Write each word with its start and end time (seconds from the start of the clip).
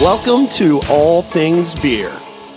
Welcome 0.00 0.48
to 0.50 0.80
All 0.88 1.22
Things 1.22 1.74
Beer, 1.74 2.16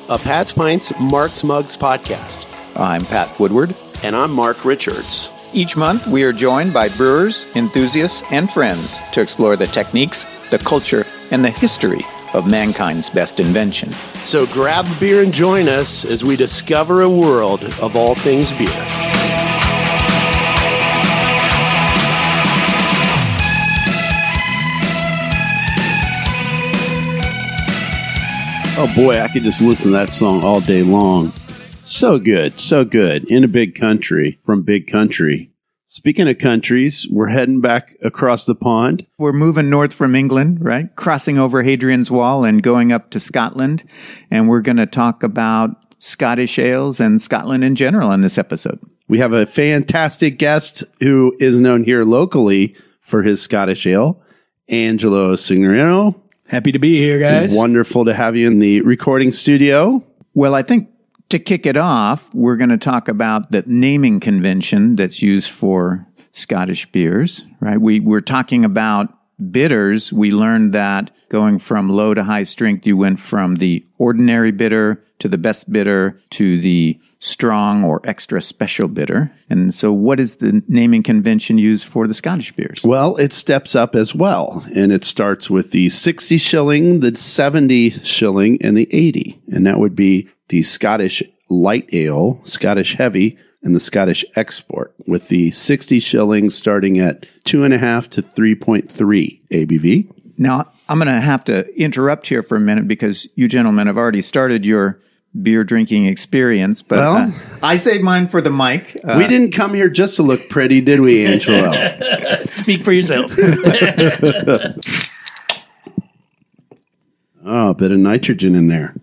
a 0.10 0.20
Pat's 0.20 0.52
Pints 0.52 0.94
Mark's 1.00 1.44
Mugs 1.44 1.76
podcast. 1.76 2.46
I'm 2.76 3.04
Pat 3.04 3.40
Woodward. 3.40 3.76
And 4.04 4.16
I'm 4.16 4.30
Mark 4.30 4.64
Richards. 4.64 5.32
Each 5.52 5.76
month, 5.76 6.06
we 6.06 6.24
are 6.24 6.34
joined 6.34 6.72
by 6.72 6.90
brewers, 6.90 7.48
enthusiasts, 7.56 8.22
and 8.30 8.48
friends 8.52 9.00
to 9.14 9.22
explore 9.22 9.56
the 9.56 9.66
techniques, 9.66 10.28
the 10.52 10.60
culture, 10.60 11.08
and 11.32 11.44
the 11.44 11.50
history 11.50 12.06
of 12.34 12.46
mankind's 12.46 13.10
best 13.10 13.40
invention. 13.40 13.92
So 14.22 14.46
grab 14.46 14.86
a 14.86 15.00
beer 15.00 15.24
and 15.24 15.34
join 15.34 15.68
us 15.68 16.06
as 16.06 16.24
we 16.24 16.36
discover 16.36 17.02
a 17.02 17.10
world 17.10 17.64
of 17.82 17.96
all 17.96 18.14
things 18.14 18.52
beer. 18.52 19.21
Oh 28.84 28.92
boy, 28.96 29.22
I 29.22 29.28
could 29.28 29.44
just 29.44 29.62
listen 29.62 29.92
to 29.92 29.98
that 30.00 30.12
song 30.12 30.44
all 30.44 30.60
day 30.60 30.82
long. 30.82 31.32
So 31.84 32.18
good, 32.18 32.60
so 32.60 32.84
good. 32.84 33.30
In 33.30 33.44
a 33.44 33.48
big 33.48 33.76
country, 33.76 34.40
from 34.44 34.64
big 34.64 34.88
country. 34.88 35.52
Speaking 35.86 36.28
of 36.28 36.40
countries, 36.40 37.06
we're 37.12 37.28
heading 37.28 37.62
back 37.62 37.96
across 38.02 38.44
the 38.44 38.56
pond. 38.56 39.06
We're 39.20 39.34
moving 39.34 39.70
north 39.70 39.94
from 39.94 40.16
England, 40.16 40.66
right? 40.66 40.96
Crossing 40.96 41.38
over 41.38 41.62
Hadrian's 41.62 42.10
Wall 42.10 42.44
and 42.44 42.64
going 42.64 42.92
up 42.92 43.12
to 43.12 43.20
Scotland. 43.20 43.84
And 44.32 44.50
we're 44.50 44.62
going 44.62 44.78
to 44.78 44.88
talk 44.88 45.22
about 45.22 45.76
Scottish 46.00 46.58
ales 46.58 47.00
and 47.00 47.22
Scotland 47.22 47.64
in 47.64 47.76
general 47.76 48.12
in 48.12 48.22
this 48.22 48.40
episode. 48.40 48.80
We 49.08 49.20
have 49.20 49.32
a 49.32 49.46
fantastic 49.46 50.40
guest 50.40 50.84
who 51.02 51.38
is 51.40 51.60
known 51.60 51.84
here 51.84 52.04
locally 52.04 52.76
for 53.00 53.22
his 53.22 53.44
Scottish 53.44 53.86
ale, 53.86 54.24
Angelo 54.70 55.36
Signorino. 55.36 56.21
Happy 56.52 56.74
to 56.74 56.80
be 56.80 56.98
here, 56.98 57.18
guys. 57.18 57.56
Wonderful 57.56 58.04
to 58.04 58.14
have 58.14 58.36
you 58.36 58.46
in 58.46 58.60
the 58.60 58.82
recording 58.82 59.32
studio. 59.32 60.04
Well, 60.34 60.54
I 60.54 60.64
think 60.64 60.90
to 61.30 61.40
kick 61.40 61.66
it 61.66 61.78
off, 61.78 62.30
we're 62.36 62.58
going 62.58 62.72
to 62.72 62.78
talk 62.78 63.08
about 63.08 63.52
the 63.52 63.64
naming 63.66 64.20
convention 64.20 64.98
that's 64.98 65.22
used 65.22 65.50
for 65.50 66.06
Scottish 66.34 66.92
beers, 66.92 67.46
right? 67.62 67.78
We're 67.78 68.20
talking 68.20 68.66
about 68.66 69.18
bitters. 69.50 70.14
We 70.14 70.32
learned 70.32 70.74
that 70.74 71.12
going 71.30 71.60
from 71.60 71.90
low 71.90 72.14
to 72.14 72.24
high 72.24 72.44
strength, 72.44 72.86
you 72.86 72.98
went 72.98 73.20
from 73.20 73.56
the 73.56 73.86
ordinary 73.98 74.52
bitter 74.52 75.04
to 75.20 75.30
the 75.30 75.38
best 75.38 75.72
bitter 75.72 76.20
to 76.32 76.60
the 76.60 77.00
strong 77.20 77.84
or 77.84 78.02
extra 78.04 78.42
special 78.42 78.88
bitter. 78.88 79.32
And 79.50 79.74
so, 79.74 79.94
what 79.94 80.20
is 80.20 80.38
the 80.38 80.62
naming 80.68 81.04
convention 81.04 81.58
used 81.58 81.88
for 81.88 82.08
the 82.08 82.14
Scottish 82.14 82.52
beers? 82.52 82.82
Well, 82.84 83.16
it 83.18 83.32
steps 83.32 83.76
up 83.76 83.96
as 83.96 84.14
well. 84.14 84.66
And 84.76 84.92
it 84.92 85.06
starts 85.06 85.50
with 85.50 85.72
the 85.72 85.90
60 85.90 86.38
shilling, 86.38 87.00
the 87.00 87.16
70 87.16 87.92
shilling, 88.04 88.62
and 88.62 88.76
the 88.76 88.94
80. 88.94 89.42
And 89.52 89.66
that 89.66 89.80
would 89.80 89.96
be 89.96 90.28
the 90.50 90.64
Scottish 90.64 91.24
light 91.50 91.88
ale, 91.94 92.42
Scottish 92.44 92.96
heavy, 92.96 93.38
and 93.64 93.76
the 93.76 93.80
Scottish 93.80 94.26
export, 94.36 94.94
with 95.08 95.28
the 95.28 95.52
60 95.52 96.00
shillings 96.00 96.56
starting 96.56 97.00
at 97.00 97.22
2.5 97.46 98.10
to 98.10 98.22
3.3 98.22 99.48
ABV. 99.50 100.12
Now, 100.38 100.72
I'm 100.90 100.98
going 100.98 101.08
to 101.08 101.20
have 101.22 101.44
to 101.46 101.72
interrupt 101.80 102.28
here 102.28 102.42
for 102.42 102.56
a 102.56 102.60
minute 102.60 102.88
because 102.88 103.28
you 103.36 103.48
gentlemen 103.48 103.88
have 103.88 103.98
already 103.98 104.22
started 104.22 104.66
your 104.66 105.00
beer 105.40 105.64
drinking 105.64 106.06
experience, 106.08 106.82
but 106.82 107.00
well, 107.00 107.16
uh, 107.18 107.32
I 107.64 107.78
saved 107.78 108.04
mine 108.04 108.28
for 108.28 108.42
the 108.42 108.52
mic. 108.52 109.00
Uh, 109.04 109.16
we 109.18 109.28
didn't 109.28 109.52
come 109.52 109.74
here 109.74 109.88
just 109.90 110.18
to 110.18 110.24
look 110.24 110.50
pretty, 110.50 110.82
did 110.82 111.00
we, 111.00 111.26
Angelo? 111.26 111.72
Speak 112.54 112.84
for 112.84 112.92
yourself. 112.92 113.32
oh, 117.46 117.70
a 117.70 117.76
bit 117.76 117.92
of 117.92 118.00
nitrogen 118.00 118.56
in 118.56 118.68
there. 118.68 118.94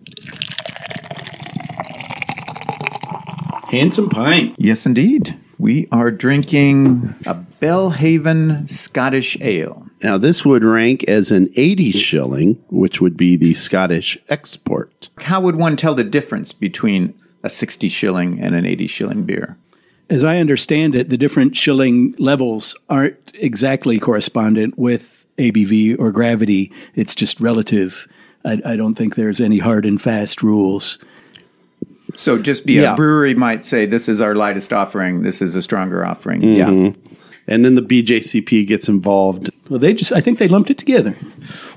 Handsome 3.71 4.09
pint. 4.09 4.55
Yes, 4.57 4.87
indeed. 4.87 5.39
We 5.59 5.87
are 5.91 6.09
drinking 6.09 7.13
a 7.27 7.35
Belhaven 7.61 8.67
Scottish 8.67 9.39
Ale. 9.41 9.85
Now, 10.01 10.17
this 10.17 10.43
would 10.43 10.63
rank 10.63 11.03
as 11.03 11.29
an 11.29 11.49
80 11.55 11.91
shilling, 11.91 12.63
which 12.69 12.99
would 12.99 13.15
be 13.15 13.35
the 13.35 13.53
Scottish 13.53 14.17
export. 14.27 15.09
How 15.19 15.39
would 15.41 15.55
one 15.55 15.75
tell 15.75 15.93
the 15.93 16.03
difference 16.03 16.51
between 16.51 17.13
a 17.43 17.49
60 17.49 17.89
shilling 17.89 18.39
and 18.39 18.55
an 18.55 18.65
80 18.65 18.87
shilling 18.87 19.23
beer? 19.23 19.55
As 20.09 20.23
I 20.23 20.37
understand 20.37 20.95
it, 20.95 21.09
the 21.09 21.17
different 21.17 21.55
shilling 21.55 22.15
levels 22.17 22.75
aren't 22.89 23.31
exactly 23.35 23.99
correspondent 23.99 24.79
with 24.79 25.25
ABV 25.37 25.99
or 25.99 26.11
gravity. 26.11 26.71
It's 26.95 27.13
just 27.13 27.39
relative. 27.39 28.07
I, 28.43 28.61
I 28.65 28.75
don't 28.75 28.95
think 28.95 29.15
there's 29.15 29.39
any 29.39 29.59
hard 29.59 29.85
and 29.85 30.01
fast 30.01 30.41
rules. 30.41 30.97
So 32.19 32.37
just 32.37 32.65
be 32.65 32.73
yeah. 32.73 32.93
a 32.93 32.95
brewery 32.97 33.33
might 33.33 33.63
say 33.63 33.85
this 33.85 34.09
is 34.09 34.19
our 34.19 34.35
lightest 34.35 34.73
offering, 34.73 35.21
this 35.21 35.41
is 35.41 35.55
a 35.55 35.61
stronger 35.61 36.05
offering. 36.05 36.41
Mm-hmm. 36.41 36.85
Yeah. 36.85 37.15
And 37.47 37.63
then 37.63 37.75
the 37.75 37.81
BJCP 37.81 38.67
gets 38.67 38.89
involved. 38.89 39.49
Well, 39.69 39.79
they 39.79 39.93
just 39.93 40.11
I 40.11 40.19
think 40.19 40.37
they 40.37 40.49
lumped 40.49 40.69
it 40.69 40.77
together. 40.77 41.15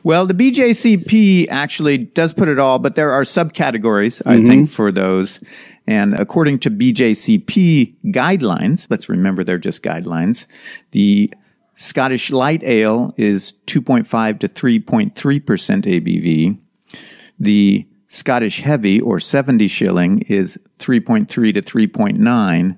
Well, 0.03 0.27
the 0.27 0.35
BJCP 0.35 1.47
actually 1.49 1.99
does 1.99 2.33
put 2.33 2.49
it 2.49 2.59
all, 2.59 2.81
but 2.81 2.97
there 2.97 3.13
are 3.13 3.23
subcategories, 3.23 4.21
I 4.27 4.35
mm-hmm. 4.35 4.49
think, 4.49 4.71
for 4.71 4.91
those. 4.91 5.39
And 5.87 6.13
according 6.15 6.59
to 6.61 6.73
BJCP 6.73 7.95
guidelines, 8.07 8.89
let's 8.91 9.09
remember 9.09 9.45
they're 9.45 9.59
just 9.59 9.85
guidelines, 9.85 10.47
the 10.91 11.33
Scottish 11.77 12.33
light 12.33 12.65
ale 12.65 13.15
is 13.17 13.55
2.5 13.69 14.41
to 14.41 14.49
3.3% 14.49 15.13
ABV. 15.15 16.59
The 17.39 17.87
Scottish 18.13 18.61
Heavy 18.61 19.01
or 19.01 19.19
70 19.19 19.69
shilling 19.69 20.21
is 20.29 20.59
3.3 20.79 21.27
to 21.27 21.63
3.9. 21.63 22.77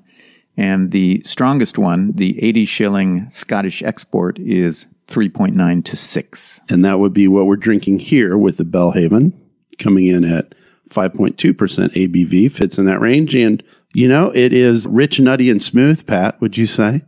And 0.56 0.92
the 0.92 1.22
strongest 1.24 1.76
one, 1.76 2.12
the 2.12 2.40
80 2.40 2.64
shilling 2.66 3.30
Scottish 3.30 3.82
export, 3.82 4.38
is 4.38 4.86
3.9 5.08 5.84
to 5.86 5.96
6. 5.96 6.60
And 6.68 6.84
that 6.84 7.00
would 7.00 7.12
be 7.12 7.26
what 7.26 7.46
we're 7.46 7.56
drinking 7.56 7.98
here 7.98 8.38
with 8.38 8.58
the 8.58 8.64
Belhaven 8.64 9.32
coming 9.76 10.06
in 10.06 10.22
at 10.22 10.54
5.2% 10.90 11.34
ABV, 11.34 12.52
fits 12.52 12.78
in 12.78 12.84
that 12.84 13.00
range. 13.00 13.34
And, 13.34 13.60
you 13.92 14.06
know, 14.06 14.30
it 14.36 14.52
is 14.52 14.86
rich, 14.86 15.18
nutty, 15.18 15.50
and 15.50 15.60
smooth, 15.60 16.06
Pat, 16.06 16.40
would 16.40 16.56
you 16.56 16.66
say? 16.66 17.02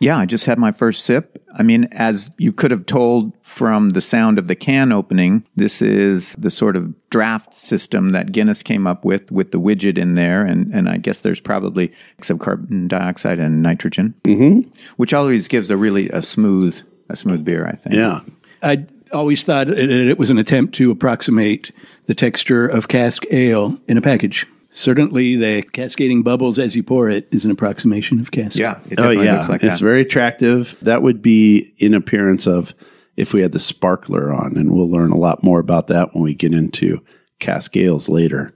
Yeah, 0.00 0.16
I 0.16 0.24
just 0.24 0.46
had 0.46 0.58
my 0.58 0.72
first 0.72 1.04
sip. 1.04 1.44
I 1.54 1.62
mean, 1.62 1.84
as 1.92 2.30
you 2.38 2.54
could 2.54 2.70
have 2.70 2.86
told 2.86 3.34
from 3.44 3.90
the 3.90 4.00
sound 4.00 4.38
of 4.38 4.46
the 4.46 4.56
can 4.56 4.92
opening, 4.92 5.46
this 5.56 5.82
is 5.82 6.32
the 6.34 6.50
sort 6.50 6.74
of 6.74 6.94
draft 7.10 7.54
system 7.54 8.08
that 8.10 8.32
Guinness 8.32 8.62
came 8.62 8.86
up 8.86 9.04
with, 9.04 9.30
with 9.30 9.52
the 9.52 9.60
widget 9.60 9.98
in 9.98 10.14
there. 10.14 10.42
And, 10.42 10.72
and 10.74 10.88
I 10.88 10.96
guess 10.96 11.20
there's 11.20 11.40
probably 11.40 11.92
some 12.22 12.38
carbon 12.38 12.88
dioxide 12.88 13.38
and 13.38 13.60
nitrogen, 13.62 14.14
mm-hmm. 14.24 14.70
which 14.96 15.12
always 15.12 15.48
gives 15.48 15.70
a 15.70 15.76
really 15.76 16.08
a 16.08 16.22
smooth, 16.22 16.80
a 17.10 17.16
smooth 17.16 17.44
beer, 17.44 17.66
I 17.66 17.76
think. 17.76 17.94
Yeah. 17.94 18.20
I 18.62 18.86
always 19.12 19.42
thought 19.42 19.68
it, 19.68 19.90
it 19.90 20.18
was 20.18 20.30
an 20.30 20.38
attempt 20.38 20.74
to 20.76 20.90
approximate 20.90 21.72
the 22.06 22.14
texture 22.14 22.66
of 22.66 22.88
cask 22.88 23.24
ale 23.30 23.78
in 23.86 23.98
a 23.98 24.00
package. 24.00 24.46
Certainly, 24.72 25.36
the 25.36 25.62
cascading 25.62 26.22
bubbles 26.22 26.58
as 26.58 26.76
you 26.76 26.82
pour 26.82 27.10
it 27.10 27.26
is 27.32 27.44
an 27.44 27.50
approximation 27.50 28.20
of 28.20 28.30
cask. 28.30 28.56
Yeah. 28.56 28.78
oh, 28.98 29.10
yeah. 29.10 29.44
Like 29.46 29.64
it's 29.64 29.80
that. 29.80 29.84
very 29.84 30.02
attractive. 30.02 30.76
That 30.80 31.02
would 31.02 31.20
be 31.20 31.74
in 31.78 31.92
appearance 31.92 32.46
of 32.46 32.72
if 33.16 33.34
we 33.34 33.42
had 33.42 33.50
the 33.50 33.58
sparkler 33.58 34.32
on, 34.32 34.56
and 34.56 34.72
we'll 34.72 34.88
learn 34.88 35.10
a 35.10 35.16
lot 35.16 35.42
more 35.42 35.58
about 35.58 35.88
that 35.88 36.14
when 36.14 36.22
we 36.22 36.34
get 36.34 36.54
into 36.54 37.02
cask 37.40 37.76
ales 37.76 38.08
later. 38.08 38.54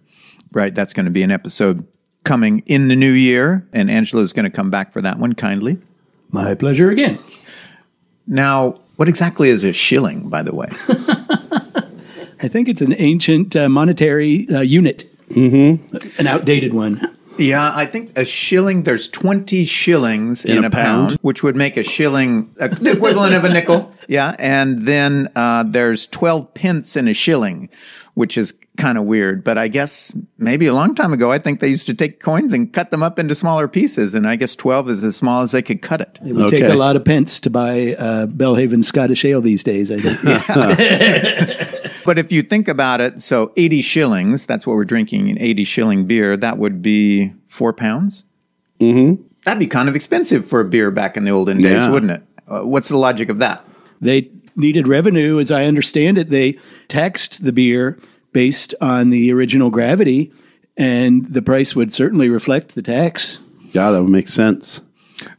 Right. 0.52 0.72
That's 0.72 0.94
going 0.94 1.06
to 1.06 1.10
be 1.10 1.24
an 1.24 1.32
episode 1.32 1.84
coming 2.22 2.60
in 2.66 2.86
the 2.88 2.96
new 2.96 3.12
year, 3.12 3.68
and 3.72 3.90
Angelo 3.90 4.22
is 4.22 4.32
going 4.32 4.44
to 4.44 4.50
come 4.50 4.70
back 4.70 4.92
for 4.92 5.02
that 5.02 5.18
one 5.18 5.34
kindly. 5.34 5.78
My 6.30 6.54
pleasure 6.54 6.90
again. 6.90 7.18
Now, 8.26 8.80
what 8.96 9.08
exactly 9.08 9.50
is 9.50 9.64
a 9.64 9.72
shilling, 9.72 10.28
by 10.28 10.42
the 10.42 10.54
way? 10.54 10.68
I 12.40 12.48
think 12.48 12.68
it's 12.68 12.80
an 12.80 12.94
ancient 12.98 13.56
uh, 13.56 13.68
monetary 13.68 14.48
uh, 14.48 14.60
unit. 14.60 15.10
Mm-hmm. 15.30 16.20
An 16.20 16.26
outdated 16.26 16.74
one. 16.74 17.16
Yeah, 17.38 17.72
I 17.74 17.86
think 17.86 18.16
a 18.16 18.24
shilling, 18.24 18.84
there's 18.84 19.08
20 19.08 19.64
shillings 19.64 20.44
in, 20.44 20.58
in 20.58 20.64
a, 20.64 20.68
a 20.68 20.70
pound, 20.70 21.08
pound, 21.08 21.18
which 21.22 21.42
would 21.42 21.56
make 21.56 21.76
a 21.76 21.82
shilling 21.82 22.52
the 22.54 22.92
equivalent 22.92 23.34
of 23.34 23.44
a 23.44 23.52
nickel. 23.52 23.90
Yeah. 24.06 24.36
And 24.38 24.84
then 24.84 25.30
uh, 25.34 25.62
there's 25.62 26.06
12 26.08 26.52
pence 26.52 26.94
in 26.94 27.08
a 27.08 27.14
shilling, 27.14 27.70
which 28.12 28.36
is 28.36 28.52
kind 28.76 28.98
of 28.98 29.04
weird. 29.04 29.42
But 29.42 29.56
I 29.56 29.68
guess 29.68 30.14
maybe 30.36 30.66
a 30.66 30.74
long 30.74 30.94
time 30.94 31.14
ago, 31.14 31.32
I 31.32 31.38
think 31.38 31.60
they 31.60 31.68
used 31.68 31.86
to 31.86 31.94
take 31.94 32.20
coins 32.20 32.52
and 32.52 32.70
cut 32.70 32.90
them 32.90 33.02
up 33.02 33.18
into 33.18 33.34
smaller 33.34 33.66
pieces. 33.66 34.14
And 34.14 34.28
I 34.28 34.36
guess 34.36 34.56
12 34.56 34.90
is 34.90 35.04
as 35.04 35.16
small 35.16 35.40
as 35.40 35.52
they 35.52 35.62
could 35.62 35.80
cut 35.80 36.02
it. 36.02 36.18
It 36.22 36.34
would 36.34 36.46
okay. 36.48 36.60
take 36.60 36.70
a 36.70 36.74
lot 36.74 36.96
of 36.96 37.04
pence 37.06 37.40
to 37.40 37.48
buy 37.48 37.94
uh, 37.94 38.26
Belhaven 38.26 38.84
Scottish 38.84 39.24
Ale 39.24 39.40
these 39.40 39.64
days, 39.64 39.90
I 39.90 40.00
think. 40.00 40.20
But 42.04 42.18
if 42.18 42.30
you 42.30 42.42
think 42.42 42.68
about 42.68 43.00
it, 43.00 43.22
so 43.22 43.52
80 43.56 43.82
shillings, 43.82 44.46
that's 44.46 44.66
what 44.66 44.76
we're 44.76 44.84
drinking, 44.84 45.30
an 45.30 45.38
80 45.40 45.64
shilling 45.64 46.06
beer, 46.06 46.36
that 46.36 46.58
would 46.58 46.82
be 46.82 47.32
four 47.46 47.72
pounds. 47.72 48.24
Mm-hmm. 48.80 49.22
That'd 49.44 49.60
be 49.60 49.66
kind 49.66 49.88
of 49.88 49.96
expensive 49.96 50.46
for 50.46 50.60
a 50.60 50.64
beer 50.64 50.90
back 50.90 51.16
in 51.16 51.24
the 51.24 51.30
olden 51.30 51.60
days, 51.60 51.72
yeah. 51.72 51.90
wouldn't 51.90 52.12
it? 52.12 52.22
Uh, 52.46 52.62
what's 52.62 52.88
the 52.88 52.96
logic 52.96 53.28
of 53.28 53.38
that? 53.38 53.64
They 54.00 54.30
needed 54.56 54.88
revenue, 54.88 55.38
as 55.38 55.50
I 55.50 55.64
understand 55.64 56.18
it, 56.18 56.30
they 56.30 56.58
taxed 56.88 57.44
the 57.44 57.52
beer 57.52 57.98
based 58.32 58.74
on 58.80 59.10
the 59.10 59.32
original 59.32 59.70
gravity, 59.70 60.32
and 60.76 61.32
the 61.32 61.42
price 61.42 61.74
would 61.74 61.92
certainly 61.92 62.28
reflect 62.28 62.74
the 62.74 62.82
tax. 62.82 63.38
Yeah, 63.72 63.90
that 63.90 64.02
would 64.02 64.10
make 64.10 64.28
sense. 64.28 64.80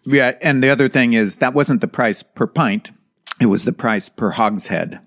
Yeah, 0.03 0.35
and 0.41 0.63
the 0.63 0.69
other 0.69 0.87
thing 0.87 1.13
is 1.13 1.37
that 1.37 1.53
wasn't 1.53 1.81
the 1.81 1.87
price 1.87 2.23
per 2.23 2.47
pint; 2.47 2.91
it 3.39 3.47
was 3.47 3.65
the 3.65 3.73
price 3.73 4.09
per 4.09 4.31
hogshead. 4.31 4.99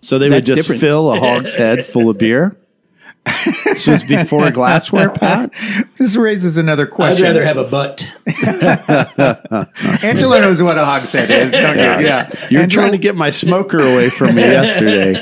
So 0.00 0.18
they 0.18 0.28
would 0.30 0.44
just 0.44 0.56
different. 0.62 0.80
fill 0.80 1.12
a 1.12 1.18
hogshead 1.20 1.84
full 1.84 2.08
of 2.10 2.18
beer. 2.18 2.56
this 3.64 3.86
was 3.86 4.02
before 4.04 4.50
glassware, 4.52 5.10
Pat. 5.10 5.52
This 5.98 6.16
raises 6.16 6.56
another 6.56 6.86
question. 6.86 7.26
I'd 7.26 7.28
rather 7.28 7.44
have 7.44 7.56
a 7.58 7.64
butt. 7.64 8.06
Angela 10.02 10.40
knows 10.40 10.62
what 10.62 10.78
a 10.78 10.84
hogshead 10.84 11.30
is, 11.30 11.52
don't 11.52 11.76
you? 11.76 12.06
Yeah. 12.06 12.30
You're 12.48 12.62
Angela, 12.62 12.82
trying 12.84 12.92
to 12.92 12.98
get 12.98 13.16
my 13.16 13.30
smoker 13.30 13.80
away 13.80 14.08
from 14.08 14.36
me 14.36 14.42
yesterday. 14.42 15.14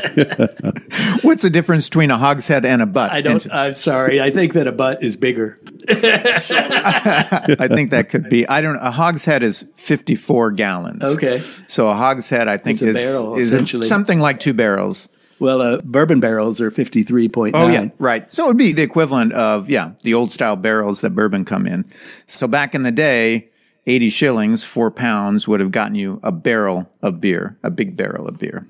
What's 1.23 1.43
the 1.43 1.51
difference 1.51 1.89
between 1.89 2.11
a 2.13 2.19
hogshead 2.19 2.65
and 2.65 2.81
a 2.83 2.87
butt? 2.87 3.11
I 3.11 3.23
don't. 3.23 3.53
I'm 3.53 3.75
sorry. 3.75 4.21
I 4.21 4.31
think 4.31 4.53
that 4.53 4.67
a 4.69 4.73
butt 4.73 5.03
is 5.03 5.17
bigger. 5.17 5.59
I 7.59 7.69
think 7.69 7.91
that 7.91 8.09
could 8.09 8.29
be. 8.29 8.47
I 8.49 8.61
don't. 8.61 8.77
A 8.77 8.91
hogshead 8.91 9.43
is 9.43 9.67
54 9.77 10.53
gallons. 10.53 11.03
Okay. 11.03 11.43
So 11.67 11.89
a 11.89 11.95
hogshead, 11.95 12.49
I 12.49 12.57
think, 12.57 12.83
is 12.83 12.95
barrel, 12.95 13.37
is 13.37 13.89
something 13.89 14.21
like 14.21 14.41
two 14.41 14.55
barrels. 14.55 15.09
Well, 15.39 15.61
uh, 15.61 15.81
bourbon 15.85 16.21
barrels 16.21 16.61
are 16.61 16.71
53.9. 16.71 17.51
Oh 17.55 17.69
yeah, 17.69 17.89
right. 17.99 18.31
So 18.33 18.45
it 18.45 18.49
would 18.49 18.57
be 18.57 18.73
the 18.73 18.83
equivalent 18.83 19.33
of 19.35 19.69
yeah, 19.69 19.93
the 20.03 20.15
old 20.15 20.33
style 20.33 20.57
barrels 20.57 21.03
that 21.03 21.11
bourbon 21.11 21.45
come 21.45 21.67
in. 21.67 21.85
So 22.27 22.49
back 22.49 22.75
in 22.75 22.83
the 22.85 22.93
day, 22.93 23.51
eighty 23.87 24.11
shillings, 24.11 24.65
four 24.65 24.91
pounds 24.91 25.47
would 25.47 25.61
have 25.61 25.71
gotten 25.71 25.95
you 25.95 26.21
a 26.23 26.33
barrel 26.33 26.91
of 27.03 27.21
beer, 27.21 27.59
a 27.63 27.71
big 27.71 27.97
barrel 27.97 28.27
of 28.27 28.39
beer. 28.39 28.67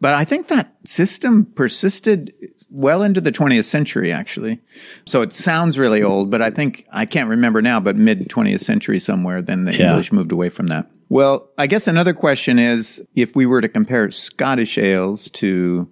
But 0.00 0.14
I 0.14 0.24
think 0.24 0.48
that 0.48 0.74
system 0.84 1.44
persisted 1.54 2.32
well 2.70 3.02
into 3.02 3.20
the 3.20 3.32
20th 3.32 3.64
century, 3.64 4.12
actually. 4.12 4.60
So 5.06 5.22
it 5.22 5.32
sounds 5.32 5.78
really 5.78 6.02
old, 6.02 6.30
but 6.30 6.42
I 6.42 6.50
think 6.50 6.86
I 6.92 7.06
can't 7.06 7.28
remember 7.28 7.62
now, 7.62 7.80
but 7.80 7.96
mid 7.96 8.28
20th 8.28 8.60
century 8.60 8.98
somewhere. 8.98 9.42
Then 9.42 9.64
the 9.64 9.74
Yeah. 9.74 9.90
English 9.90 10.12
moved 10.12 10.32
away 10.32 10.48
from 10.48 10.66
that. 10.68 10.90
Well, 11.08 11.48
I 11.56 11.66
guess 11.66 11.86
another 11.86 12.12
question 12.14 12.58
is 12.58 13.02
if 13.14 13.36
we 13.36 13.46
were 13.46 13.60
to 13.60 13.68
compare 13.68 14.10
Scottish 14.10 14.76
ales 14.78 15.30
to 15.30 15.88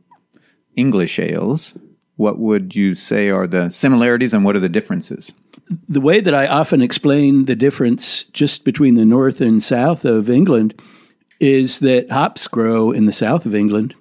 English 0.77 1.19
ales, 1.21 1.75
what 2.17 2.39
would 2.39 2.75
you 2.75 2.95
say 2.95 3.29
are 3.31 3.47
the 3.47 3.69
similarities 3.71 4.33
and 4.35 4.45
what 4.45 4.57
are 4.57 4.61
the 4.61 4.69
differences? 4.69 5.33
the 5.89 6.01
way 6.01 6.21
that 6.21 6.35
I 6.35 6.47
often 6.47 6.83
explain 6.83 7.47
the 7.47 7.55
difference 7.57 8.25
just 8.25 8.65
between 8.65 8.97
the 8.97 9.05
north 9.07 9.41
and 9.41 9.63
south 9.63 10.05
of 10.05 10.29
England 10.29 10.75
is 11.41 11.81
that 11.81 12.11
hops 12.11 12.49
grow 12.49 12.91
in 12.91 13.07
the 13.07 13.13
south 13.13 13.47
of 13.47 13.55
England, 13.55 13.95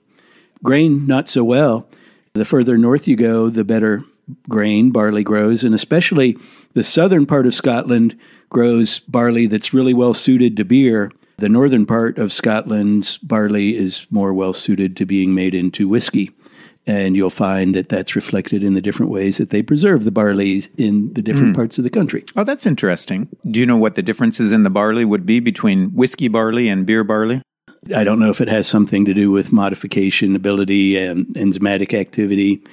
grain 0.63 1.05
not 1.07 1.29
so 1.29 1.43
well. 1.43 1.87
The 2.33 2.45
further 2.45 2.77
north 2.77 3.07
you 3.07 3.15
go, 3.15 3.49
the 3.49 3.63
better 3.63 4.03
grain 4.49 4.91
barley 4.91 5.23
grows, 5.23 5.63
and 5.63 5.75
especially 5.75 6.37
the 6.73 6.83
southern 6.83 7.25
part 7.25 7.45
of 7.45 7.53
Scotland 7.53 8.17
grows 8.49 8.99
barley 8.99 9.45
that's 9.47 9.73
really 9.73 9.93
well 9.93 10.13
suited 10.13 10.57
to 10.57 10.65
beer. 10.65 11.11
The 11.37 11.49
northern 11.49 11.85
part 11.85 12.17
of 12.17 12.31
Scotland's 12.31 13.17
barley 13.17 13.75
is 13.75 14.07
more 14.09 14.33
well 14.33 14.53
suited 14.53 14.95
to 14.97 15.05
being 15.05 15.33
made 15.33 15.53
into 15.53 15.87
whiskey. 15.87 16.31
And 16.85 17.15
you'll 17.15 17.29
find 17.29 17.73
that 17.75 17.87
that's 17.87 18.13
reflected 18.13 18.61
in 18.61 18.73
the 18.73 18.81
different 18.81 19.09
ways 19.09 19.37
that 19.37 19.51
they 19.51 19.61
preserve 19.61 20.03
the 20.03 20.11
barley 20.11 20.63
in 20.77 21.13
the 21.13 21.21
different 21.21 21.49
hmm. 21.49 21.55
parts 21.55 21.77
of 21.77 21.85
the 21.85 21.89
country. 21.89 22.25
Oh, 22.35 22.43
that's 22.43 22.65
interesting. 22.65 23.29
Do 23.49 23.59
you 23.59 23.65
know 23.65 23.77
what 23.77 23.95
the 23.95 24.01
differences 24.01 24.51
in 24.51 24.63
the 24.63 24.69
barley 24.69 25.05
would 25.05 25.25
be 25.25 25.39
between 25.39 25.91
whiskey 25.91 26.27
barley 26.27 26.67
and 26.67 26.85
beer 26.85 27.05
barley? 27.05 27.41
I 27.95 28.03
don't 28.03 28.19
know 28.19 28.29
if 28.29 28.41
it 28.41 28.47
has 28.47 28.67
something 28.67 29.05
to 29.05 29.13
do 29.13 29.31
with 29.31 29.51
modification 29.51 30.35
ability 30.35 30.97
and 30.97 31.25
enzymatic 31.27 31.93
activity. 31.97 32.63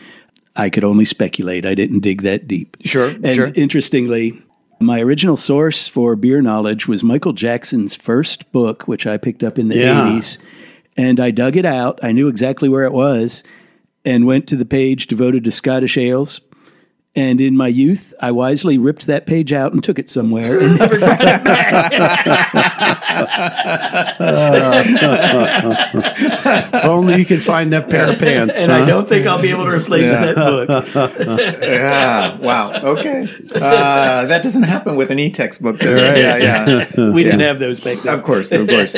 I 0.56 0.70
could 0.70 0.84
only 0.84 1.04
speculate. 1.04 1.64
I 1.64 1.74
didn't 1.74 2.00
dig 2.00 2.22
that 2.22 2.46
deep. 2.46 2.76
Sure, 2.82 3.08
And 3.08 3.34
sure. 3.34 3.52
interestingly, 3.54 4.42
my 4.80 5.00
original 5.00 5.36
source 5.36 5.88
for 5.88 6.16
beer 6.16 6.42
knowledge 6.42 6.88
was 6.88 7.04
Michael 7.04 7.32
Jackson's 7.32 7.94
first 7.94 8.50
book, 8.52 8.88
which 8.88 9.06
I 9.06 9.16
picked 9.16 9.42
up 9.42 9.58
in 9.58 9.68
the 9.68 9.76
Yeah. 9.76 10.06
80s. 10.06 10.38
And 10.96 11.20
I 11.20 11.30
dug 11.30 11.56
it 11.56 11.64
out. 11.64 12.00
I 12.02 12.12
knew 12.12 12.28
exactly 12.28 12.68
where 12.68 12.84
it 12.84 12.92
was 12.92 13.42
and 14.04 14.26
went 14.26 14.46
to 14.48 14.56
the 14.56 14.64
page 14.64 15.06
devoted 15.06 15.44
to 15.44 15.50
Scottish 15.50 15.96
ales. 15.96 16.40
And 17.20 17.38
in 17.38 17.54
my 17.54 17.68
youth, 17.68 18.14
I 18.18 18.30
wisely 18.30 18.78
ripped 18.78 19.04
that 19.06 19.26
page 19.26 19.52
out 19.52 19.74
and 19.74 19.84
took 19.84 19.98
it 19.98 20.08
somewhere 20.08 20.58
and 20.58 20.78
never 20.78 20.98
got 20.98 21.20
it 21.20 21.42
if 26.72 26.84
only 26.86 27.18
you 27.18 27.26
could 27.26 27.42
find 27.42 27.74
that 27.74 27.90
pair 27.90 28.08
of 28.08 28.18
pants. 28.18 28.62
And 28.62 28.72
I 28.72 28.86
don't 28.86 29.06
think 29.06 29.26
I'll 29.26 29.42
be 29.42 29.50
able 29.50 29.64
to 29.66 29.70
replace 29.72 30.10
that 30.10 30.34
book. 30.34 30.86
Yeah. 31.62 32.38
Wow. 32.38 32.72
Okay. 32.72 33.28
Uh, 33.54 34.24
that 34.24 34.42
doesn't 34.42 34.62
happen 34.62 34.96
with 34.96 35.10
an 35.10 35.18
e-text 35.18 35.60
book. 35.60 35.78
There. 35.78 36.16
Yeah. 36.16 36.36
Yeah. 36.96 37.10
We 37.10 37.22
didn't 37.22 37.40
have 37.40 37.58
those 37.58 37.80
back 37.80 38.00
then. 38.02 38.14
Of 38.14 38.22
course, 38.22 38.50
of 38.50 38.66
course. 38.66 38.96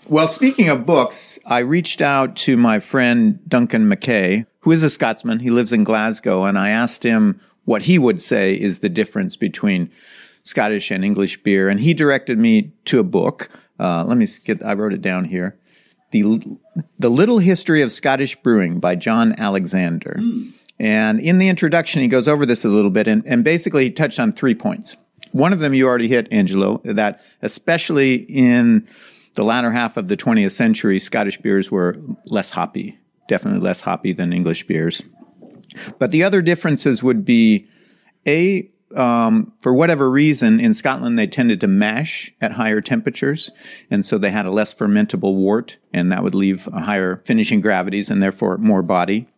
well, 0.08 0.28
speaking 0.28 0.70
of 0.70 0.86
books, 0.86 1.38
I 1.44 1.58
reached 1.58 2.00
out 2.00 2.36
to 2.36 2.56
my 2.56 2.78
friend 2.80 3.38
Duncan 3.46 3.90
McKay, 3.90 4.46
who 4.60 4.72
is 4.72 4.82
a 4.82 4.90
Scotsman. 4.90 5.40
He 5.40 5.50
lives 5.50 5.72
in 5.72 5.84
Glasgow, 5.84 6.44
and 6.44 6.58
I 6.58 6.70
asked 6.70 7.02
him 7.02 7.40
what 7.64 7.82
he 7.82 7.98
would 7.98 8.20
say 8.20 8.54
is 8.54 8.80
the 8.80 8.88
difference 8.88 9.36
between 9.36 9.90
Scottish 10.42 10.90
and 10.90 11.04
English 11.04 11.42
beer, 11.42 11.68
and 11.68 11.80
he 11.80 11.94
directed 11.94 12.38
me 12.38 12.72
to 12.86 12.98
a 12.98 13.04
book. 13.04 13.48
Uh, 13.78 14.04
let 14.04 14.16
me 14.16 14.26
get. 14.44 14.64
I 14.64 14.74
wrote 14.74 14.92
it 14.92 15.02
down 15.02 15.26
here. 15.26 15.58
The 16.12 16.58
The 16.98 17.10
Little 17.10 17.38
History 17.38 17.82
of 17.82 17.92
Scottish 17.92 18.36
Brewing 18.36 18.80
by 18.80 18.96
John 18.96 19.34
Alexander. 19.38 20.18
And 20.78 21.20
in 21.20 21.38
the 21.38 21.48
introduction, 21.48 22.00
he 22.00 22.08
goes 22.08 22.26
over 22.26 22.46
this 22.46 22.64
a 22.64 22.68
little 22.68 22.90
bit, 22.90 23.06
and, 23.06 23.22
and 23.26 23.44
basically 23.44 23.84
he 23.84 23.90
touched 23.90 24.18
on 24.18 24.32
three 24.32 24.54
points. 24.54 24.96
One 25.32 25.52
of 25.52 25.60
them 25.60 25.74
you 25.74 25.86
already 25.86 26.08
hit, 26.08 26.26
Angelo, 26.32 26.80
that 26.84 27.22
especially 27.42 28.14
in 28.14 28.88
the 29.34 29.44
latter 29.44 29.70
half 29.70 29.96
of 29.96 30.08
the 30.08 30.16
20th 30.16 30.52
century, 30.52 30.98
Scottish 30.98 31.38
beers 31.38 31.70
were 31.70 31.96
less 32.24 32.50
hoppy, 32.50 32.98
definitely 33.30 33.60
less 33.60 33.82
hoppy 33.82 34.12
than 34.12 34.32
English 34.32 34.66
beers. 34.66 35.02
But 35.98 36.10
the 36.10 36.24
other 36.24 36.42
differences 36.42 37.02
would 37.02 37.24
be 37.24 37.68
a 38.26 38.68
um, 38.96 39.52
for 39.60 39.72
whatever 39.72 40.10
reason 40.10 40.58
in 40.58 40.74
Scotland 40.74 41.16
they 41.16 41.28
tended 41.28 41.60
to 41.60 41.68
mash 41.68 42.34
at 42.40 42.52
higher 42.52 42.80
temperatures, 42.80 43.52
and 43.88 44.04
so 44.04 44.18
they 44.18 44.32
had 44.32 44.46
a 44.46 44.50
less 44.50 44.74
fermentable 44.74 45.36
wort, 45.36 45.78
and 45.94 46.10
that 46.10 46.24
would 46.24 46.34
leave 46.34 46.66
a 46.72 46.80
higher 46.80 47.22
finishing 47.24 47.60
gravities 47.60 48.10
and 48.10 48.20
therefore 48.20 48.58
more 48.58 48.82
body. 48.82 49.28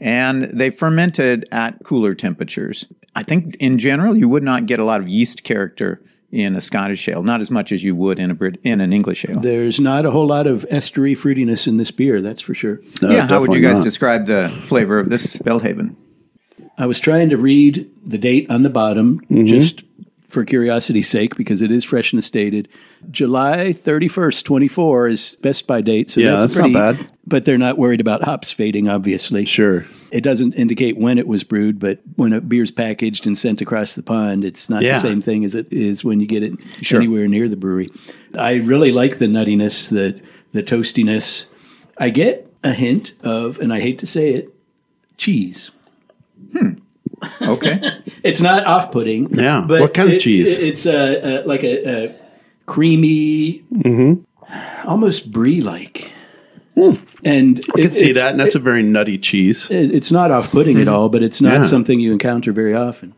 And 0.00 0.44
they 0.44 0.70
fermented 0.70 1.48
at 1.50 1.82
cooler 1.82 2.14
temperatures. 2.14 2.86
I 3.16 3.24
think 3.24 3.56
in 3.58 3.78
general 3.78 4.16
you 4.16 4.28
would 4.28 4.44
not 4.44 4.66
get 4.66 4.78
a 4.78 4.84
lot 4.84 5.00
of 5.00 5.08
yeast 5.08 5.42
character 5.42 6.00
in 6.34 6.56
a 6.56 6.60
Scottish 6.60 7.08
ale, 7.08 7.22
not 7.22 7.40
as 7.40 7.50
much 7.50 7.70
as 7.70 7.84
you 7.84 7.94
would 7.94 8.18
in 8.18 8.30
a 8.30 8.34
Brit- 8.34 8.58
in 8.64 8.80
an 8.80 8.92
English 8.92 9.24
ale. 9.28 9.38
There's 9.38 9.78
not 9.78 10.04
a 10.04 10.10
whole 10.10 10.26
lot 10.26 10.48
of 10.48 10.66
estery 10.68 11.12
fruitiness 11.12 11.68
in 11.68 11.76
this 11.76 11.92
beer, 11.92 12.20
that's 12.20 12.40
for 12.40 12.54
sure. 12.54 12.80
No, 13.00 13.10
yeah, 13.10 13.26
how 13.28 13.40
would 13.40 13.52
you 13.52 13.60
guys 13.60 13.78
not. 13.78 13.84
describe 13.84 14.26
the 14.26 14.52
flavor 14.64 14.98
of 14.98 15.10
this 15.10 15.36
Belhaven? 15.36 15.94
I 16.76 16.86
was 16.86 16.98
trying 16.98 17.30
to 17.30 17.36
read 17.36 17.88
the 18.04 18.18
date 18.18 18.50
on 18.50 18.64
the 18.64 18.70
bottom 18.70 19.20
mm-hmm. 19.20 19.46
just 19.46 19.84
for 20.34 20.44
curiosity's 20.44 21.08
sake 21.08 21.36
because 21.36 21.62
it 21.62 21.70
is 21.70 21.84
freshness 21.84 22.28
dated. 22.28 22.68
July 23.10 23.72
31st, 23.72 24.44
24 24.44 25.08
is 25.08 25.36
best 25.36 25.66
by 25.66 25.80
date. 25.80 26.10
So 26.10 26.20
Yeah, 26.20 26.32
that's, 26.32 26.54
that's 26.54 26.56
not 26.56 26.62
pretty, 26.64 26.74
bad. 27.02 27.10
But 27.26 27.44
they're 27.46 27.56
not 27.56 27.78
worried 27.78 28.00
about 28.02 28.22
hops 28.24 28.50
fading, 28.52 28.88
obviously. 28.88 29.46
Sure. 29.46 29.86
It 30.10 30.20
doesn't 30.22 30.52
indicate 30.54 30.98
when 30.98 31.16
it 31.18 31.26
was 31.26 31.42
brewed, 31.44 31.78
but 31.78 32.00
when 32.16 32.32
a 32.34 32.40
beer's 32.40 32.70
packaged 32.70 33.26
and 33.26 33.38
sent 33.38 33.60
across 33.62 33.94
the 33.94 34.02
pond, 34.02 34.44
it's 34.44 34.68
not 34.68 34.82
Yeah. 34.82 34.94
the 34.94 35.00
same 35.00 35.22
thing 35.22 35.44
as 35.44 35.54
it 35.54 35.72
is 35.72 36.04
when 36.04 36.20
you 36.20 36.26
get 36.26 36.42
it 36.42 36.52
Sure. 36.82 37.00
anywhere 37.00 37.26
near 37.28 37.48
the 37.48 37.56
brewery. 37.56 37.88
I 38.38 38.54
really 38.54 38.92
like 38.92 39.18
the 39.18 39.26
nuttiness, 39.26 39.88
the 39.88 40.20
the 40.52 40.62
toastiness. 40.62 41.46
I 41.98 42.10
get 42.10 42.46
a 42.62 42.72
hint 42.72 43.12
of, 43.24 43.58
and 43.58 43.72
I 43.72 43.80
hate 43.80 43.98
to 44.00 44.06
say 44.06 44.34
it, 44.34 44.54
cheese. 45.16 45.70
Hmm. 46.52 46.74
Okay. 47.42 47.80
It's 48.24 48.40
not 48.40 48.64
off-putting. 48.66 49.34
Yeah. 49.34 49.64
but 49.68 49.80
What 49.82 49.92
kind 49.94 50.10
of 50.10 50.18
cheese? 50.18 50.56
it- 50.58 50.64
it's 50.66 50.86
a, 50.86 51.42
a 51.42 51.46
like 51.46 51.62
a, 51.62 52.06
a 52.06 52.14
creamy, 52.66 53.62
Mm-hmm. 53.72 54.88
almost 54.88 55.30
brie-like. 55.30 56.10
Hmm. 56.74 56.92
And 57.24 57.60
I 57.76 57.82
can 57.82 57.90
see 57.90 58.12
that, 58.12 58.32
and 58.32 58.40
that's 58.40 58.54
a 58.54 58.58
very 58.58 58.82
nutty 58.82 59.18
cheese. 59.18 59.70
it- 59.70 59.94
it's 59.94 60.10
not 60.10 60.30
off-putting 60.30 60.76
at 60.78 60.86
mm-hmm. 60.86 60.94
all, 60.94 61.08
but 61.08 61.22
it's 61.22 61.40
not 61.40 61.52
Yeah. 61.52 61.64
something 61.64 62.00
you 62.00 62.12
encounter 62.12 62.52
very 62.52 62.74
often. 62.74 63.14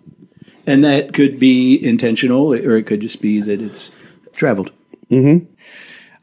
And 0.67 0.83
that 0.85 1.13
could 1.15 1.39
be 1.39 1.77
intentional, 1.83 2.53
or 2.53 2.77
it 2.77 2.87
could 2.87 3.01
just 3.01 3.23
be 3.23 3.41
that 3.41 3.61
it's 3.63 3.93
traveled. 4.35 4.73
Mm-hmm. 5.11 5.45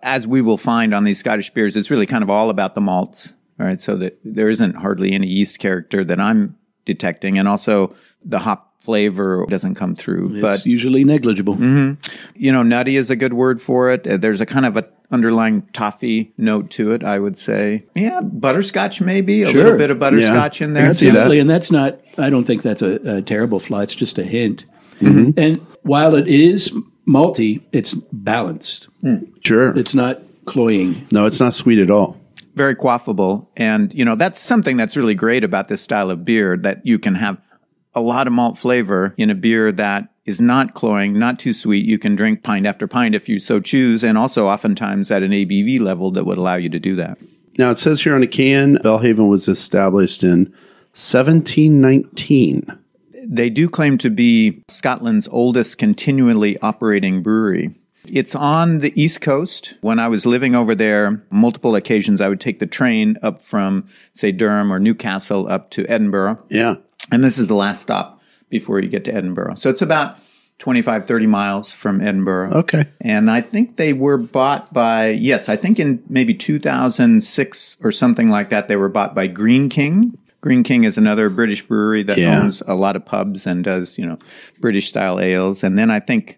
as 0.01 0.27
we 0.27 0.41
will 0.41 0.57
find 0.57 0.93
on 0.93 1.05
these 1.05 1.19
Scottish 1.19 1.51
beers, 1.51 1.77
it's 1.77 1.89
really 1.89 2.05
kind 2.05 2.21
of 2.23 2.29
all 2.29 2.49
about 2.49 2.75
the 2.75 2.81
malts. 2.81 3.33
All 3.57 3.65
right. 3.65 3.79
So 3.79 3.95
that 3.95 4.19
there 4.25 4.49
isn't 4.49 4.75
hardly 4.75 5.13
any 5.13 5.27
yeast 5.27 5.57
character 5.59 6.03
that 6.03 6.19
I'm 6.19 6.57
detecting. 6.85 7.37
And 7.37 7.47
also 7.47 7.93
the 8.25 8.39
hop 8.39 8.81
flavor 8.81 9.45
doesn't 9.47 9.75
come 9.75 9.95
through. 9.95 10.33
It's 10.33 10.41
but 10.41 10.65
usually 10.65 11.03
negligible. 11.05 11.55
you 12.35 12.51
know, 12.51 12.63
nutty 12.63 12.97
is 12.97 13.09
a 13.09 13.15
good 13.15 13.33
word 13.33 13.61
for 13.61 13.89
it. 13.91 14.05
Uh, 14.05 14.17
There's 14.17 14.41
a 14.41 14.45
kind 14.45 14.65
of 14.65 14.75
a 14.77 14.85
underlying 15.11 15.61
toffee 15.73 16.33
note 16.37 16.69
to 16.71 16.91
it, 16.91 17.03
I 17.03 17.19
would 17.19 17.37
say. 17.37 17.85
Yeah, 17.95 18.19
butterscotch 18.21 18.99
maybe, 18.99 19.43
a 19.43 19.49
Sure. 19.51 19.63
little 19.63 19.77
bit 19.77 19.91
of 19.91 19.99
butterscotch 19.99 20.61
in 20.61 20.73
there. 20.73 20.87
can 20.87 20.93
see 20.95 21.09
that. 21.11 21.31
And 21.31 21.49
that's 21.49 21.71
not. 21.71 21.99
I 22.17 22.29
don't 22.29 22.43
think 22.45 22.61
that's 22.63 22.81
a, 22.81 23.17
a 23.17 23.21
terrible 23.21 23.59
flaw. 23.59 23.79
It's 23.81 23.95
just 23.95 24.17
a 24.17 24.23
hint. 24.23 24.65
Mm-hmm. 24.99 25.31
And 25.39 25.57
while 25.83 26.15
it 26.15 26.27
is 26.27 26.75
malty, 27.07 27.61
it's 27.71 27.93
balanced. 28.11 28.87
Sure. 29.41 29.77
It's 29.77 29.93
not 29.93 30.21
cloying. 30.45 31.07
no, 31.11 31.25
it's 31.25 31.39
not 31.39 31.53
sweet 31.53 31.79
at 31.79 31.89
all. 31.91 32.17
Very 32.55 32.75
quaffable. 32.75 33.47
And, 33.57 33.93
you 33.93 34.05
know, 34.05 34.15
that's 34.15 34.39
something 34.39 34.77
that's 34.77 34.95
really 34.95 35.15
great 35.15 35.43
about 35.43 35.67
this 35.67 35.81
style 35.81 36.11
of 36.11 36.23
beer 36.23 36.57
that 36.57 36.85
you 36.85 36.99
can 36.99 37.15
have 37.15 37.37
a 37.95 38.01
lot 38.01 38.27
of 38.27 38.33
malt 38.33 38.57
flavor 38.57 39.13
in 39.17 39.29
a 39.29 39.35
beer 39.35 39.71
that 39.71 40.09
is 40.25 40.39
not 40.39 40.73
cloying, 40.73 41.17
not 41.17 41.39
too 41.39 41.53
sweet. 41.53 41.85
You 41.85 41.99
can 41.99 42.15
drink 42.15 42.43
pint 42.43 42.65
after 42.65 42.87
pint 42.87 43.13
if 43.15 43.27
you 43.27 43.39
so 43.39 43.59
choose, 43.59 44.03
and 44.03 44.17
also 44.17 44.47
oftentimes 44.47 45.11
at 45.11 45.23
an 45.23 45.31
ABV 45.31 45.79
level 45.79 46.11
that 46.11 46.25
would 46.25 46.37
allow 46.37 46.55
you 46.55 46.69
to 46.69 46.79
do 46.79 46.95
that. 46.95 47.17
Now 47.57 47.69
it 47.69 47.77
says 47.77 48.01
here 48.01 48.15
on 48.15 48.21
the 48.21 48.27
can, 48.27 48.77
Belhaven 48.77 49.29
was 49.29 49.47
established 49.47 50.23
in 50.23 50.45
1719. 50.93 52.79
They 53.25 53.49
do 53.49 53.69
claim 53.69 53.97
to 53.99 54.09
be 54.09 54.63
Scotland's 54.67 55.27
oldest 55.27 55.77
continually 55.77 56.57
operating 56.59 57.21
brewery. 57.21 57.75
It's 58.05 58.35
on 58.35 58.79
the 58.79 58.91
East 59.01 59.21
Coast. 59.21 59.75
When 59.81 59.99
I 59.99 60.07
was 60.07 60.25
living 60.25 60.55
over 60.55 60.75
there, 60.75 61.23
multiple 61.29 61.75
occasions 61.75 62.19
I 62.21 62.29
would 62.29 62.41
take 62.41 62.59
the 62.59 62.67
train 62.67 63.17
up 63.21 63.41
from, 63.41 63.87
say, 64.13 64.31
Durham 64.31 64.71
or 64.71 64.79
Newcastle 64.79 65.47
up 65.49 65.69
to 65.71 65.85
Edinburgh. 65.87 66.39
Yeah. 66.49 66.75
And 67.11 67.23
this 67.23 67.37
is 67.37 67.47
the 67.47 67.55
last 67.55 67.81
stop 67.81 68.21
before 68.49 68.79
you 68.79 68.89
get 68.89 69.05
to 69.05 69.13
Edinburgh. 69.13 69.55
So 69.55 69.69
it's 69.69 69.81
about 69.81 70.17
25, 70.59 71.07
30 71.07 71.27
miles 71.27 71.73
from 71.73 72.01
Edinburgh. 72.01 72.51
Okay. 72.53 72.85
And 73.01 73.29
I 73.31 73.41
think 73.41 73.77
they 73.77 73.93
were 73.93 74.17
bought 74.17 74.73
by, 74.73 75.07
yes, 75.09 75.49
I 75.49 75.55
think 75.55 75.79
in 75.79 76.03
maybe 76.07 76.33
2006 76.33 77.77
or 77.83 77.91
something 77.91 78.29
like 78.29 78.49
that, 78.49 78.67
they 78.67 78.75
were 78.75 78.89
bought 78.89 79.15
by 79.15 79.27
Greene 79.27 79.69
King. 79.69 80.17
Greene 80.41 80.63
King 80.63 80.83
is 80.83 80.97
another 80.97 81.29
British 81.29 81.65
brewery 81.65 82.03
that 82.03 82.17
Yeah. 82.17 82.41
owns 82.41 82.61
a 82.67 82.75
lot 82.75 82.95
of 82.95 83.05
pubs 83.05 83.47
and 83.47 83.63
does, 83.63 83.97
you 83.97 84.05
know, 84.05 84.19
British 84.59 84.89
style 84.89 85.19
ales. 85.19 85.63
And 85.63 85.77
then 85.77 85.89
I 85.89 85.99
think, 85.99 86.37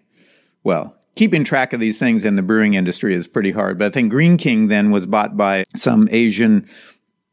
well, 0.64 0.96
keeping 1.16 1.42
track 1.42 1.72
of 1.72 1.80
these 1.80 1.98
things 1.98 2.24
in 2.24 2.36
the 2.36 2.42
brewing 2.42 2.74
industry 2.74 3.14
is 3.14 3.26
pretty 3.26 3.50
hard. 3.50 3.78
But 3.78 3.86
I 3.86 3.90
think 3.90 4.10
Greene 4.10 4.36
King 4.36 4.68
then 4.68 4.90
was 4.90 5.06
bought 5.06 5.36
by 5.36 5.64
some 5.74 6.08
Asian 6.12 6.68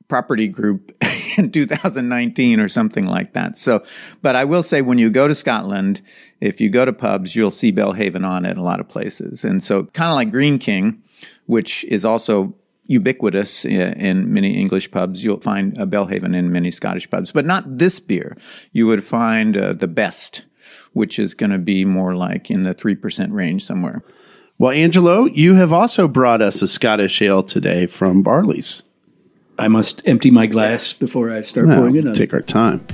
property 0.08 0.48
group 0.48 0.92
in 1.38 1.52
2019 1.52 2.60
or 2.60 2.68
something 2.68 3.06
like 3.06 3.34
that. 3.34 3.58
So, 3.58 3.84
but 4.22 4.36
I 4.36 4.46
will 4.46 4.64
say 4.64 4.82
when 4.82 4.98
you 4.98 5.10
go 5.10 5.28
to 5.28 5.36
Scotland, 5.36 6.02
if 6.40 6.60
you 6.62 6.70
go 6.70 6.86
to 6.86 6.94
pubs, 6.94 7.36
you'll 7.36 7.52
see 7.52 7.72
Belhaven 7.72 8.28
on 8.28 8.46
it 8.46 8.58
a 8.58 8.64
lot 8.64 8.80
of 8.80 8.88
places. 8.88 9.44
And 9.44 9.62
so 9.62 9.86
kind 9.86 10.10
of 10.10 10.16
like 10.16 10.32
Greene 10.32 10.60
King, 10.60 11.04
which 11.46 11.84
is 11.86 12.06
also 12.06 12.56
ubiquitous 12.86 13.66
in 13.66 14.34
many 14.34 14.60
English 14.60 14.92
pubs, 14.92 15.24
you'll 15.24 15.40
find 15.40 15.78
a 15.78 15.86
Belhaven 15.86 16.36
in 16.36 16.52
many 16.52 16.70
Scottish 16.70 17.10
pubs, 17.10 17.32
but 17.32 17.46
not 17.46 17.78
this 17.78 18.00
beer. 18.00 18.36
You 18.72 18.88
would 18.88 19.04
find 19.04 19.56
uh, 19.56 19.74
the 19.74 19.88
best, 19.88 20.44
which 20.94 21.20
is 21.20 21.34
going 21.34 21.52
to 21.52 21.58
be 21.58 21.86
more 21.86 22.16
like 22.16 22.50
in 22.52 22.64
the 22.64 22.74
3% 22.76 23.32
range 23.32 23.66
somewhere. 23.66 24.04
Well, 24.58 24.72
Angelo, 24.72 25.26
you 25.26 25.56
have 25.56 25.74
also 25.74 26.08
brought 26.08 26.42
us 26.42 26.62
a 26.62 26.68
Scottish 26.68 27.22
ale 27.22 27.44
today 27.44 27.86
from 27.86 28.22
Barley's. 28.24 28.84
I 29.58 29.68
must 29.68 30.08
empty 30.08 30.32
my 30.32 30.48
glass 30.48 30.94
before 30.94 31.32
I 31.32 31.42
start 31.42 31.68
Now, 31.68 31.78
pouring 31.78 31.96
it 31.96 32.08
on. 32.08 32.14
take 32.14 32.34
our 32.34 32.42
time. 32.42 32.86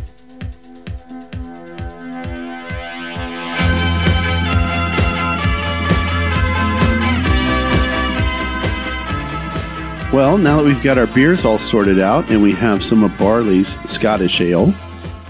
Well, 10.12 10.40
now 10.40 10.58
that 10.58 10.66
we've 10.66 10.82
got 10.82 10.98
our 10.98 11.06
beers 11.06 11.46
all 11.46 11.60
sorted 11.60 12.00
out 12.00 12.32
and 12.32 12.42
we 12.42 12.52
have 12.54 12.84
some 12.84 13.04
of 13.04 13.16
Barley's 13.20 13.78
Scottish 13.90 14.42
Ale, 14.42 14.74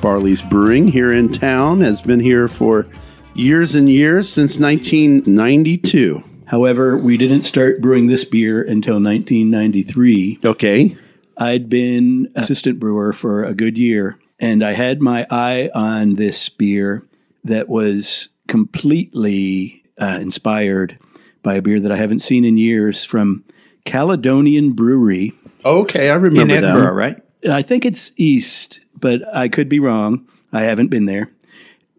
Barley's 0.01 0.41
Brewing 0.41 0.87
here 0.87 1.11
in 1.11 1.31
town 1.31 1.81
has 1.81 2.01
been 2.01 2.19
here 2.19 2.47
for 2.47 2.87
years 3.33 3.75
and 3.75 3.89
years 3.89 4.29
since 4.29 4.59
1992. 4.59 6.23
However, 6.45 6.97
we 6.97 7.17
didn't 7.17 7.43
start 7.43 7.81
brewing 7.81 8.07
this 8.07 8.25
beer 8.25 8.61
until 8.61 8.95
1993. 8.95 10.39
Okay. 10.45 10.95
I'd 11.37 11.69
been 11.69 12.31
assistant 12.35 12.79
brewer 12.79 13.13
for 13.13 13.43
a 13.43 13.53
good 13.53 13.77
year, 13.77 14.17
and 14.39 14.63
I 14.63 14.73
had 14.73 15.01
my 15.01 15.25
eye 15.29 15.69
on 15.75 16.15
this 16.15 16.49
beer 16.49 17.05
that 17.43 17.69
was 17.69 18.29
completely 18.47 19.83
uh, 20.01 20.17
inspired 20.21 20.97
by 21.43 21.55
a 21.55 21.61
beer 21.61 21.79
that 21.79 21.91
I 21.91 21.95
haven't 21.97 22.19
seen 22.19 22.43
in 22.45 22.57
years 22.57 23.05
from 23.05 23.43
Caledonian 23.85 24.73
Brewery. 24.73 25.33
Okay, 25.63 26.09
I 26.09 26.15
In 26.15 26.21
remember 26.23 26.53
Edinburgh, 26.55 26.81
that. 26.83 26.93
right? 26.93 27.17
I 27.47 27.61
think 27.61 27.85
it's 27.85 28.11
east, 28.17 28.81
but 28.99 29.21
I 29.35 29.47
could 29.47 29.69
be 29.69 29.79
wrong. 29.79 30.27
I 30.51 30.63
haven't 30.63 30.87
been 30.89 31.05
there. 31.05 31.31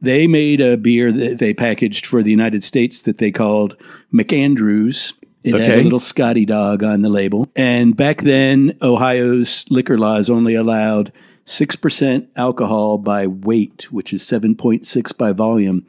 They 0.03 0.27
made 0.27 0.61
a 0.61 0.77
beer 0.77 1.13
that 1.13 1.39
they 1.39 1.53
packaged 1.53 2.07
for 2.07 2.23
the 2.23 2.31
United 2.31 2.65
States 2.65 3.03
that 3.03 3.19
they 3.19 3.31
called 3.31 3.77
McAndrews. 4.13 5.13
It 5.45 5.55
had 5.55 5.79
a 5.79 5.83
little 5.83 6.01
Scotty 6.01 6.45
dog 6.45 6.83
on 6.83 7.03
the 7.03 7.09
label. 7.09 7.49
And 7.57 7.97
back 7.97 8.23
then, 8.23 8.77
Ohio's 8.83 9.65
liquor 9.71 9.97
laws 9.99 10.29
only 10.29 10.55
allowed 10.55 11.13
6% 11.47 12.29
alcohol 12.37 12.99
by 12.99 13.27
weight, 13.27 13.91
which 13.91 14.13
is 14.13 14.23
7.6 14.23 15.17
by 15.17 15.33
volume. 15.33 15.87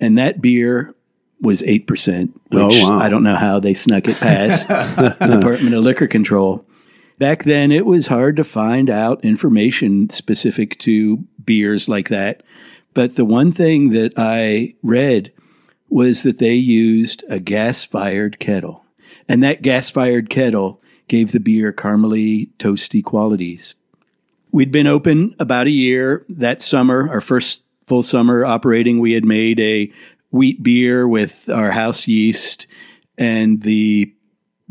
And 0.00 0.18
that 0.18 0.40
beer 0.40 0.94
was 1.40 1.62
8%, 1.62 2.26
which 2.26 2.34
Oh, 2.52 2.68
wow. 2.68 2.98
I 2.98 3.08
don't 3.08 3.22
know 3.22 3.36
how 3.36 3.60
they 3.60 3.74
snuck 3.74 4.06
it 4.08 4.18
past 4.18 4.68
the 4.68 5.16
Department 5.18 5.74
of 5.74 5.82
Liquor 5.82 6.06
Control. 6.06 6.64
Back 7.20 7.44
then, 7.44 7.70
it 7.70 7.84
was 7.84 8.06
hard 8.06 8.36
to 8.36 8.44
find 8.44 8.88
out 8.88 9.22
information 9.22 10.08
specific 10.08 10.78
to 10.78 11.18
beers 11.44 11.86
like 11.86 12.08
that. 12.08 12.42
But 12.94 13.16
the 13.16 13.26
one 13.26 13.52
thing 13.52 13.90
that 13.90 14.14
I 14.16 14.74
read 14.82 15.30
was 15.90 16.22
that 16.22 16.38
they 16.38 16.54
used 16.54 17.22
a 17.28 17.38
gas 17.38 17.84
fired 17.84 18.38
kettle. 18.38 18.86
And 19.28 19.42
that 19.42 19.60
gas 19.60 19.90
fired 19.90 20.30
kettle 20.30 20.80
gave 21.08 21.32
the 21.32 21.40
beer 21.40 21.74
caramely, 21.74 22.52
toasty 22.58 23.04
qualities. 23.04 23.74
We'd 24.50 24.72
been 24.72 24.86
open 24.86 25.36
about 25.38 25.66
a 25.66 25.70
year 25.70 26.24
that 26.30 26.62
summer, 26.62 27.06
our 27.10 27.20
first 27.20 27.64
full 27.86 28.02
summer 28.02 28.46
operating. 28.46 28.98
We 28.98 29.12
had 29.12 29.26
made 29.26 29.60
a 29.60 29.92
wheat 30.30 30.62
beer 30.62 31.06
with 31.06 31.50
our 31.50 31.72
house 31.72 32.08
yeast 32.08 32.66
and 33.18 33.60
the 33.60 34.14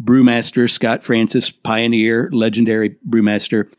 brewmaster, 0.01 0.69
Scott 0.69 1.03
Francis, 1.03 1.49
pioneer, 1.49 2.29
legendary 2.31 2.95
brewmaster, 3.07 3.71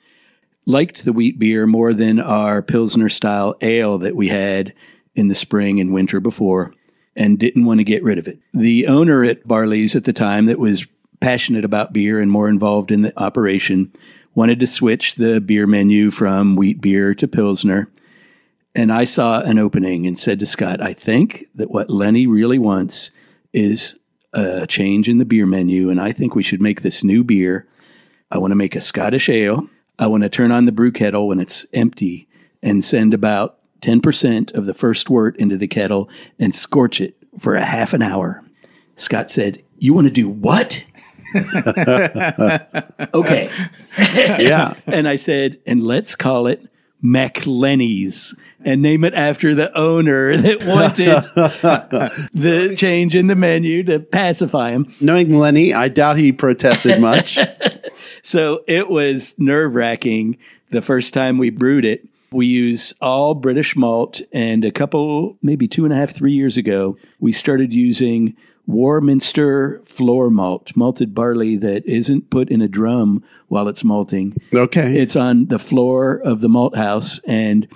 liked 0.66 1.04
the 1.04 1.12
wheat 1.12 1.38
beer 1.38 1.66
more 1.66 1.92
than 1.92 2.20
our 2.20 2.62
Pilsner 2.62 3.08
style 3.08 3.56
ale 3.60 3.98
that 3.98 4.16
we 4.16 4.28
had 4.28 4.74
in 5.14 5.28
the 5.28 5.34
spring 5.34 5.80
and 5.80 5.92
winter 5.92 6.20
before 6.20 6.72
and 7.16 7.38
didn't 7.38 7.64
want 7.64 7.78
to 7.78 7.84
get 7.84 8.02
rid 8.02 8.18
of 8.18 8.28
it. 8.28 8.38
The 8.54 8.86
owner 8.86 9.24
at 9.24 9.46
Barley's 9.46 9.96
at 9.96 10.04
the 10.04 10.12
time 10.12 10.46
that 10.46 10.58
was 10.58 10.86
passionate 11.20 11.64
about 11.64 11.92
beer 11.92 12.20
and 12.20 12.30
more 12.30 12.48
involved 12.48 12.90
in 12.90 13.02
the 13.02 13.18
operation 13.20 13.92
wanted 14.34 14.60
to 14.60 14.66
switch 14.66 15.16
the 15.16 15.40
beer 15.40 15.66
menu 15.66 16.10
from 16.10 16.56
wheat 16.56 16.80
beer 16.80 17.14
to 17.14 17.28
Pilsner. 17.28 17.88
And 18.74 18.92
I 18.92 19.04
saw 19.04 19.40
an 19.40 19.58
opening 19.58 20.06
and 20.06 20.18
said 20.18 20.38
to 20.38 20.46
Scott, 20.46 20.80
I 20.80 20.92
think 20.92 21.46
that 21.56 21.70
what 21.70 21.90
Lenny 21.90 22.26
really 22.26 22.58
wants 22.58 23.10
is 23.52 23.98
a 24.32 24.66
change 24.66 25.08
in 25.08 25.18
the 25.18 25.24
beer 25.24 25.46
menu. 25.46 25.90
And 25.90 26.00
I 26.00 26.12
think 26.12 26.34
we 26.34 26.42
should 26.42 26.60
make 26.60 26.82
this 26.82 27.02
new 27.02 27.24
beer. 27.24 27.66
I 28.30 28.38
want 28.38 28.52
to 28.52 28.56
make 28.56 28.76
a 28.76 28.80
Scottish 28.80 29.28
ale. 29.28 29.68
I 29.98 30.06
want 30.06 30.22
to 30.22 30.28
turn 30.28 30.52
on 30.52 30.66
the 30.66 30.72
brew 30.72 30.92
kettle 30.92 31.28
when 31.28 31.40
it's 31.40 31.66
empty 31.72 32.28
and 32.62 32.84
send 32.84 33.12
about 33.12 33.58
10% 33.80 34.54
of 34.54 34.66
the 34.66 34.74
first 34.74 35.10
wort 35.10 35.36
into 35.36 35.56
the 35.56 35.68
kettle 35.68 36.08
and 36.38 36.54
scorch 36.54 37.00
it 37.00 37.16
for 37.38 37.56
a 37.56 37.64
half 37.64 37.92
an 37.92 38.02
hour. 38.02 38.44
Scott 38.96 39.30
said, 39.30 39.62
You 39.78 39.94
want 39.94 40.06
to 40.06 40.12
do 40.12 40.28
what? 40.28 40.84
okay. 43.14 43.50
Yeah. 43.98 44.74
And 44.86 45.06
I 45.06 45.16
said, 45.16 45.58
and 45.66 45.82
let's 45.82 46.16
call 46.16 46.46
it 46.46 46.66
McLenny's 47.02 48.34
and 48.64 48.82
name 48.82 49.04
it 49.04 49.14
after 49.14 49.54
the 49.54 49.76
owner 49.76 50.36
that 50.36 50.64
wanted 50.64 51.06
the 52.34 52.74
change 52.76 53.16
in 53.16 53.26
the 53.26 53.36
menu 53.36 53.82
to 53.84 54.00
pacify 54.00 54.70
him. 54.70 54.92
Knowing 55.00 55.36
Lenny, 55.36 55.72
I 55.72 55.88
doubt 55.88 56.18
he 56.18 56.32
protested 56.32 57.00
much. 57.00 57.38
So 58.22 58.64
it 58.66 58.90
was 58.90 59.34
nerve 59.38 59.74
wracking 59.74 60.36
the 60.70 60.82
first 60.82 61.14
time 61.14 61.38
we 61.38 61.50
brewed 61.50 61.84
it. 61.84 62.06
We 62.32 62.46
use 62.46 62.94
all 63.00 63.34
British 63.34 63.74
malt, 63.74 64.20
and 64.32 64.64
a 64.64 64.70
couple, 64.70 65.36
maybe 65.42 65.66
two 65.66 65.84
and 65.84 65.92
a 65.92 65.96
half, 65.96 66.10
three 66.14 66.32
years 66.32 66.56
ago, 66.56 66.96
we 67.18 67.32
started 67.32 67.74
using 67.74 68.36
Warminster 68.68 69.82
floor 69.84 70.30
malt, 70.30 70.76
malted 70.76 71.12
barley 71.12 71.56
that 71.56 71.84
isn't 71.86 72.30
put 72.30 72.48
in 72.48 72.62
a 72.62 72.68
drum 72.68 73.24
while 73.48 73.66
it's 73.66 73.82
malting. 73.82 74.36
Okay. 74.54 74.96
It's 75.00 75.16
on 75.16 75.46
the 75.46 75.58
floor 75.58 76.20
of 76.20 76.40
the 76.40 76.48
malt 76.48 76.76
house, 76.76 77.18
and 77.26 77.66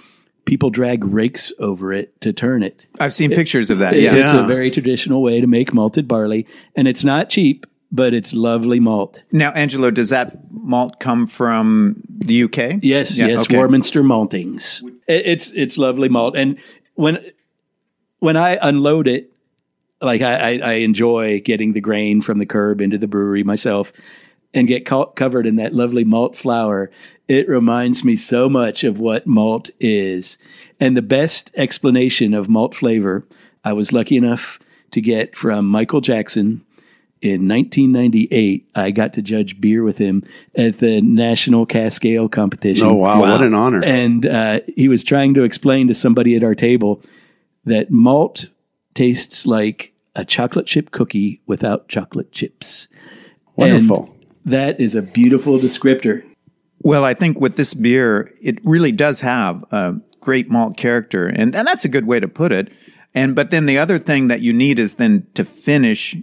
people 0.44 0.70
drag 0.70 1.04
rakes 1.04 1.52
over 1.58 1.92
it 1.92 2.20
to 2.20 2.32
turn 2.32 2.62
it. 2.62 2.86
I've 3.00 3.12
seen 3.14 3.30
pictures 3.30 3.70
of 3.70 3.80
that. 3.80 3.96
It- 3.96 4.02
Yeah. 4.04 4.14
It's 4.14 4.32
Yeah. 4.32 4.44
a 4.44 4.46
very 4.46 4.70
traditional 4.70 5.20
way 5.20 5.40
to 5.40 5.48
make 5.48 5.74
malted 5.74 6.06
barley, 6.06 6.46
and 6.76 6.86
it's 6.86 7.02
not 7.02 7.28
cheap, 7.28 7.66
but 7.94 8.12
it's 8.12 8.34
lovely 8.34 8.80
malt. 8.80 9.22
Now, 9.30 9.52
Angelo, 9.52 9.92
does 9.92 10.08
that 10.08 10.50
malt 10.50 10.98
come 10.98 11.28
from 11.28 12.02
the 12.08 12.42
UK? 12.42 12.80
Yes, 12.82 13.16
Yeah, 13.16 13.28
yes, 13.28 13.42
okay. 13.42 13.56
Warminster 13.56 14.02
Maltings. 14.02 14.82
It's 15.06 15.52
it's 15.52 15.78
lovely 15.78 16.08
malt, 16.08 16.34
and 16.36 16.58
when 16.94 17.24
when 18.18 18.36
I 18.36 18.58
unload 18.60 19.06
it, 19.06 19.30
like 20.00 20.22
I, 20.22 20.56
I, 20.56 20.58
I 20.58 20.72
enjoy 20.78 21.40
getting 21.40 21.72
the 21.72 21.80
grain 21.80 22.20
from 22.20 22.38
the 22.38 22.46
curb 22.46 22.80
into 22.80 22.98
the 22.98 23.06
brewery 23.06 23.44
myself, 23.44 23.92
and 24.52 24.66
get 24.66 24.84
co- 24.84 25.06
covered 25.06 25.46
in 25.46 25.54
that 25.56 25.72
lovely 25.72 26.04
malt 26.04 26.36
flour. 26.36 26.90
It 27.28 27.48
reminds 27.48 28.02
me 28.02 28.16
so 28.16 28.48
much 28.48 28.82
of 28.82 28.98
what 28.98 29.24
malt 29.24 29.70
is, 29.78 30.36
and 30.80 30.96
the 30.96 31.02
best 31.02 31.52
explanation 31.54 32.34
of 32.34 32.48
malt 32.48 32.74
flavor 32.74 33.24
I 33.64 33.72
was 33.72 33.92
lucky 33.92 34.16
enough 34.16 34.58
to 34.90 35.00
get 35.00 35.36
from 35.36 35.66
Michael 35.66 36.00
Jackson 36.00 36.64
in 37.20 37.48
1998, 37.48 38.68
I 38.74 38.90
got 38.90 39.14
to 39.14 39.22
judge 39.22 39.60
beer 39.60 39.82
with 39.82 39.98
him 39.98 40.24
at 40.54 40.78
the 40.78 41.00
National 41.00 41.64
Cask 41.64 42.04
Ale 42.04 42.28
competition. 42.28 42.86
Oh 42.86 42.94
wow, 42.94 43.20
what 43.20 43.42
an 43.42 43.54
honor! 43.54 43.82
And 43.82 44.26
uh, 44.26 44.60
he 44.76 44.88
was 44.88 45.04
trying 45.04 45.34
to 45.34 45.42
explain 45.42 45.88
to 45.88 45.94
somebody 45.94 46.36
at 46.36 46.44
our 46.44 46.54
table 46.54 47.02
that 47.64 47.90
malt 47.90 48.46
tastes 48.94 49.46
like 49.46 49.92
a 50.14 50.24
chocolate 50.24 50.66
chip 50.66 50.90
cookie 50.90 51.40
without 51.46 51.88
chocolate 51.88 52.30
chips. 52.30 52.88
Wonderful. 53.56 54.04
And 54.04 54.52
that 54.52 54.80
is 54.80 54.94
a 54.94 55.02
beautiful 55.02 55.58
descriptor. 55.58 56.24
Well, 56.80 57.04
I 57.04 57.14
think 57.14 57.40
with 57.40 57.56
this 57.56 57.72
beer, 57.72 58.34
it 58.42 58.58
really 58.64 58.92
does 58.92 59.22
have 59.22 59.64
a 59.70 59.94
great 60.20 60.50
malt 60.50 60.76
character, 60.76 61.26
and, 61.26 61.54
and 61.54 61.66
that's 61.66 61.84
a 61.84 61.88
good 61.88 62.06
way 62.06 62.20
to 62.20 62.28
put 62.28 62.52
it. 62.52 62.70
And 63.14 63.34
but 63.34 63.50
then 63.50 63.66
the 63.66 63.78
other 63.78 63.98
thing 63.98 64.28
that 64.28 64.40
you 64.40 64.52
need 64.52 64.78
is 64.78 64.96
then 64.96 65.26
to 65.34 65.44
finish 65.44 66.16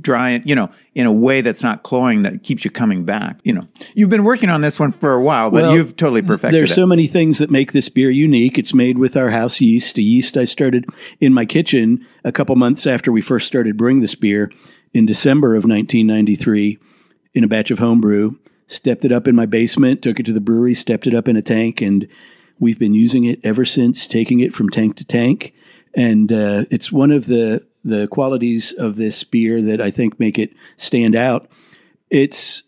dry 0.00 0.30
it, 0.30 0.46
you 0.46 0.54
know, 0.54 0.70
in 0.94 1.06
a 1.06 1.12
way 1.12 1.40
that's 1.40 1.62
not 1.62 1.82
cloying 1.82 2.22
that 2.22 2.42
keeps 2.42 2.64
you 2.64 2.70
coming 2.70 3.04
back. 3.04 3.38
You 3.44 3.52
know, 3.54 3.68
you've 3.94 4.10
been 4.10 4.24
working 4.24 4.48
on 4.48 4.60
this 4.60 4.80
one 4.80 4.92
for 4.92 5.12
a 5.12 5.22
while, 5.22 5.50
but 5.50 5.62
Well, 5.62 5.76
you've 5.76 5.96
totally 5.96 6.22
perfected 6.22 6.56
it. 6.56 6.58
There's 6.58 6.72
it. 6.72 6.74
so 6.74 6.86
many 6.86 7.06
things 7.06 7.38
that 7.38 7.50
make 7.50 7.72
this 7.72 7.88
beer 7.88 8.10
unique. 8.10 8.58
It's 8.58 8.74
made 8.74 8.98
with 8.98 9.16
our 9.16 9.30
house 9.30 9.60
yeast, 9.60 9.98
a 9.98 10.02
yeast 10.02 10.36
I 10.36 10.44
started 10.44 10.86
in 11.20 11.32
my 11.32 11.44
kitchen 11.44 12.04
a 12.24 12.32
couple 12.32 12.56
months 12.56 12.86
after 12.86 13.12
we 13.12 13.20
first 13.20 13.46
started 13.46 13.76
brewing 13.76 14.00
this 14.00 14.14
beer 14.14 14.50
in 14.92 15.06
December 15.06 15.50
of 15.54 15.64
1993 15.64 16.78
in 17.34 17.44
a 17.44 17.48
batch 17.48 17.70
of 17.70 17.78
homebrew. 17.78 18.36
Stepped 18.66 19.04
it 19.04 19.12
up 19.12 19.28
in 19.28 19.36
my 19.36 19.46
basement, 19.46 20.02
took 20.02 20.18
it 20.18 20.26
to 20.26 20.32
the 20.32 20.40
brewery, 20.40 20.74
stepped 20.74 21.06
it 21.06 21.14
up 21.14 21.28
in 21.28 21.36
a 21.36 21.42
tank, 21.42 21.80
and 21.80 22.08
we've 22.58 22.78
been 22.80 22.94
using 22.94 23.24
it 23.24 23.38
ever 23.44 23.64
since, 23.64 24.08
taking 24.08 24.40
it 24.40 24.52
from 24.52 24.70
tank 24.70 24.96
to 24.96 25.04
tank. 25.04 25.54
And 25.94 26.32
uh, 26.32 26.64
it's 26.70 26.90
one 26.90 27.12
of 27.12 27.26
the 27.26 27.64
the 27.86 28.08
qualities 28.08 28.72
of 28.72 28.96
this 28.96 29.24
beer 29.24 29.62
that 29.62 29.80
I 29.80 29.90
think 29.90 30.18
make 30.18 30.38
it 30.38 30.52
stand 30.76 31.14
out. 31.14 31.48
It's 32.10 32.64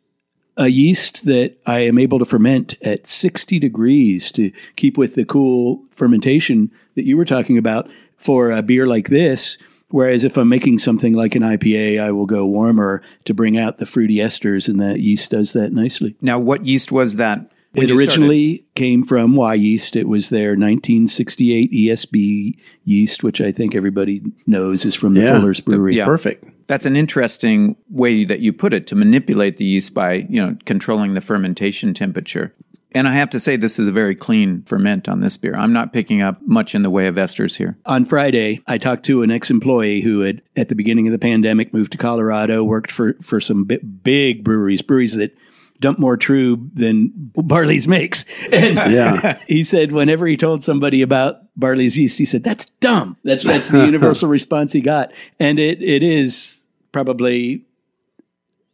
a 0.57 0.69
yeast 0.69 1.25
that 1.27 1.57
I 1.67 1.81
am 1.81 1.99
able 1.99 2.19
to 2.19 2.25
ferment 2.25 2.75
at 2.83 3.07
60 3.07 3.59
degrees 3.59 4.33
to 4.33 4.51
keep 4.77 4.97
with 4.97 5.15
the 5.15 5.25
cool 5.25 5.85
fermentation 5.91 6.71
that 6.95 7.05
you 7.05 7.17
were 7.17 7.25
talking 7.25 7.59
about 7.59 7.89
for 8.17 8.51
a 8.51 8.63
beer 8.63 8.87
like 8.87 9.09
this. 9.09 9.59
Whereas 9.91 10.25
if 10.25 10.37
I'm 10.37 10.49
making 10.49 10.81
something 10.81 11.15
like 11.15 11.35
an 11.35 11.43
IPA, 11.43 12.01
I 12.01 12.11
will 12.11 12.27
go 12.27 12.45
warmer 12.45 13.03
to 13.25 13.33
bring 13.33 13.57
out 13.57 13.79
the 13.79 13.87
fruity 13.87 14.17
esters, 14.17 14.69
and 14.69 14.79
that 14.81 15.01
yeast 15.01 15.31
does 15.31 15.55
that 15.55 15.73
nicely. 15.73 16.15
now, 16.21 16.39
what 16.39 16.67
yeast 16.67 16.93
was 16.93 17.17
that? 17.17 17.51
When 17.73 17.85
It 17.85 17.91
you 17.91 17.97
started? 17.99 18.11
originally 18.13 18.65
came 18.75 19.05
from 19.05 19.35
Wyeast. 19.35 19.95
It 19.95 20.09
was 20.09 20.31
their 20.31 20.57
1968 20.57 21.71
ESB 21.73 22.57
yeast, 22.85 23.23
which 23.23 23.41
I 23.41 23.53
think 23.53 23.75
everybody 23.75 24.23
knows 24.47 24.85
is 24.85 24.95
from 24.95 25.15
the 25.15 25.21
Yeah. 25.23 25.39
Fuller's 25.39 25.61
Brewery. 25.61 25.97
yeah. 25.97 26.05
Perfect. 26.07 26.45
That's 26.67 26.87
an 26.87 26.97
interesting 26.97 27.77
way 27.91 28.25
that 28.25 28.41
you 28.41 28.53
put 28.53 28.73
it 28.75 28.87
to 28.89 28.97
manipulate 28.97 29.57
the 29.59 29.65
yeast 29.65 29.95
by, 29.95 30.27
you 30.29 30.41
know, 30.41 30.57
controlling 30.65 31.15
the 31.15 31.21
fermentation 31.21 31.95
temperature. 31.95 32.55
And 32.93 33.07
I 33.07 33.13
have 33.15 33.29
to 33.31 33.41
say, 33.41 33.57
this 33.57 33.79
is 33.79 33.87
a 33.87 33.93
very 33.93 34.15
clean 34.15 34.63
ferment 34.63 35.09
on 35.11 35.21
this 35.21 35.37
beer. 35.37 35.55
I'm 35.55 35.75
not 35.75 35.93
picking 35.93 36.23
up 36.23 36.41
much 36.47 36.75
in 36.75 36.83
the 36.83 36.89
way 36.91 37.07
of 37.07 37.17
esters 37.17 37.57
here. 37.59 37.77
On 37.85 38.07
Friday, 38.07 38.61
I 38.67 38.79
talked 38.79 39.05
to 39.07 39.23
an 39.23 39.31
ex-employee 39.31 40.01
who 40.01 40.21
had, 40.21 40.41
at 40.57 40.71
the 40.71 40.75
beginning 40.75 41.07
of 41.07 41.13
the 41.13 41.19
pandemic, 41.19 41.75
moved 41.75 41.93
to 41.93 41.99
Colorado, 41.99 42.65
worked 42.65 42.91
for 42.91 43.15
for 43.21 43.41
some 43.43 43.65
bi- 43.65 43.77
big 43.77 44.43
breweries, 44.43 44.81
breweries 44.81 45.15
that 45.17 45.37
dump 45.81 45.99
more 45.99 46.17
true 46.17 46.69
than 46.75 47.13
Barley's 47.35 47.89
makes. 47.89 48.25
And 48.53 48.77
Yeah. 48.93 49.39
he 49.47 49.65
said 49.65 49.93
whenever 49.93 50.27
he 50.27 50.37
told 50.37 50.65
somebody 50.65 51.03
about 51.03 51.41
Barley's 51.57 51.97
yeast, 51.97 52.19
he 52.19 52.25
said, 52.25 52.45
"That's 52.45 52.67
dumb." 52.81 53.17
That's 53.25 53.45
that's 53.45 53.69
the 53.69 53.85
universal 53.85 54.29
response 54.39 54.73
he 54.73 54.81
got, 54.81 55.13
and 55.39 55.59
it 55.59 55.83
it 55.83 56.03
is 56.03 56.63
probably 56.93 57.65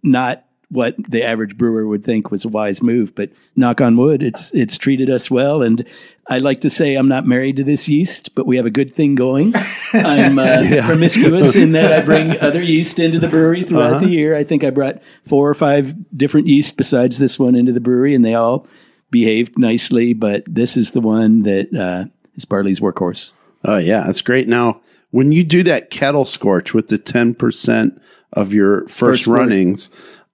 not 0.02 0.44
what 0.74 0.96
the 1.08 1.22
average 1.22 1.56
brewer 1.56 1.86
would 1.86 2.04
think 2.04 2.30
was 2.30 2.44
a 2.44 2.48
wise 2.48 2.82
move. 2.82 3.14
But 3.14 3.30
knock 3.56 3.80
on 3.80 3.96
wood, 3.96 4.22
it's 4.22 4.50
it's 4.52 4.76
treated 4.76 5.08
us 5.08 5.30
well, 5.30 5.62
and 5.62 5.86
I 6.28 6.38
like 6.38 6.62
to 6.62 6.70
say 6.70 6.94
I'm 6.94 7.08
not 7.08 7.26
married 7.26 7.56
to 7.56 7.64
this 7.64 7.88
yeast, 7.88 8.34
but 8.34 8.46
we 8.46 8.56
have 8.56 8.66
a 8.66 8.70
good 8.70 8.94
thing 8.94 9.14
going. 9.14 9.54
I'm 9.92 10.38
uh, 10.38 10.62
promiscuous 10.84 11.54
in 11.54 11.72
that 11.72 11.92
I 11.92 12.04
bring 12.04 12.38
other 12.40 12.62
yeast 12.62 12.98
into 12.98 13.18
the 13.18 13.28
brewery 13.28 13.62
throughout 13.62 14.02
the 14.02 14.08
year. 14.08 14.36
I 14.36 14.44
think 14.44 14.64
I 14.64 14.70
brought 14.70 15.00
four 15.24 15.48
or 15.48 15.54
five 15.54 15.94
different 16.16 16.46
yeast 16.46 16.76
besides 16.76 17.18
this 17.18 17.38
one 17.38 17.54
into 17.54 17.72
the 17.72 17.80
brewery, 17.80 18.14
and 18.14 18.24
they 18.24 18.34
all 18.34 18.66
behaved 19.10 19.58
nicely. 19.58 20.12
But 20.12 20.44
this 20.46 20.76
is 20.76 20.90
the 20.90 21.00
one 21.00 21.42
that 21.42 21.74
uh, 21.74 22.06
is 22.34 22.44
Barley's 22.44 22.80
workhorse. 22.80 23.32
Oh 23.64 23.78
yeah, 23.78 24.02
that's 24.04 24.22
great. 24.22 24.48
Now, 24.48 24.80
when 25.10 25.30
you 25.30 25.44
do 25.44 25.62
that 25.62 25.90
kettle 25.90 26.24
scorch 26.24 26.74
with 26.74 26.88
the 26.88 26.98
ten 26.98 27.34
percent 27.34 28.00
of 28.32 28.52
your 28.52 28.80
first, 28.82 28.98
First 28.98 29.26
runnings, 29.26 29.90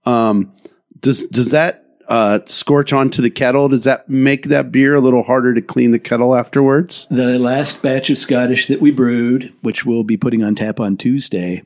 um, 0.06 0.52
does 1.00 1.24
does 1.24 1.50
that 1.50 1.84
uh, 2.08 2.40
scorch 2.46 2.92
onto 2.92 3.22
the 3.22 3.30
kettle? 3.30 3.68
Does 3.68 3.84
that 3.84 4.08
make 4.08 4.46
that 4.46 4.72
beer 4.72 4.94
a 4.96 5.00
little 5.00 5.22
harder 5.22 5.54
to 5.54 5.62
clean 5.62 5.92
the 5.92 5.98
kettle 5.98 6.34
afterwards? 6.34 7.06
The 7.10 7.38
last 7.38 7.82
batch 7.82 8.10
of 8.10 8.18
Scottish 8.18 8.66
that 8.66 8.80
we 8.80 8.90
brewed, 8.90 9.54
which 9.62 9.86
we'll 9.86 10.04
be 10.04 10.16
putting 10.16 10.42
on 10.42 10.56
tap 10.56 10.80
on 10.80 10.96
Tuesday, 10.96 11.62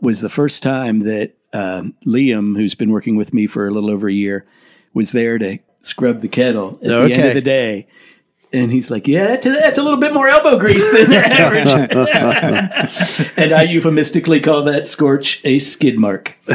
was 0.00 0.20
the 0.20 0.28
first 0.28 0.62
time 0.62 1.00
that 1.00 1.34
um, 1.52 1.94
Liam, 2.04 2.56
who's 2.56 2.74
been 2.74 2.90
working 2.90 3.16
with 3.16 3.32
me 3.32 3.46
for 3.46 3.68
a 3.68 3.70
little 3.70 3.90
over 3.90 4.08
a 4.08 4.12
year, 4.12 4.46
was 4.94 5.12
there 5.12 5.38
to 5.38 5.58
scrub 5.80 6.20
the 6.20 6.28
kettle 6.28 6.78
at 6.82 6.88
the 6.88 7.14
end 7.14 7.28
of 7.28 7.34
the 7.34 7.40
day. 7.40 7.86
And 8.54 8.70
he's 8.70 8.90
like, 8.90 9.08
"Yeah, 9.08 9.28
that's- 9.28 9.60
that's 9.62 9.78
a 9.78 9.82
little 9.82 9.98
bit 9.98 10.12
more 10.12 10.28
elbow 10.28 10.58
grease 10.58 10.84
than 10.92 11.08
the 11.08 11.16
average." 11.26 11.72
and 13.38 13.54
I 13.54 13.62
euphemistically 13.62 14.40
call 14.40 14.62
that 14.64 14.86
scorch 14.86 15.40
a 15.44 15.58
skid 15.58 15.98
mark. 15.98 16.34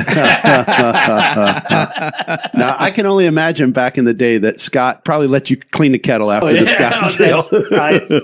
Now, 2.54 2.76
I 2.80 2.92
can 2.94 3.06
only 3.06 3.26
imagine 3.26 3.72
back 3.72 3.98
in 3.98 4.06
the 4.06 4.14
day 4.14 4.38
that 4.40 4.60
Scott 4.60 5.06
probably 5.06 5.28
let 5.28 5.50
you 5.50 5.58
clean 5.58 5.92
the 5.92 6.00
kettle 6.00 6.32
after 6.32 6.54
the 6.54 6.68
Scotch 6.68 7.20
ale. 7.20 7.42
That's- 7.42 8.12
I- 8.12 8.22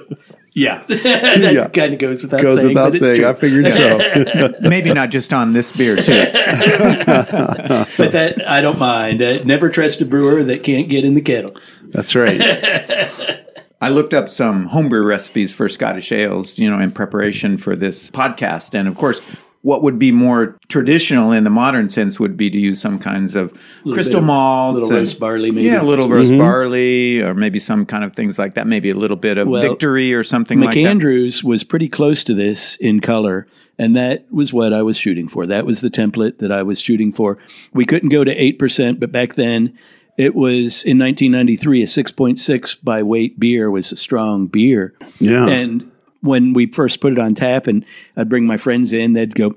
yeah, 0.56 0.84
that 0.88 1.52
Yeah. 1.54 1.68
kind 1.70 1.94
of 1.94 2.00
goes 2.00 2.22
without 2.22 2.42
Goes 2.44 2.58
saying. 2.58 2.68
without 2.70 2.92
but 2.92 2.96
it's 2.98 3.06
saying. 3.08 3.22
true. 3.22 3.28
I 3.28 3.34
figured 3.34 3.72
so. 3.72 4.54
Maybe 4.62 4.94
not 4.94 5.10
just 5.10 5.34
on 5.34 5.54
this 5.54 5.72
beer, 5.72 5.96
too. 5.96 6.12
but 6.12 6.32
that 8.12 8.36
I 8.48 8.62
don't 8.62 8.78
mind. 8.78 9.22
Uh, 9.24 9.40
never 9.46 9.70
trust 9.70 10.02
a 10.02 10.06
brewer 10.06 10.44
that 10.44 10.64
can't 10.64 10.90
get 10.90 11.06
in 11.06 11.16
the 11.16 11.22
kettle. 11.22 11.56
That's 11.90 12.14
right. 12.16 13.40
I 13.84 13.90
looked 13.90 14.14
up 14.14 14.30
some 14.30 14.68
homebrew 14.68 15.04
recipes 15.04 15.54
for 15.54 15.68
Scottish 15.68 16.10
ales, 16.14 16.58
you 16.58 16.70
know, 16.70 16.80
in 16.80 16.94
preparation 16.94 17.58
for 17.58 17.76
this 17.76 18.10
podcast. 18.12 18.74
And 18.74 18.88
of 18.88 18.96
course, 18.96 19.20
what 19.62 19.84
would 19.84 20.00
be 20.00 20.10
more 20.10 20.58
traditional 20.70 21.34
in 21.34 21.44
the 21.44 21.50
modern 21.50 21.90
sense 21.90 22.18
would 22.18 22.38
be 22.38 22.50
to 22.50 22.58
use 22.58 22.80
some 22.80 22.98
kinds 22.98 23.36
of 23.36 23.52
crystal 23.84 24.14
bit 24.14 24.20
of- 24.20 24.24
malts, 24.24 24.74
little 24.76 24.90
and- 24.90 24.98
roast 25.00 25.20
barley, 25.20 25.52
maybe. 25.52 25.68
yeah, 25.68 25.82
a 25.82 25.84
little 25.84 26.08
roast 26.08 26.30
mm-hmm. 26.32 26.40
barley, 26.40 27.22
or 27.22 27.34
maybe 27.34 27.60
some 27.60 27.86
kind 27.86 28.06
of 28.06 28.16
things 28.16 28.40
like 28.40 28.54
that. 28.54 28.68
Maybe 28.68 28.90
a 28.90 28.96
little 28.96 29.18
bit 29.18 29.38
of 29.38 29.50
Well, 29.50 29.62
victory 29.62 30.14
or 30.14 30.24
something 30.24 30.62
like 30.62 30.76
that. 30.76 30.80
McAndrews 30.80 31.44
was 31.44 31.66
pretty 31.66 31.90
close 31.90 32.24
to 32.24 32.34
this 32.34 32.78
in 32.78 33.02
color, 33.02 33.48
and 33.78 33.98
that 33.98 34.32
was 34.32 34.54
what 34.54 34.72
I 34.72 34.82
was 34.82 34.96
shooting 34.96 35.28
for. 35.28 35.46
That 35.46 35.66
was 35.66 35.82
the 35.82 35.90
template 35.90 36.38
that 36.38 36.54
I 36.54 36.64
was 36.64 36.80
shooting 36.80 37.12
for. 37.12 37.38
We 37.74 37.86
couldn't 37.86 38.10
go 38.10 38.24
to 38.24 38.32
eight 38.32 38.58
percent, 38.58 39.02
but 39.02 39.12
back 39.12 39.34
then 39.34 39.78
it 40.18 40.36
was 40.36 40.84
in 40.84 41.00
1993 41.00 41.84
a 41.84 41.86
6.6 41.86 42.78
by 42.84 43.04
weight 43.04 43.40
beer 43.40 43.72
was 43.72 43.92
a 43.92 43.96
strong 43.96 44.48
beer. 44.48 44.94
Yeah. 45.20 45.48
And 45.48 45.92
when 46.22 46.54
we 46.54 46.68
first 46.68 47.02
put 47.02 47.14
it 47.14 47.20
on 47.20 47.36
tap, 47.36 47.68
and 47.68 47.86
I'd 48.16 48.30
bring 48.30 48.46
my 48.46 48.58
friends 48.58 48.94
in, 48.94 49.14
they'd 49.14 49.36
go. 49.36 49.56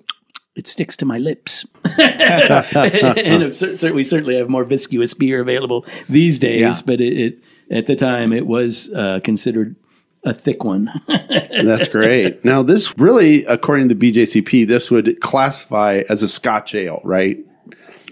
It 0.55 0.67
sticks 0.67 0.97
to 0.97 1.05
my 1.05 1.19
lips, 1.19 1.67
and 1.99 3.55
cer- 3.55 3.93
we 3.93 4.03
certainly 4.05 4.39
have 4.39 4.49
more 4.49 4.65
viscous 4.65 5.13
beer 5.13 5.43
available 5.43 5.85
these 6.09 6.39
days. 6.39 6.61
Yeah. 6.61 6.81
But 6.87 7.03
it, 7.03 7.13
it 7.21 7.39
at 7.71 7.87
the 7.87 7.95
time 7.95 8.33
it 8.33 8.47
was 8.47 8.91
uh, 8.91 9.21
considered 9.23 9.77
a 10.25 10.35
thick 10.35 10.65
one. 10.65 10.91
That's 11.09 11.89
great. 11.89 12.45
Now, 12.45 12.63
this 12.63 12.97
really, 12.99 13.45
according 13.45 13.89
to 13.91 13.95
BJCP, 13.95 14.67
this 14.67 14.91
would 14.91 15.21
classify 15.21 16.03
as 16.09 16.23
a 16.23 16.29
Scotch 16.29 16.75
ale, 16.75 17.01
right? 17.05 17.39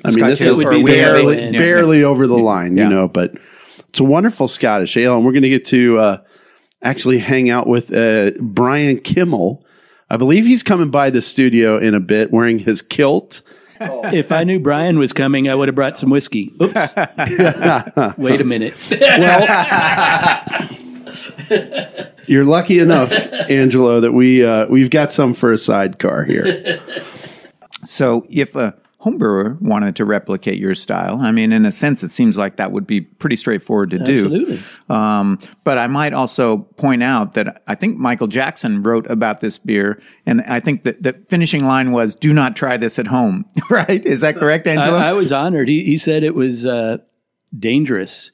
I 0.04 0.08
mean, 0.08 0.18
Scotch 0.18 0.38
this 0.40 0.56
would 0.64 0.70
be 0.70 0.82
barely, 0.84 1.46
the- 1.46 1.52
barely 1.52 2.04
over 2.04 2.26
the 2.26 2.36
line, 2.38 2.76
Yeah. 2.76 2.84
you 2.84 2.90
know, 2.90 3.08
but 3.08 3.32
it's 3.88 4.00
a 4.00 4.04
wonderful 4.04 4.48
Scottish 4.48 4.96
ale. 4.96 5.16
And 5.16 5.24
we're 5.24 5.32
going 5.32 5.42
to 5.44 5.48
get 5.48 5.64
to 5.66 5.98
uh, 5.98 6.18
actually 6.82 7.18
hang 7.18 7.48
out 7.50 7.66
with 7.66 7.92
uh, 7.94 8.32
Brian 8.40 8.98
Kimmel. 9.00 9.64
I 10.10 10.16
believe 10.18 10.44
he's 10.44 10.62
coming 10.62 10.90
by 10.90 11.10
the 11.10 11.22
studio 11.22 11.78
in 11.78 11.94
a 11.94 12.00
bit 12.00 12.30
wearing 12.32 12.58
his 12.60 12.82
kilt. 12.82 13.42
If 13.80 14.30
I 14.30 14.44
knew 14.44 14.60
Brian 14.60 14.98
was 15.00 15.12
coming, 15.12 15.48
I 15.48 15.54
would 15.54 15.66
have 15.68 15.74
brought 15.74 15.98
some 15.98 16.08
whiskey. 16.08 16.52
Oops. 16.62 16.74
Wait 18.16 18.40
a 18.40 18.44
minute. 18.44 18.72
Well, 18.88 20.68
you're 22.26 22.44
lucky 22.44 22.78
enough, 22.78 23.12
Angelo, 23.50 24.00
that 24.00 24.12
we 24.12 24.44
uh, 24.44 24.66
we've 24.66 24.90
got 24.90 25.10
some 25.12 25.34
for 25.34 25.52
a 25.52 25.58
sidecar 25.58 26.24
here. 26.24 26.80
So 27.84 28.26
if 28.30 28.54
a 28.56 28.74
homebrewer 29.04 29.60
wanted 29.60 29.96
to 29.96 30.04
replicate 30.04 30.58
your 30.58 30.74
style, 30.74 31.20
I 31.20 31.30
mean, 31.30 31.52
in 31.52 31.66
a 31.66 31.72
sense, 31.72 32.02
it 32.02 32.10
seems 32.10 32.36
like 32.36 32.56
that 32.56 32.72
would 32.72 32.86
be 32.86 33.02
pretty 33.02 33.36
straightforward 33.36 33.90
to 33.90 33.98
do. 33.98 34.12
Absolutely. 34.12 34.60
Um, 34.88 35.38
but 35.62 35.76
I 35.78 35.86
might 35.86 36.12
also 36.12 36.58
point 36.76 37.02
out 37.02 37.34
that 37.34 37.62
I 37.66 37.74
think 37.74 37.98
Michael 37.98 38.28
Jackson 38.28 38.82
wrote 38.82 39.08
about 39.10 39.40
this 39.40 39.58
beer, 39.58 40.00
and 40.24 40.40
I 40.42 40.60
think 40.60 40.84
that 40.84 41.02
the 41.02 41.12
finishing 41.28 41.64
line 41.64 41.92
was, 41.92 42.14
"Do 42.14 42.32
not 42.32 42.56
try 42.56 42.76
this 42.76 42.98
at 42.98 43.08
home." 43.08 43.44
right? 43.70 44.04
Is 44.04 44.22
that 44.22 44.36
correct, 44.36 44.66
Angelo? 44.66 44.96
I, 44.96 45.10
I 45.10 45.12
was 45.12 45.32
honored. 45.32 45.68
He, 45.68 45.84
he 45.84 45.98
said 45.98 46.22
it 46.22 46.34
was 46.34 46.64
uh, 46.64 46.98
dangerous. 47.58 48.32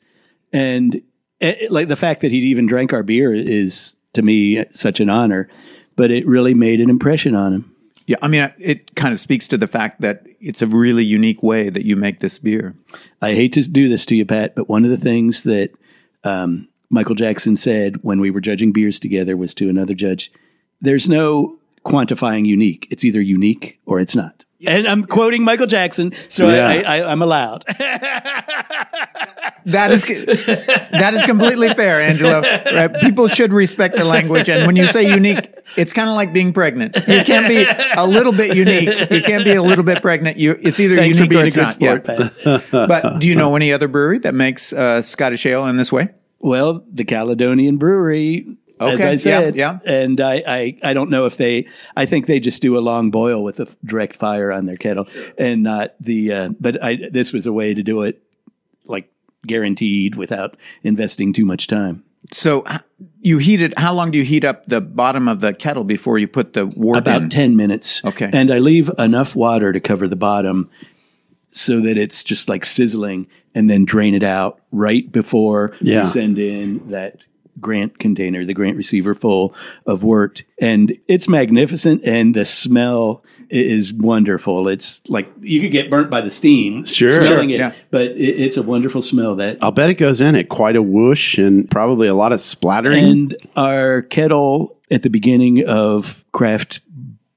And 0.52 1.02
eh, 1.40 1.66
like 1.68 1.88
the 1.88 1.96
fact 1.96 2.20
that 2.20 2.30
he 2.30 2.38
even 2.38 2.66
drank 2.66 2.92
our 2.92 3.02
beer 3.02 3.34
is, 3.34 3.96
to 4.14 4.22
me, 4.22 4.64
such 4.70 5.00
an 5.00 5.10
honor. 5.10 5.48
But 5.96 6.10
it 6.10 6.26
really 6.26 6.54
made 6.54 6.80
an 6.80 6.88
impression 6.88 7.34
on 7.34 7.52
him. 7.52 7.76
Yeah, 8.10 8.16
I 8.22 8.26
mean, 8.26 8.52
it 8.58 8.96
kind 8.96 9.12
of 9.12 9.20
speaks 9.20 9.46
to 9.46 9.56
the 9.56 9.68
fact 9.68 10.00
that 10.00 10.26
it's 10.40 10.62
a 10.62 10.66
really 10.66 11.04
unique 11.04 11.44
way 11.44 11.70
that 11.70 11.84
you 11.84 11.94
make 11.94 12.18
this 12.18 12.40
beer. 12.40 12.74
I 13.22 13.34
hate 13.34 13.52
to 13.52 13.62
do 13.62 13.88
this 13.88 14.04
to 14.06 14.16
you, 14.16 14.26
Pat, 14.26 14.56
but 14.56 14.68
one 14.68 14.82
of 14.82 14.90
the 14.90 14.96
things 14.96 15.42
that 15.42 15.70
um, 16.24 16.66
Michael 16.90 17.14
Jackson 17.14 17.56
said 17.56 18.02
when 18.02 18.18
we 18.18 18.32
were 18.32 18.40
judging 18.40 18.72
beers 18.72 18.98
together 18.98 19.36
was 19.36 19.54
to 19.54 19.68
another 19.68 19.94
judge 19.94 20.32
there's 20.80 21.08
no 21.08 21.56
quantifying 21.86 22.46
unique. 22.46 22.88
It's 22.90 23.04
either 23.04 23.20
unique 23.20 23.78
or 23.86 24.00
it's 24.00 24.16
not. 24.16 24.44
And 24.66 24.88
I'm 24.88 25.04
quoting 25.04 25.44
Michael 25.44 25.68
Jackson, 25.68 26.12
so 26.28 26.48
Yeah. 26.48 26.66
I, 26.68 26.98
I, 26.98 27.12
I'm 27.12 27.22
allowed. 27.22 27.64
That 29.66 29.92
is 29.92 30.04
that 30.04 31.12
is 31.14 31.22
completely 31.24 31.72
fair, 31.74 32.00
Angelo. 32.00 32.40
Right? 32.40 32.92
People 33.00 33.28
should 33.28 33.52
respect 33.52 33.96
the 33.96 34.04
language, 34.04 34.48
and 34.48 34.66
when 34.66 34.76
you 34.76 34.86
say 34.86 35.12
unique, 35.12 35.52
it's 35.76 35.92
kind 35.92 36.08
of 36.08 36.14
like 36.14 36.32
being 36.32 36.52
pregnant. 36.52 36.96
You 36.96 37.24
can't 37.24 37.48
be 37.48 37.64
a 37.96 38.06
little 38.06 38.32
bit 38.32 38.56
unique. 38.56 39.10
You 39.10 39.22
can't 39.22 39.44
be 39.44 39.52
a 39.54 39.62
little 39.62 39.84
bit 39.84 40.02
pregnant. 40.02 40.36
You, 40.36 40.56
it's 40.60 40.80
either 40.80 40.96
Thanks 40.96 41.18
unique 41.18 41.32
or 41.38 41.44
it's 41.44 41.56
good 41.56 41.62
not. 41.62 41.74
sport, 41.74 42.06
Yeah. 42.08 42.60
But 42.70 43.18
do 43.20 43.28
you 43.28 43.34
know 43.34 43.56
any 43.56 43.72
other 43.72 43.88
brewery 43.88 44.18
that 44.20 44.34
makes 44.34 44.72
uh, 44.72 45.02
Scottish 45.02 45.44
ale 45.46 45.66
in 45.66 45.76
this 45.76 45.92
way? 45.92 46.10
Well, 46.38 46.84
the 46.90 47.04
Caledonian 47.04 47.76
Brewery, 47.76 48.56
as 48.80 49.00
I 49.02 49.16
said, 49.16 49.56
yeah, 49.56 49.78
and 49.84 50.18
I, 50.22 50.42
I, 50.46 50.78
I 50.82 50.94
don't 50.94 51.10
know 51.10 51.26
if 51.26 51.36
they, 51.36 51.66
I 51.94 52.06
think 52.06 52.26
they 52.26 52.40
just 52.40 52.62
do 52.62 52.78
a 52.78 52.80
long 52.80 53.10
boil 53.10 53.42
with 53.44 53.60
a 53.60 53.68
direct 53.84 54.16
fire 54.16 54.50
on 54.50 54.64
their 54.64 54.76
kettle, 54.78 55.06
and 55.36 55.62
not 55.62 55.94
the. 56.00 56.32
Uh, 56.32 56.48
but 56.58 56.82
I, 56.82 57.10
this 57.10 57.34
was 57.34 57.44
a 57.44 57.52
way 57.52 57.74
to 57.74 57.82
do 57.82 58.02
it, 58.02 58.22
like 58.86 59.12
guaranteed, 59.46 60.14
without 60.14 60.56
investing 60.82 61.32
too 61.32 61.44
much 61.44 61.66
time. 61.66 62.04
So 62.32 62.64
you 63.22 63.38
heat 63.38 63.62
it. 63.62 63.78
How 63.78 63.94
long 63.94 64.10
do 64.10 64.18
you 64.18 64.24
heat 64.24 64.44
up 64.44 64.66
the 64.66 64.80
bottom 64.80 65.26
of 65.26 65.40
the 65.40 65.54
kettle 65.54 65.84
before 65.84 66.18
you 66.18 66.28
put 66.28 66.52
the 66.52 66.66
wort 66.66 66.98
About 66.98 67.22
in? 67.22 67.28
ten 67.30 67.56
minutes. 67.56 68.04
Okay. 68.04 68.30
and 68.32 68.52
I 68.52 68.58
leave 68.58 68.90
enough 68.98 69.34
water 69.34 69.72
to 69.72 69.80
cover 69.80 70.06
the 70.06 70.16
bottom, 70.16 70.68
so 71.50 71.80
that 71.80 71.96
it's 71.98 72.22
just 72.22 72.48
like 72.48 72.64
sizzling, 72.64 73.26
and 73.54 73.68
then 73.68 73.84
drain 73.84 74.14
it 74.14 74.22
out 74.22 74.60
right 74.70 75.10
before 75.10 75.72
Yeah. 75.80 76.02
we 76.02 76.08
send 76.08 76.38
in 76.38 76.88
that 76.90 77.24
grant 77.60 77.98
container, 77.98 78.44
the 78.44 78.54
grant 78.54 78.76
receiver 78.76 79.14
full 79.14 79.54
of 79.86 80.02
wort. 80.04 80.44
And 80.60 80.96
it's 81.08 81.28
magnificent 81.28 82.02
and 82.04 82.34
the 82.34 82.44
smell 82.44 83.24
is 83.48 83.92
wonderful. 83.92 84.68
It's 84.68 85.02
like 85.08 85.28
you 85.40 85.60
could 85.60 85.72
get 85.72 85.90
burnt 85.90 86.10
by 86.10 86.20
the 86.20 86.30
steam 86.30 86.84
Sure. 86.84 87.08
smelling 87.08 87.48
Sure, 87.48 87.56
it, 87.56 87.58
yeah. 87.58 87.72
but 87.90 88.02
it, 88.12 88.18
it's 88.40 88.56
a 88.56 88.62
wonderful 88.62 89.02
smell 89.02 89.34
that 89.36 89.58
I'll 89.60 89.72
bet 89.72 89.90
it 89.90 89.94
goes 89.96 90.20
in 90.20 90.36
at 90.36 90.48
quite 90.48 90.76
a 90.76 90.82
whoosh 90.82 91.38
and 91.38 91.68
probably 91.70 92.06
a 92.06 92.14
lot 92.14 92.32
of 92.32 92.40
splattering. 92.40 93.04
And 93.04 93.36
our 93.56 94.02
kettle 94.02 94.76
at 94.90 95.02
the 95.02 95.10
beginning 95.10 95.66
of 95.66 96.24
craft 96.32 96.80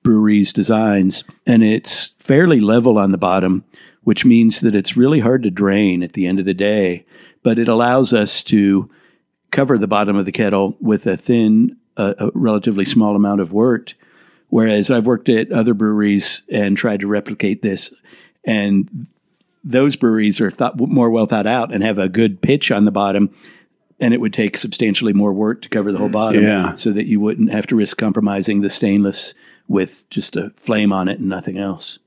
breweries 0.04 0.52
designs, 0.54 1.24
and 1.48 1.64
it's 1.64 2.14
fairly 2.20 2.60
level 2.60 2.98
on 2.98 3.12
the 3.12 3.18
bottom, 3.18 3.64
which 4.04 4.26
means 4.26 4.60
that 4.62 4.76
it's 4.76 4.98
really 4.98 5.22
hard 5.22 5.44
to 5.44 5.50
drain 5.50 6.04
at 6.04 6.14
the 6.14 6.28
end 6.28 6.40
of 6.40 6.46
the 6.46 6.54
day. 6.54 7.06
But 7.42 7.58
it 7.58 7.68
allows 7.68 8.14
us 8.14 8.44
to 8.44 8.90
cover 9.54 9.78
the 9.78 9.88
bottom 9.88 10.18
of 10.18 10.26
the 10.26 10.32
kettle 10.34 10.76
with 10.82 11.06
a 11.06 11.16
thin, 11.16 11.78
uh, 11.96 12.16
a 12.20 12.30
relatively 12.34 12.84
small 12.84 13.16
amount 13.16 13.40
of 13.40 13.54
wort. 13.54 13.94
Whereas 14.50 14.92
I've 14.92 15.06
worked 15.06 15.30
at 15.30 15.52
other 15.52 15.74
breweries 15.74 16.44
and 16.52 16.76
tried 16.76 17.00
to 17.00 17.08
replicate 17.08 17.62
this, 17.62 17.94
and 18.44 19.08
those 19.64 19.96
breweries 19.96 20.42
are 20.42 20.52
thought 20.52 20.78
more 20.78 21.10
well 21.10 21.26
thought 21.26 21.48
out 21.48 21.74
and 21.74 21.82
have 21.84 21.98
a 21.98 22.10
good 22.10 22.42
pitch 22.42 22.70
on 22.70 22.84
the 22.86 22.92
bottom 22.92 23.30
and 24.00 24.14
it 24.14 24.20
would 24.20 24.34
take 24.34 24.58
substantially 24.58 25.14
more 25.14 25.32
work 25.32 25.62
to 25.62 25.70
cover 25.70 25.92
the 25.92 25.98
whole 25.98 26.10
bottom 26.10 26.44
Yeah. 26.44 26.76
so 26.76 26.92
that 26.92 27.06
you 27.08 27.22
wouldn't 27.22 27.52
have 27.52 27.66
to 27.68 27.76
risk 27.78 27.98
compromising 27.98 28.60
the 28.60 28.70
stainless 28.70 29.34
with 29.70 30.10
just 30.10 30.36
a 30.36 30.52
flame 30.58 30.92
on 30.92 31.08
it 31.08 31.20
and 31.20 31.30
nothing 31.30 31.58
else. 31.58 32.00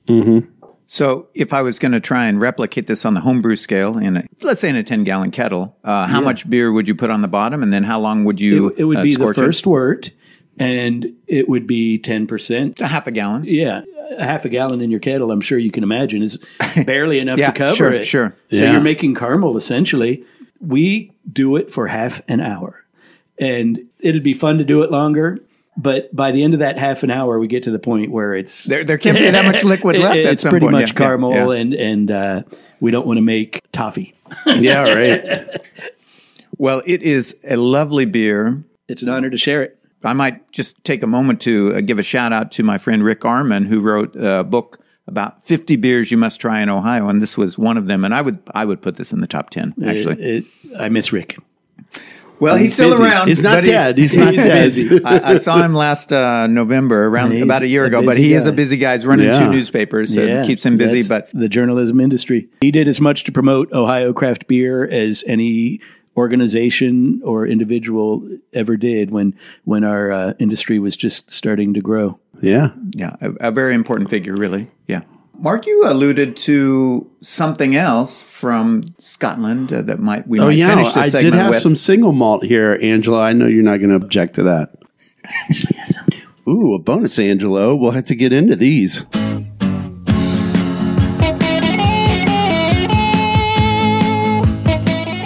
So 0.89 1.27
if 1.35 1.53
I 1.53 1.63
was 1.63 1.79
going 1.79 1.93
to 1.93 2.01
try 2.01 2.27
and 2.27 2.41
replicate 2.41 2.87
this 2.87 3.05
on 3.05 3.15
the 3.15 3.21
homebrew 3.21 3.57
scale 3.57 3.99
in 3.99 4.19
a, 4.19 4.25
let's 4.43 4.61
say 4.61 4.69
in 4.69 4.77
a 4.77 4.83
10 4.85 5.03
gallon 5.05 5.31
kettle, 5.33 5.77
uh, 5.83 6.07
how 6.07 6.21
much 6.21 6.49
beer 6.49 6.71
would 6.73 6.87
you 6.87 6.95
put 6.95 7.11
on 7.11 7.23
the 7.23 7.29
bottom? 7.29 7.63
And 7.63 7.73
then 7.73 7.83
how 7.85 7.99
long 7.99 8.25
would 8.25 8.41
you, 8.41 8.69
It, 8.69 8.81
it 8.81 8.85
would 8.85 8.99
uh, 8.99 9.03
be 9.03 9.09
the 9.11 9.15
scorch 9.15 9.37
it? 9.37 9.41
first 9.41 9.67
wort 9.67 10.11
and 10.59 11.13
it 11.27 11.49
would 11.49 11.67
be 11.67 11.99
10%. 11.99 12.81
A 12.81 12.87
half 12.87 13.07
a 13.07 13.11
gallon. 13.11 13.45
Yeah, 13.45 13.83
a 14.17 14.25
half 14.25 14.45
a 14.45 14.49
gallon 14.49 14.81
in 14.81 14.91
your 14.91 15.01
kettle, 15.01 15.31
I'm 15.33 15.41
sure 15.41 15.59
you 15.59 15.71
can 15.73 15.83
imagine, 15.83 16.23
is 16.23 16.39
barely 16.87 17.19
enough 17.19 17.39
Yeah, 17.41 17.51
to 17.51 17.59
cover 17.59 17.75
sure, 17.77 17.93
it. 17.93 18.05
sure. 18.07 18.37
So 18.53 18.59
Yeah. 18.63 18.73
you're 18.73 18.81
making 18.81 19.15
caramel 19.17 19.57
essentially. 19.57 20.25
We 20.61 21.13
do 21.31 21.57
it 21.57 21.71
for 21.71 21.89
half 21.89 22.23
an 22.29 22.41
hour, 22.41 22.85
and 23.39 23.81
it'd 24.01 24.23
be 24.23 24.33
fun 24.33 24.57
to 24.57 24.65
do 24.65 24.83
it 24.83 24.91
longer. 24.91 25.39
But 25.79 26.15
by 26.17 26.33
the 26.33 26.43
end 26.43 26.55
of 26.55 26.61
that 26.61 26.79
half 26.79 27.03
an 27.03 27.11
hour, 27.11 27.39
we 27.39 27.49
get 27.49 27.65
to 27.65 27.71
the 27.71 27.79
point 27.79 28.11
where 28.11 28.35
it's 28.35 28.65
There, 28.65 28.83
there 28.85 28.97
can't 28.99 29.19
be 29.19 29.31
that 29.31 29.45
much 29.45 29.63
liquid 29.73 29.99
left 29.99 30.17
at 30.19 30.25
it's 30.33 30.43
some 30.43 30.51
pretty 30.51 30.65
point. 30.65 30.73
much 30.73 30.81
Yeah, 30.83 30.87
yeah, 30.89 30.93
caramel, 31.07 31.33
yeah. 31.55 31.61
and 31.61 31.75
and 31.75 32.11
uh, 32.11 32.43
we 32.81 32.91
don't 32.91 33.07
want 33.07 33.19
to 33.19 33.23
make 33.23 33.61
toffee. 33.73 34.15
yeah, 34.47 34.93
right. 34.95 35.61
Well, 36.59 36.81
it 36.87 37.03
is 37.03 37.37
a 37.45 37.57
lovely 37.57 38.07
beer. 38.07 38.65
It's 38.89 39.03
an 39.03 39.11
honor 39.11 39.29
to 39.29 39.37
share 39.37 39.63
it. 39.63 39.79
I 40.03 40.15
might 40.15 40.51
just 40.53 40.83
take 40.85 41.03
a 41.03 41.07
moment 41.07 41.43
to 41.43 41.75
uh, 41.77 41.81
give 41.83 41.99
a 41.99 42.03
shout 42.03 42.33
out 42.33 42.51
to 42.53 42.63
my 42.63 42.79
friend 42.79 43.05
Rick 43.05 43.21
Armon, 43.21 43.67
who 43.67 43.81
wrote 43.81 44.17
a 44.17 44.43
book 44.43 44.79
about 45.07 45.43
50 45.43 45.77
beers 45.77 46.11
you 46.11 46.17
must 46.17 46.41
try 46.41 46.61
in 46.63 46.71
Ohio, 46.71 47.09
and 47.09 47.21
this 47.21 47.37
was 47.37 47.59
one 47.59 47.77
of 47.77 47.87
them. 47.87 48.05
And 48.07 48.15
I 48.15 48.23
would 48.23 48.39
I 48.55 48.65
would 48.65 48.81
put 48.81 48.97
this 48.97 49.13
in 49.13 49.21
the 49.21 49.27
top 49.27 49.51
10 49.51 49.75
actually. 49.85 50.15
It- 50.23 50.45
it- 50.65 50.81
I 50.81 50.89
miss 50.89 51.13
Rick. 51.13 51.37
Well, 52.39 52.57
he's, 52.57 52.75
still 52.75 52.91
busy. 52.91 53.03
around. 53.03 53.29
He's 53.29 53.43
not 53.43 53.65
he- 53.65 53.71
dead. 53.71 53.99
He's 53.99 54.15
not 54.25 54.35
dead. 54.35 55.03
I, 55.05 55.33
I 55.33 55.37
saw 55.37 55.63
him 55.63 55.73
last 55.73 56.13
uh, 56.13 56.47
November, 56.47 57.07
around 57.07 57.41
about 57.41 57.63
a 57.63 57.67
year 57.67 57.85
a 57.85 57.87
ago. 57.89 58.05
But 58.05 58.17
he 58.17 58.35
is 58.35 58.47
a 58.47 58.53
busy 58.53 58.77
guy. 58.77 58.95
He's 58.95 59.07
running 59.07 59.27
Yeah. 59.27 59.39
two 59.39 59.51
newspapers, 59.51 60.15
so 60.15 60.21
it 60.21 60.47
keeps 60.47 60.65
him 60.65 60.77
busy. 60.77 61.03
that's 61.03 61.31
But 61.33 61.39
the 61.41 61.49
journalism 61.49 62.01
industry, 62.01 62.49
he 62.61 62.71
did 62.71 62.89
as 62.89 63.01
much 63.01 63.25
to 63.25 63.33
promote 63.33 63.73
Ohio 63.73 64.13
craft 64.13 64.47
beer 64.47 64.87
as 64.87 65.25
any 65.27 65.81
organization 66.17 67.21
or 67.25 67.47
individual 67.47 68.27
ever 68.53 68.77
did 68.77 69.11
when 69.11 69.35
when 69.65 69.85
our 69.85 70.11
uh, 70.11 70.33
industry 70.39 70.79
was 70.79 70.97
just 70.97 71.31
starting 71.31 71.75
to 71.75 71.81
grow. 71.81 72.19
Yeah. 72.43 72.71
yeah, 72.95 73.17
a, 73.21 73.49
a 73.49 73.51
very 73.51 73.75
important 73.75 74.11
figure, 74.11 74.35
really. 74.37 74.71
Yeah. 74.87 75.03
Mark, 75.39 75.67
you 75.67 75.83
alluded 75.87 76.35
to 76.37 77.11
something 77.21 77.77
else 77.77 78.23
from 78.23 78.83
Scotland 78.99 79.73
uh, 79.73 79.83
that 79.83 80.01
might 80.01 80.27
we 80.27 80.41
Oh, 80.41 80.47
might 80.47 80.57
yeah. 80.57 80.71
finish 80.71 80.89
this 80.89 80.97
I 80.97 81.09
segment 81.09 81.35
did 81.35 81.41
have 81.43 81.51
with. 81.51 81.63
some 81.63 81.77
single 81.77 82.13
malt 82.13 82.45
here, 82.45 82.79
Angela. 82.81 83.21
I 83.23 83.33
know 83.33 83.47
you're 83.47 83.63
not 83.63 83.79
going 83.79 83.91
to 83.91 83.97
object 83.97 84.35
to 84.37 84.43
that. 84.45 84.71
I 85.25 85.29
actually 85.51 85.77
have 85.79 85.91
some 85.91 86.07
too. 86.11 86.51
Ooh, 86.51 86.75
a 86.75 86.79
bonus, 86.79 87.19
Angelo. 87.19 87.75
We'll 87.77 87.91
have 87.91 88.05
to 88.07 88.15
get 88.15 88.33
into 88.33 88.57
these. 88.57 89.05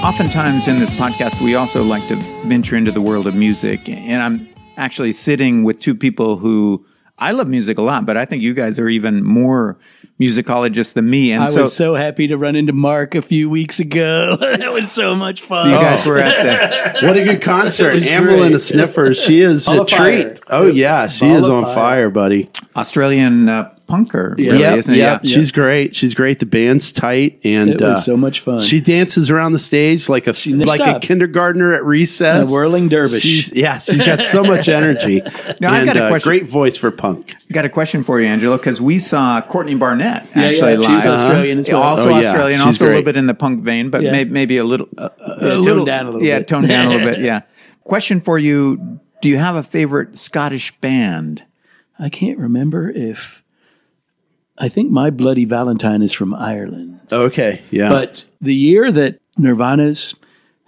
Oftentimes 0.03 0.67
in 0.67 0.79
this 0.79 0.91
podcast, 0.93 1.41
we 1.45 1.55
also 1.55 1.85
like 1.85 2.07
to 2.09 2.17
venture 2.47 2.75
into 2.75 2.91
the 2.91 3.03
world 3.03 3.27
of 3.27 3.35
music. 3.35 3.87
And 3.89 4.23
I'm 4.23 4.49
actually 4.79 5.13
sitting 5.13 5.63
with 5.63 5.79
two 5.79 5.95
people 5.95 6.37
who 6.39 6.85
I 7.21 7.33
love 7.33 7.49
music 7.49 7.79
a 7.79 7.83
lot, 7.83 8.07
but 8.07 8.17
I 8.17 8.25
think 8.25 8.43
you 8.43 8.55
guys 8.55 8.81
are 8.81 8.89
even 8.89 9.23
more 9.23 9.77
musicologists 10.21 10.93
than 10.93 11.09
me. 11.09 11.33
And 11.33 11.43
I 11.43 11.47
so, 11.47 11.63
was 11.63 11.75
so 11.75 11.95
happy 11.95 12.27
to 12.29 12.37
run 12.37 12.55
into 12.55 12.73
Mark 12.73 13.15
a 13.15 13.23
few 13.23 13.49
weeks 13.49 13.81
ago. 13.81 14.37
that 14.41 14.73
was 14.73 14.93
so 14.93 15.17
much 15.17 15.43
fun. 15.43 15.71
you 15.71 15.77
guys 15.77 16.07
were 16.07 16.19
at 16.19 16.43
the. 16.45 16.91
What 17.07 17.17
a 17.17 17.25
good 17.25 17.41
concert. 17.41 17.95
was 17.95 18.09
Amyl 18.09 18.43
and 18.43 18.55
the 18.55 18.61
Sniffers. 18.61 19.21
She 19.21 19.41
is 19.41 19.65
Ball 19.65 19.79
a 19.79 19.83
of 19.83 19.91
fire. 19.91 20.23
treat. 20.25 20.41
Oh, 20.49 20.67
yeah. 20.67 21.07
She 21.09 21.27
Ball 21.27 21.37
is 21.39 21.49
on 21.49 21.65
fire. 21.65 21.75
fire, 21.75 22.11
buddy. 22.11 22.51
Australian 22.77 23.49
uh, 23.49 23.75
punker, 23.89 24.39
Yeah. 24.39 24.51
really, 24.53 24.61
Yep, 24.61 24.79
isn't 24.79 24.95
it? 24.95 24.99
yep. 24.99 25.25
She's 25.25 25.51
great. 25.51 25.97
She's 25.97 26.15
great. 26.15 26.39
The 26.39 26.47
band's 26.47 26.93
tight, 26.93 27.41
and 27.43 27.71
It 27.71 27.81
was 27.81 27.91
uh, 27.91 28.01
so 28.03 28.17
much 28.17 28.41
fun. 28.41 28.61
She 28.61 28.81
dances 28.81 29.31
around 29.31 29.53
the 29.53 29.59
stage 29.59 30.09
like 30.09 30.27
a 30.27 30.35
never 30.47 30.65
like 30.65 30.81
a 30.81 31.01
kindergartner 31.01 31.75
at 31.75 31.85
recess. 31.85 32.49
A 32.49 32.53
whirling 32.53 32.89
dervish. 32.89 33.23
She's, 33.23 33.53
yeah, 33.53 33.79
she's 33.79 34.03
got 34.03 34.21
so 34.21 34.45
much 34.45 34.69
energy. 34.69 35.23
Now, 35.61 35.73
I've 35.73 35.87
got 35.87 35.97
a 35.97 36.05
uh, 36.05 36.09
question. 36.09 36.29
Great 36.29 36.45
voice 36.47 36.77
for 36.77 36.91
punk. 36.91 37.35
Got 37.51 37.65
a 37.65 37.69
question 37.69 38.05
for 38.05 38.21
you, 38.21 38.27
Angelo, 38.27 38.57
because 38.57 38.81
we 38.81 38.99
saw 38.99 39.41
Courtney 39.41 39.75
Barnett 39.75 40.10
Yeah, 40.35 40.43
actually 40.43 40.73
yeah, 40.73 40.79
live. 40.79 41.03
she's 41.03 41.07
Australian 41.07 41.59
as 41.59 41.69
well. 41.69 41.83
Also 41.83 42.11
Oh, 42.13 42.19
yeah. 42.21 42.29
Australian, 42.29 42.59
She's 42.61 42.67
also 42.67 42.85
a 42.85 42.89
little 42.89 43.03
bit 43.03 43.17
in 43.17 43.27
the 43.27 43.35
punk 43.35 43.63
vein, 43.63 43.91
but 43.91 44.03
Yeah. 44.03 44.13
may, 44.13 44.25
maybe 44.25 44.57
a 44.59 44.65
little, 44.65 44.89
uh, 44.99 45.09
a 45.19 45.39
toned 45.41 45.61
little 45.65 45.85
down 45.85 46.07
a 46.07 46.11
little 46.11 46.27
yeah, 46.27 46.39
bit. 46.39 46.49
toned 46.49 46.69
down 46.69 46.87
a 46.87 46.91
little 46.91 47.07
bit. 47.13 47.21
Yeah. 47.21 47.43
Question 47.85 48.21
for 48.21 48.39
you: 48.39 49.01
Do 49.23 49.29
you 49.29 49.39
have 49.39 49.57
a 49.57 49.63
favorite 49.63 50.17
Scottish 50.19 50.73
band? 50.81 51.45
I 51.99 52.09
can't 52.09 52.39
remember 52.39 52.91
if. 52.91 53.43
I 54.59 54.69
think 54.69 54.91
My 54.91 55.09
Bloody 55.11 55.47
Valentine 55.47 56.03
is 56.03 56.13
from 56.13 56.35
Ireland. 56.35 57.01
Okay, 57.11 57.63
yeah. 57.71 57.89
But 57.89 58.25
the 58.43 58.55
year 58.55 58.93
that 58.93 59.19
Nirvana's 59.39 60.15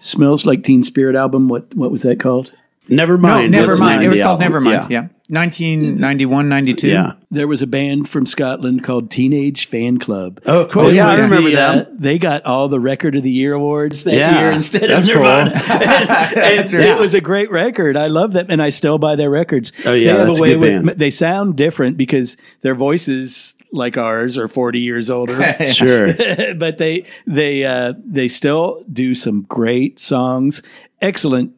Smells 0.01 0.47
Like 0.47 0.65
Teen 0.65 0.83
Spirit 0.83 1.15
album, 1.15 1.49
what 1.49 1.75
what 1.75 1.91
was 1.91 2.03
that 2.03 2.19
called? 2.19 2.53
never 2.89 3.17
No, 3.17 3.29
mind. 3.29 3.53
never 3.53 3.77
mind. 3.77 4.03
It 4.03 4.09
was 4.09 4.17
the 4.19 4.25
called 4.25 4.43
album. 4.43 4.65
Nevermind. 4.65 4.91
Yeah. 4.91 5.09
1991, 5.33 6.49
92. 6.51 6.89
Yeah. 6.89 7.13
There 7.31 7.49
was 7.49 7.63
a 7.63 7.67
band 7.67 8.07
from 8.07 8.27
Scotland 8.27 8.85
called 8.85 9.11
Teenage 9.11 9.71
Fanclub. 9.71 10.41
Oh, 10.45 10.67
cool. 10.67 10.89
It 10.89 10.95
Yeah, 10.97 11.09
I 11.09 11.15
remember 11.15 11.51
the, 11.51 11.59
uh, 11.61 11.85
they 11.91 12.19
got 12.19 12.45
all 12.45 12.69
the 12.69 12.79
Record 12.79 13.17
of 13.17 13.23
the 13.23 13.31
Year 13.31 13.55
awards 13.55 14.05
that 14.05 14.13
Yeah, 14.15 14.39
year 14.39 14.53
instead 14.53 14.91
of 14.91 15.05
cool. 15.07 15.15
Nirvana. 15.15 15.53
and 16.37 16.71
right. 16.73 16.87
It 16.89 16.99
was 16.99 17.15
a 17.15 17.21
great 17.23 17.51
record. 17.51 17.97
I 17.97 18.09
love 18.09 18.35
them, 18.35 18.47
and 18.51 18.61
I 18.61 18.69
still 18.69 18.99
buy 18.99 19.17
their 19.17 19.31
records. 19.31 19.73
Oh, 19.87 19.95
yeah, 19.95 20.13
they 20.13 20.19
have 20.19 20.27
that's 20.27 20.41
a 20.41 20.43
a 20.43 20.47
good 20.49 20.61
with. 20.61 20.85
band. 20.87 20.99
They 20.99 21.11
sound 21.11 21.57
different 21.57 21.97
because 21.97 22.37
their 22.61 22.75
voices, 22.75 23.55
like 23.73 23.97
ours, 23.97 24.37
are 24.37 24.49
forty 24.49 24.81
years 24.81 25.09
older. 25.09 25.57
Sure. 25.73 26.13
but 26.59 26.77
they 26.77 27.07
they 27.27 27.65
uh, 27.65 27.95
they 28.05 28.29
still 28.29 28.85
do 28.93 29.15
some 29.15 29.43
great 29.43 29.99
songs. 29.99 30.63
Excellent 31.01 31.55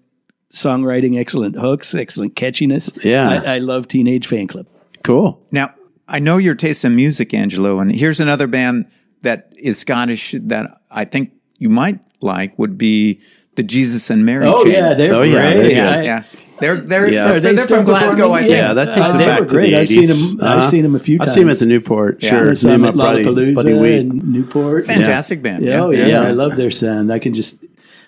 songwriting, 0.54 1.18
excellent 1.18 1.56
hooks, 1.56 1.94
excellent 1.94 2.34
catchiness. 2.36 3.02
Yeah. 3.04 3.42
I, 3.44 3.56
I 3.56 3.58
love 3.58 3.88
Teenage 3.88 4.28
Fanclub. 4.28 4.66
Cool. 5.02 5.40
Now, 5.50 5.74
I 6.08 6.18
know 6.18 6.38
your 6.38 6.54
taste 6.54 6.84
in 6.84 6.96
music, 6.96 7.34
Angelo, 7.34 7.80
and 7.80 7.94
here's 7.94 8.20
another 8.20 8.46
band 8.46 8.86
that 9.22 9.52
is 9.56 9.78
Scottish 9.78 10.34
that 10.38 10.80
I 10.90 11.04
think 11.04 11.32
you 11.58 11.68
might 11.68 11.98
like 12.20 12.58
would 12.58 12.78
be 12.78 13.20
the 13.56 13.62
Jesus 13.62 14.10
and 14.10 14.24
Mary 14.26 14.46
Oh 14.46 14.64
Chain. 14.64 14.72
yeah, 14.72 14.94
they're 14.94 15.14
Oh, 15.14 15.22
yeah, 15.22 15.32
great. 15.52 15.54
they're 15.62 15.70
yeah, 15.72 15.90
I- 15.90 16.02
yeah. 16.02 16.22
They're 16.60 16.76
they're 16.76 17.10
Yeah. 17.10 17.24
they're, 17.26 17.36
Are 17.36 17.40
they 17.40 17.54
they're 17.54 17.66
from 17.66 17.84
Glasgow, 17.84 18.28
performing? 18.28 18.34
I 18.36 18.40
think. 18.42 18.50
Yeah, 18.52 18.74
that 18.74 18.84
takes 18.94 18.98
Uh, 18.98 19.14
it 19.14 19.18
they 19.18 19.24
back 19.26 19.40
were 19.40 19.46
to 19.46 19.52
great. 19.54 19.70
the 19.70 19.76
I've 19.80 19.88
80s. 19.88 19.88
seen 19.88 20.30
'em- 20.38 20.40
I've 20.44 20.58
Uh-huh. 20.58 20.70
seen 20.70 20.84
'em 20.84 20.94
a 20.94 20.98
few 21.00 21.18
Times. 21.18 21.30
I've 21.30 21.34
seen 21.34 21.42
them 21.42 21.50
at 21.50 21.58
the 21.58 21.66
Newport. 21.66 22.22
Yeah. 22.22 22.30
Sure. 22.30 22.50
I 22.50 22.54
saw 22.54 22.68
them 22.68 22.84
at 22.84 22.88
and 22.90 22.96
my 22.96 23.04
buddy, 23.04 23.24
Lollapalooza 23.24 23.54
buddy 23.56 23.96
and 23.98 24.32
Newport. 24.32 24.86
Fantastic 24.86 25.42
band. 25.42 25.64
Yeah, 25.64 25.82
oh, 25.82 25.90
Yeah. 25.90 25.98
yeah. 25.98 26.06
Yeah. 26.06 26.22
I 26.22 26.30
love 26.30 26.54
their 26.56 26.70
sound. 26.70 27.12
I 27.12 27.18
can 27.18 27.34
just, 27.34 27.56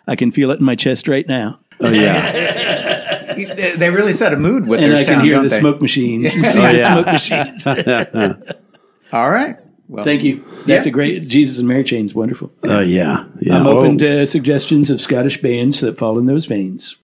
I 0.06 0.14
can 0.14 0.30
feel 0.30 0.52
it 0.52 0.60
in 0.60 0.64
my 0.64 0.76
chest 0.76 1.08
right 1.08 1.26
now. 1.26 1.58
Oh 1.80 1.90
yeah. 1.90 3.34
They 3.34 3.76
they 3.76 3.90
really 3.90 4.12
set 4.14 4.32
a 4.32 4.36
mood 4.36 4.66
with 4.66 4.80
And 4.80 4.92
their 4.92 4.98
I 4.98 5.02
sound, 5.02 5.16
can 5.18 5.24
hear 5.26 5.34
don't 5.34 5.42
the 5.44 5.48
they? 5.50 5.60
smoke 5.60 5.80
machines. 5.82 6.32
Oh, 6.42 6.70
yeah. 6.70 6.92
smoke 6.92 7.06
machines. 7.06 7.66
All 9.12 9.30
right. 9.30 9.56
Well, 9.88 10.04
Thank 10.04 10.24
you. 10.24 10.42
That's 10.66 10.86
Yeah. 10.86 10.90
a 10.90 10.92
great, 10.92 11.28
Jesus 11.28 11.58
and 11.58 11.68
Mary 11.68 11.84
Chain's 11.84 12.14
wonderful. 12.14 12.50
Oh 12.64 12.80
yeah. 12.80 13.26
Yeah. 13.40 13.56
I'm 13.58 13.66
open 13.66 13.94
Oh. 13.94 13.98
to 13.98 14.26
suggestions 14.26 14.90
of 14.90 15.00
Scottish 15.00 15.40
bands 15.42 15.80
that 15.80 15.96
fall 15.98 16.18
in 16.18 16.26
those 16.26 16.46
veins. 16.46 16.96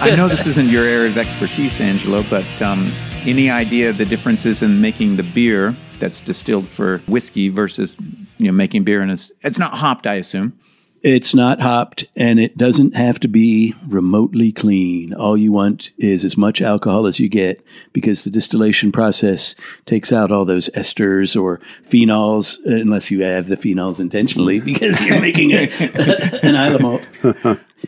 I 0.00 0.14
know 0.14 0.28
this 0.28 0.46
isn't 0.46 0.68
your 0.68 0.84
area 0.84 1.10
of 1.10 1.16
expertise, 1.16 1.80
Angelo, 1.80 2.22
but 2.28 2.44
um, 2.60 2.92
any 3.28 3.50
idea 3.50 3.90
of 3.90 3.98
the 3.98 4.04
differences 4.06 4.62
in 4.62 4.80
making 4.80 5.16
the 5.16 5.22
beer 5.22 5.76
that's 5.98 6.20
distilled 6.20 6.68
for 6.68 6.98
whiskey 7.06 7.48
versus 7.48 7.96
you 8.38 8.46
know 8.46 8.52
making 8.52 8.84
beer 8.84 9.02
in 9.02 9.10
a 9.10 9.14
s- 9.14 9.30
it's 9.42 9.58
not 9.58 9.74
hopped, 9.74 10.06
I 10.06 10.14
assume. 10.14 10.58
It's 11.00 11.32
not 11.32 11.60
hopped 11.60 12.06
and 12.16 12.40
it 12.40 12.58
doesn't 12.58 12.96
have 12.96 13.20
to 13.20 13.28
be 13.28 13.72
remotely 13.86 14.50
clean. 14.50 15.14
All 15.14 15.36
you 15.36 15.52
want 15.52 15.90
is 15.96 16.24
as 16.24 16.36
much 16.36 16.60
alcohol 16.60 17.06
as 17.06 17.20
you 17.20 17.28
get 17.28 17.64
because 17.92 18.24
the 18.24 18.30
distillation 18.30 18.90
process 18.90 19.54
takes 19.86 20.12
out 20.12 20.32
all 20.32 20.44
those 20.44 20.68
esters 20.70 21.40
or 21.40 21.60
phenols, 21.88 22.58
unless 22.64 23.12
you 23.12 23.22
have 23.22 23.46
the 23.48 23.56
phenols 23.56 24.00
intentionally 24.00 24.58
because 24.72 25.00
you're 25.06 25.20
making 25.20 25.52
a, 25.52 25.68
an 26.42 26.56
Islay 26.56 26.82
malt. 26.82 27.02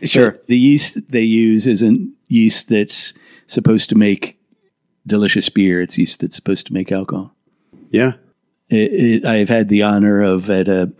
Sure. 0.04 0.38
The 0.46 0.56
yeast 0.58 0.98
they 1.10 1.22
use 1.22 1.66
isn't 1.66 2.12
yeast 2.28 2.68
that's 2.68 3.12
supposed 3.46 3.88
to 3.88 3.96
make 3.96 4.38
delicious 5.10 5.48
beer. 5.50 5.80
It's 5.82 5.98
yeast 5.98 6.20
that's 6.20 6.36
supposed 6.36 6.66
to 6.68 6.72
make 6.72 6.90
alcohol. 6.90 7.34
Yeah. 7.90 8.12
It, 8.70 8.92
it, 8.92 9.24
I've 9.26 9.48
had 9.48 9.68
the 9.68 9.82
honor 9.82 10.22
of 10.22 10.48
at 10.48 10.68
a 10.68 10.92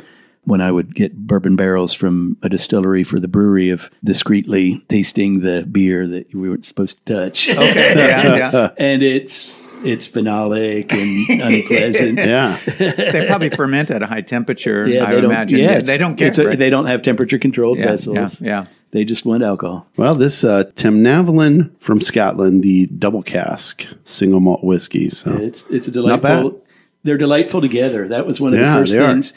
when 0.44 0.60
I 0.60 0.72
would 0.72 0.94
get 0.94 1.16
bourbon 1.16 1.54
barrels 1.54 1.92
from 1.92 2.36
a 2.42 2.48
distillery 2.48 3.04
for 3.04 3.20
the 3.20 3.28
brewery 3.28 3.70
of 3.70 3.90
discreetly 4.02 4.82
tasting 4.88 5.40
the 5.40 5.66
beer 5.70 6.06
that 6.08 6.34
we 6.34 6.48
weren't 6.48 6.66
supposed 6.66 7.04
to 7.06 7.14
touch. 7.14 7.48
Okay. 7.48 7.94
Yeah. 7.96 8.36
Yeah. 8.52 8.70
and 8.78 9.02
it's 9.02 9.62
it's 9.84 10.06
phenolic 10.08 10.92
and 10.92 11.40
unpleasant. 11.54 12.18
Yeah. 12.18 12.58
they 12.78 13.26
probably 13.28 13.50
ferment 13.50 13.90
at 13.90 14.02
a 14.02 14.06
high 14.06 14.22
temperature. 14.22 14.88
Yeah, 14.88 15.04
I 15.06 15.14
they 15.14 15.22
imagine. 15.24 15.58
yeah, 15.60 15.72
Yeah, 15.72 15.80
they 15.80 15.98
don't 15.98 16.20
it's 16.20 16.38
a- 16.38 16.46
right? 16.46 16.58
They 16.58 16.70
don't 16.70 16.86
have 16.86 17.02
temperature 17.02 17.38
controlled 17.38 17.78
yeah, 17.78 17.86
vessels. 17.86 18.40
Yeah, 18.42 18.62
yeah. 18.62 18.66
They 18.92 19.04
just 19.04 19.24
want 19.24 19.42
alcohol. 19.44 19.86
Well, 19.96 20.14
this 20.16 20.42
uh, 20.42 20.64
Tamnavulin 20.74 21.70
from 21.78 22.00
Scotland, 22.00 22.62
the 22.64 22.86
double 22.86 23.22
cask 23.22 23.86
single 24.04 24.40
malt 24.40 24.64
whiskey. 24.64 25.08
So 25.10 25.30
It's 25.32 25.66
it's 25.70 25.86
a 25.88 25.92
Not 25.92 26.22
bad. 26.22 26.38
delightful. 26.40 26.64
They're 27.04 27.16
delightful 27.18 27.60
together. 27.60 28.08
That 28.08 28.26
was 28.26 28.40
one 28.40 28.52
of 28.52 28.60
Yeah, 28.60 28.74
the 28.74 28.80
first 28.80 28.92
they 28.92 28.98
are. 28.98 29.08
things 29.08 29.32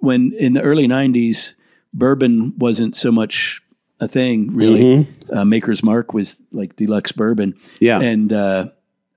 when 0.00 0.32
in 0.38 0.54
the 0.54 0.62
early 0.62 0.88
'90s, 0.88 1.54
bourbon 1.92 2.54
wasn't 2.58 2.96
so 2.96 3.12
much 3.12 3.60
a 4.00 4.08
thing. 4.08 4.54
Really, 4.56 5.06
uh, 5.30 5.44
Maker's 5.44 5.82
Mark 5.84 6.12
was 6.14 6.40
like 6.50 6.74
deluxe 6.76 7.12
bourbon. 7.12 7.54
Yeah. 7.80 8.00
and 8.00 8.32
uh, 8.32 8.68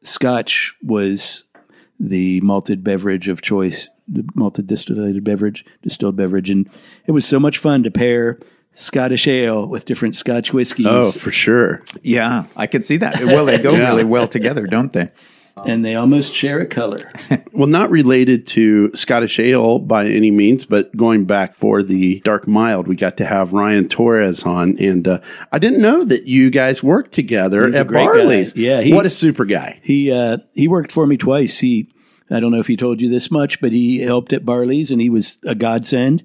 Scotch 0.03 0.75
was 0.83 1.45
the 1.99 2.39
malted 2.41 2.83
beverage 2.83 3.27
of 3.27 3.41
choice, 3.41 3.87
the 4.07 4.23
malted 4.35 4.67
distillated 4.67 5.23
beverage, 5.23 5.65
distilled 5.81 6.15
beverage, 6.15 6.49
and 6.49 6.69
it 7.07 7.11
was 7.13 7.25
so 7.25 7.39
much 7.39 7.57
fun 7.57 7.81
to 7.83 7.89
pair 7.89 8.37
Scottish 8.77 9.27
ale 9.27 9.65
with 9.65 9.85
different 9.85 10.15
Scotch 10.15 10.53
whiskeys. 10.53 10.85
oh, 10.87 11.11
for 11.11 11.31
sure. 11.31 11.83
Yeah, 12.03 12.45
I 12.55 12.67
can 12.67 12.83
see 12.83 12.97
that. 12.97 13.19
Well, 13.23 13.45
they 13.45 13.57
go 13.57 13.73
Yeah. 13.75 13.89
really 13.89 14.03
well 14.03 14.27
together, 14.27 14.67
don't 14.67 14.93
they? 14.93 15.09
and 15.65 15.83
they 15.83 15.95
almost 15.95 16.35
share 16.35 16.59
a 16.59 16.65
color. 16.67 17.11
Well, 17.51 17.65
not 17.65 17.89
related 17.89 18.45
to 18.47 18.91
Scottish 18.93 19.39
ale 19.39 19.79
by 19.79 20.05
any 20.05 20.29
means, 20.29 20.63
but 20.63 20.95
going 20.95 21.25
back 21.25 21.55
for 21.57 21.81
the 21.81 22.19
dark 22.19 22.47
mild, 22.47 22.87
we 22.87 22.95
got 22.95 23.17
to 23.17 23.25
have 23.25 23.51
Ryan 23.51 23.89
Torres 23.89 24.43
on, 24.43 24.77
and 24.77 25.07
uh, 25.07 25.21
I 25.51 25.57
didn't 25.57 25.81
know 25.81 26.03
that 26.03 26.27
you 26.27 26.51
guys 26.51 26.83
worked 26.83 27.13
together 27.13 27.65
He's 27.65 27.73
a 27.73 27.79
at 27.79 27.87
great 27.87 28.05
guy. 28.05 28.13
Barley's. 28.13 28.55
Yeah, 28.55 28.81
he- 28.81 28.93
what 28.93 29.07
a 29.07 29.09
super 29.09 29.43
guy. 29.45 29.79
He 29.81 30.11
uh, 30.11 30.37
he 30.53 30.67
worked 30.67 30.91
for 30.91 31.07
me 31.07 31.17
twice. 31.17 31.57
He 31.57 31.89
I 32.29 32.39
don't 32.39 32.51
know 32.51 32.59
if 32.59 32.67
he 32.67 32.77
told 32.77 33.01
you 33.01 33.09
this 33.09 33.31
much, 33.31 33.59
but 33.59 33.71
he 33.71 34.01
helped 34.01 34.33
at 34.33 34.45
Barley's 34.45 34.91
and 34.91 35.01
he 35.01 35.09
was 35.09 35.39
a 35.43 35.55
godsend. 35.55 36.23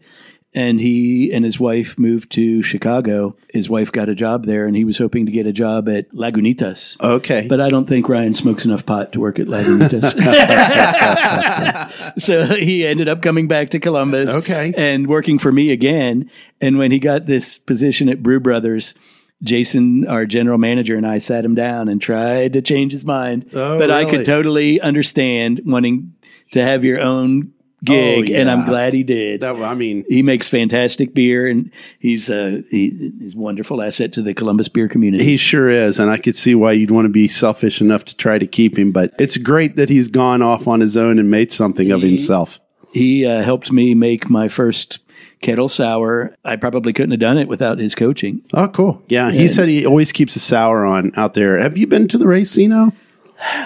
And 0.54 0.80
he 0.80 1.32
and 1.32 1.46
his 1.46 1.58
wife 1.58 1.98
moved 1.98 2.30
to 2.32 2.62
Chicago. 2.62 3.36
His 3.48 3.70
wife 3.70 3.90
got 3.90 4.10
a 4.10 4.14
job 4.14 4.44
there, 4.44 4.66
and 4.66 4.76
he 4.76 4.84
was 4.84 4.98
hoping 4.98 5.24
to 5.24 5.32
get 5.32 5.46
a 5.46 5.52
job 5.52 5.88
at 5.88 6.10
Lagunitas. 6.12 7.00
Okay, 7.00 7.46
But 7.48 7.62
I 7.62 7.70
don't 7.70 7.88
think 7.88 8.06
Ryan 8.06 8.34
smokes 8.34 8.66
enough 8.66 8.84
pot 8.84 9.12
to 9.12 9.20
work 9.20 9.38
at 9.38 9.46
Lagunitas. 9.46 10.12
so 12.20 12.44
he 12.54 12.86
ended 12.86 13.08
up 13.08 13.22
coming 13.22 13.48
back 13.48 13.70
to 13.70 13.80
Columbus. 13.80 14.28
Okay. 14.28 14.74
And 14.76 15.06
working 15.06 15.38
for 15.38 15.50
me 15.50 15.70
again. 15.70 16.30
And 16.60 16.76
when 16.78 16.92
he 16.92 16.98
got 16.98 17.24
this 17.24 17.56
position 17.56 18.10
at 18.10 18.22
Brew 18.22 18.40
Brothers, 18.40 18.94
Jason, 19.42 20.06
our 20.06 20.26
general 20.26 20.58
manager, 20.58 20.96
and 20.96 21.06
I 21.06 21.18
sat 21.18 21.44
him 21.44 21.54
down 21.54 21.88
and 21.88 22.00
tried 22.00 22.52
to 22.52 22.62
change 22.62 22.92
his 22.92 23.04
mind. 23.04 23.50
Oh, 23.54 23.78
but 23.78 23.90
I 23.90 24.08
could 24.08 24.24
totally 24.24 24.80
understand 24.80 25.62
wanting 25.64 26.14
to 26.52 26.62
have 26.62 26.84
your 26.84 27.00
own 27.00 27.52
gig, 27.84 28.30
Oh, 28.30 28.34
and 28.34 28.50
I'm 28.50 28.64
glad 28.66 28.94
he 28.94 29.02
did. 29.02 29.40
that, 29.40 29.56
I 29.56 29.74
mean, 29.74 30.04
he 30.08 30.22
makes 30.22 30.48
fantastic 30.48 31.14
beer, 31.14 31.46
and 31.48 31.70
he's 31.98 32.30
uh, 32.30 32.62
he, 32.70 33.12
he's 33.20 33.34
a 33.34 33.38
wonderful 33.38 33.82
asset 33.82 34.12
to 34.14 34.22
the 34.22 34.34
Columbus 34.34 34.68
beer 34.68 34.88
community. 34.88 35.24
He 35.24 35.36
sure 35.36 35.68
is, 35.70 35.98
and 35.98 36.10
I 36.10 36.18
could 36.18 36.36
see 36.36 36.54
why 36.54 36.72
you'd 36.72 36.90
want 36.90 37.06
to 37.06 37.12
be 37.12 37.28
selfish 37.28 37.80
enough 37.80 38.04
to 38.06 38.16
try 38.16 38.38
to 38.38 38.46
keep 38.46 38.78
him. 38.78 38.92
But 38.92 39.12
it's 39.18 39.36
great 39.36 39.76
that 39.76 39.88
he's 39.88 40.08
gone 40.08 40.42
off 40.42 40.66
on 40.68 40.80
his 40.80 40.96
own 40.96 41.18
and 41.18 41.30
made 41.30 41.50
something 41.52 41.90
of 41.90 42.02
himself. 42.02 42.60
He 42.92 43.24
uh, 43.26 43.42
helped 43.42 43.72
me 43.72 43.94
make 43.94 44.28
my 44.28 44.48
first 44.48 44.98
kettle 45.40 45.68
sour. 45.68 46.36
I 46.44 46.56
probably 46.56 46.92
couldn't 46.92 47.10
have 47.12 47.20
done 47.20 47.38
it 47.38 47.48
without 47.48 47.78
his 47.78 47.94
coaching. 47.94 48.42
Oh, 48.54 48.68
cool. 48.68 49.02
Yeah, 49.08 49.30
he 49.32 49.48
said 49.48 49.68
he 49.68 49.84
always 49.86 50.12
keeps 50.12 50.36
a 50.36 50.40
sour 50.40 50.84
on 50.84 51.10
out 51.16 51.34
there. 51.34 51.58
Have 51.58 51.76
you 51.78 51.86
been 51.86 52.06
to 52.08 52.18
the 52.18 52.26
Racino? 52.26 52.92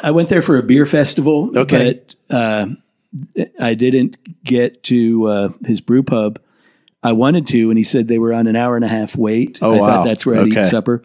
I 0.02 0.10
went 0.10 0.30
there 0.30 0.40
for 0.42 0.56
a 0.56 0.62
beer 0.62 0.86
festival, 0.86 1.50
Okay. 1.54 2.00
but 2.28 2.34
uh, 2.34 2.66
I 3.60 3.74
didn't 3.74 4.16
get 4.44 4.82
to 4.84 5.26
uh, 5.26 5.48
his 5.64 5.80
brew 5.80 6.02
pub. 6.02 6.38
I 7.02 7.12
wanted 7.12 7.46
to, 7.48 7.70
and 7.70 7.78
he 7.78 7.84
said 7.84 8.08
they 8.08 8.18
were 8.18 8.32
on 8.32 8.46
an 8.46 8.56
hour 8.56 8.74
and 8.76 8.84
a 8.84 8.88
half 8.88 9.16
wait. 9.16 9.58
Oh, 9.62 9.74
I 9.74 9.78
wow. 9.80 9.86
thought 9.86 10.04
that's 10.04 10.26
where 10.26 10.36
I'd 10.36 10.48
Okay. 10.48 10.60
eat 10.60 10.64
supper. 10.64 11.02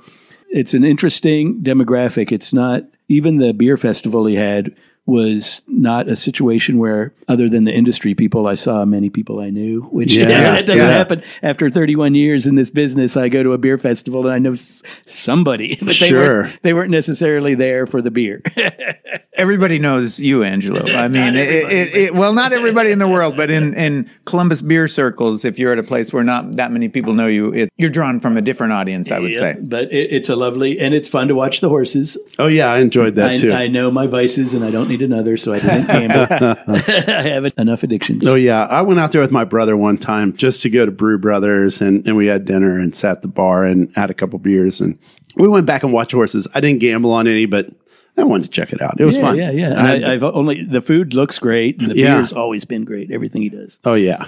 It's 0.49 0.73
an 0.73 0.83
interesting 0.83 1.61
demographic. 1.61 2.31
It's 2.31 2.51
not 2.53 2.83
even 3.07 3.37
the 3.37 3.53
beer 3.53 3.77
festival 3.77 4.25
he 4.25 4.35
had 4.35 4.75
was 5.07 5.63
not 5.67 6.07
a 6.07 6.15
situation 6.15 6.77
where, 6.77 7.13
other 7.27 7.49
than 7.49 7.63
the 7.63 7.73
industry 7.73 8.13
people, 8.13 8.47
I 8.47 8.55
saw 8.55 8.85
many 8.85 9.09
people 9.09 9.39
I 9.39 9.49
knew, 9.49 9.81
which 9.91 10.13
Yeah. 10.13 10.25
that 10.27 10.65
doesn't 10.67 10.87
Yeah. 10.87 10.93
happen. 10.93 11.23
After 11.41 11.69
31 11.69 12.13
years 12.15 12.45
in 12.45 12.55
this 12.55 12.69
business, 12.69 13.17
I 13.17 13.27
go 13.27 13.41
to 13.41 13.53
a 13.53 13.57
beer 13.57 13.77
festival 13.79 14.25
and 14.25 14.33
I 14.33 14.39
know 14.39 14.51
s- 14.51 14.83
somebody, 15.07 15.75
but 15.81 15.97
they, 15.99 16.09
Sure. 16.09 16.43
weren't, 16.43 16.61
they 16.63 16.73
weren't 16.73 16.91
necessarily 16.91 17.55
there 17.55 17.85
for 17.87 18.01
the 18.01 18.11
beer. 18.11 18.41
Everybody 19.37 19.79
knows 19.79 20.19
you, 20.19 20.43
Angelo. 20.43 20.85
I 20.91 21.07
mean, 21.07 21.35
it, 21.35 21.49
it, 21.71 21.95
it, 21.95 22.13
well, 22.13 22.33
not 22.33 22.53
everybody 22.53 22.91
in 22.91 22.99
the 22.99 23.07
world, 23.07 23.35
but 23.35 23.49
in, 23.49 23.73
in 23.73 24.09
Columbus 24.25 24.61
beer 24.61 24.87
circles, 24.87 25.45
if 25.45 25.57
you're 25.57 25.71
at 25.71 25.79
a 25.79 25.83
place 25.83 26.13
where 26.13 26.23
not 26.23 26.57
that 26.57 26.71
many 26.71 26.89
people 26.89 27.13
know 27.13 27.27
you, 27.27 27.51
it, 27.53 27.69
you're 27.77 27.89
drawn 27.89 28.19
from 28.19 28.37
a 28.37 28.41
different 28.41 28.73
audience, 28.73 29.09
I 29.09 29.19
would 29.19 29.33
Yeah, 29.33 29.39
say. 29.39 29.57
But 29.59 29.91
it, 29.91 30.11
it's 30.11 30.29
a 30.29 30.35
lovely, 30.35 30.79
and 30.79 30.93
it's 30.93 31.07
fun 31.07 31.27
to 31.29 31.33
watch 31.35 31.61
the 31.61 31.69
horses. 31.69 32.17
Oh 32.37 32.47
yeah, 32.47 32.71
I 32.71 32.79
enjoyed 32.79 33.15
that 33.15 33.31
I, 33.31 33.37
too. 33.37 33.51
I 33.51 33.67
know 33.67 33.89
my 33.89 34.05
vices 34.05 34.53
and 34.53 34.63
I 34.63 34.69
don't 34.69 34.90
need 34.91 35.01
another, 35.01 35.37
so 35.37 35.53
I 35.53 35.59
didn't 35.59 35.87
gamble. 35.87 36.35
I 36.67 37.21
have 37.23 37.45
enough 37.57 37.83
addictions. 37.83 38.27
Oh 38.27 38.35
yeah, 38.35 38.65
I 38.65 38.81
went 38.81 38.99
out 38.99 39.11
there 39.11 39.21
with 39.21 39.31
my 39.31 39.43
brother 39.43 39.75
one 39.75 39.97
time 39.97 40.33
just 40.33 40.61
to 40.63 40.69
go 40.69 40.85
to 40.85 40.91
Brew 40.91 41.17
Brothers, 41.17 41.81
and, 41.81 42.05
and 42.07 42.15
we 42.15 42.27
had 42.27 42.45
dinner 42.45 42.79
and 42.79 42.95
sat 42.95 43.17
at 43.17 43.21
the 43.21 43.27
bar 43.27 43.65
and 43.65 43.91
had 43.95 44.09
a 44.09 44.13
couple 44.13 44.37
beers, 44.39 44.81
and 44.81 44.97
we 45.35 45.47
went 45.47 45.65
back 45.65 45.83
and 45.83 45.91
watched 45.93 46.11
horses. 46.11 46.47
I 46.53 46.59
didn't 46.59 46.79
gamble 46.79 47.11
on 47.11 47.27
any, 47.27 47.45
but 47.45 47.69
I 48.17 48.23
wanted 48.23 48.43
to 48.43 48.49
check 48.49 48.73
it 48.73 48.81
out. 48.81 48.99
It 48.99 49.05
was 49.05 49.15
yeah, 49.17 49.21
fun. 49.23 49.37
yeah, 49.37 49.51
yeah. 49.51 49.69
And 49.69 49.79
I- 50.05 50.09
I, 50.09 50.13
I've 50.13 50.23
only 50.23 50.63
the 50.63 50.81
food 50.81 51.13
looks 51.13 51.39
great, 51.39 51.79
and 51.79 51.89
the 51.91 51.95
Yeah. 51.97 52.17
beer's 52.17 52.33
always 52.33 52.65
been 52.65 52.83
great. 52.85 53.11
Everything 53.11 53.41
he 53.41 53.49
does. 53.49 53.79
oh 53.85 53.93
yeah, 53.95 54.25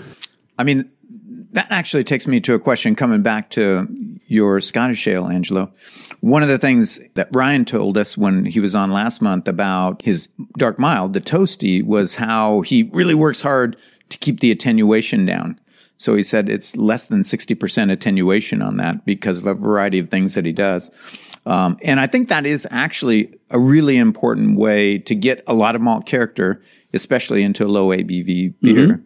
I 0.57 0.63
mean, 0.63 0.89
that 1.51 1.67
actually 1.69 2.03
takes 2.03 2.25
me 2.27 2.39
to 2.41 2.53
a 2.53 2.59
question 2.59 2.95
coming 2.95 3.21
back 3.21 3.49
to 3.51 3.87
your 4.27 4.59
Scottish 4.61 5.05
ale, 5.07 5.27
Angelo. 5.27 5.71
One 6.23 6.41
of 6.41 6.47
the 6.47 6.57
things 6.57 7.01
that 7.15 7.27
Ryan 7.33 7.65
told 7.65 7.97
us 7.97 8.17
when 8.17 8.45
he 8.45 8.61
was 8.61 8.73
on 8.73 8.93
last 8.93 9.21
month 9.21 9.45
about 9.45 10.01
his 10.03 10.29
dark 10.57 10.79
mild, 10.79 11.11
the 11.11 11.19
toasty, 11.19 11.83
was 11.83 12.15
how 12.15 12.61
he 12.61 12.89
really 12.93 13.13
works 13.13 13.41
hard 13.41 13.75
to 14.07 14.17
keep 14.17 14.39
the 14.39 14.49
attenuation 14.49 15.25
down. 15.25 15.59
So 15.97 16.15
he 16.15 16.23
said 16.23 16.47
it's 16.47 16.77
less 16.77 17.07
than 17.07 17.23
60% 17.23 17.91
attenuation 17.91 18.61
on 18.61 18.77
that 18.77 19.05
because 19.05 19.39
of 19.39 19.47
a 19.47 19.53
variety 19.53 19.99
of 19.99 20.09
things 20.09 20.33
that 20.35 20.45
he 20.45 20.53
does. 20.53 20.91
Um, 21.45 21.77
and 21.83 21.99
I 21.99 22.07
think 22.07 22.29
that 22.29 22.45
is 22.45 22.65
actually 22.71 23.33
a 23.49 23.59
really 23.59 23.97
important 23.97 24.57
way 24.57 24.97
to 24.99 25.13
get 25.15 25.43
a 25.45 25.53
lot 25.53 25.75
of 25.75 25.81
malt 25.81 26.05
character, 26.05 26.61
especially 26.93 27.43
into 27.43 27.65
a 27.65 27.67
low 27.67 27.89
ABV 27.89 28.53
beer. 28.61 29.01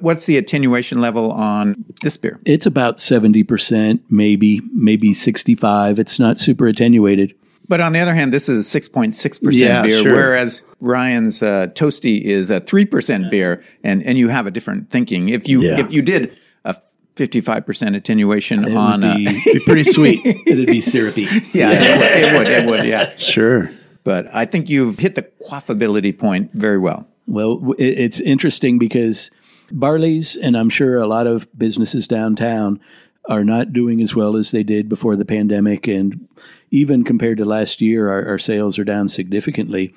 What's 0.00 0.24
the 0.26 0.38
attenuation 0.38 1.00
level 1.02 1.30
on 1.32 1.84
this 2.02 2.16
beer? 2.16 2.40
It's 2.46 2.64
about 2.64 2.98
seventy 3.00 3.42
percent, 3.44 4.02
maybe 4.08 4.60
maybe 4.72 5.12
sixty 5.12 5.54
five. 5.54 5.98
It's 5.98 6.18
not 6.18 6.40
super 6.40 6.66
attenuated. 6.66 7.34
But 7.68 7.80
on 7.80 7.92
the 7.92 8.00
other 8.00 8.12
hand, 8.14 8.34
this 8.34 8.48
is 8.48 8.74
a 8.74 8.80
6.6% 8.80 9.38
Yeah, 9.52 9.82
beer, 9.82 10.02
sure. 10.02 10.12
whereas 10.12 10.62
Ryan's 10.80 11.42
uh, 11.44 11.68
Toasty 11.68 12.20
is 12.20 12.50
a 12.50 12.60
3% 12.60 13.30
beer, 13.30 13.62
and, 13.84 14.02
and 14.02 14.18
you 14.18 14.28
have 14.28 14.46
a 14.48 14.50
different 14.50 14.90
thinking. 14.90 15.28
If 15.28 15.48
you 15.48 15.62
Yeah. 15.62 15.78
if 15.78 15.92
you 15.92 16.02
did 16.02 16.36
a 16.64 16.74
55% 17.16 17.96
attenuation 17.96 18.64
It 18.64 18.76
on 18.76 19.00
would 19.02 19.10
a, 19.10 19.14
be, 19.16 19.42
Be 19.52 19.60
pretty 19.64 19.84
sweet. 19.84 20.20
it'd 20.46 20.66
be 20.66 20.80
syrupy. 20.80 21.28
yeah, 21.52 21.70
It, 21.72 21.98
would, 21.98 22.10
it 22.10 22.38
would, 22.38 22.46
it 22.48 22.66
would, 22.66 22.86
yeah. 22.86 23.14
sure. 23.18 23.70
But 24.04 24.28
I 24.34 24.44
think 24.46 24.68
you've 24.68 24.98
hit 24.98 25.14
the 25.14 25.22
quaffability 25.48 26.16
point 26.18 26.50
very 26.52 26.78
well. 26.78 27.06
Well, 27.26 27.74
it's 27.78 28.18
interesting 28.20 28.78
because 28.78 29.30
Barley's, 29.70 30.36
and 30.36 30.56
I'm 30.56 30.70
sure 30.70 30.98
a 30.98 31.06
lot 31.06 31.26
of 31.26 31.46
businesses 31.56 32.08
downtown 32.08 32.80
are 33.28 33.44
not 33.44 33.72
doing 33.72 34.00
as 34.00 34.16
well 34.16 34.36
as 34.36 34.50
they 34.50 34.64
did 34.64 34.88
before 34.88 35.14
the 35.14 35.24
pandemic. 35.24 35.86
And 35.86 36.26
even 36.72 37.04
compared 37.04 37.38
to 37.38 37.44
last 37.44 37.80
year, 37.80 38.10
our, 38.10 38.26
our 38.26 38.38
sales 38.38 38.78
are 38.78 38.84
down 38.84 39.06
significantly. 39.08 39.94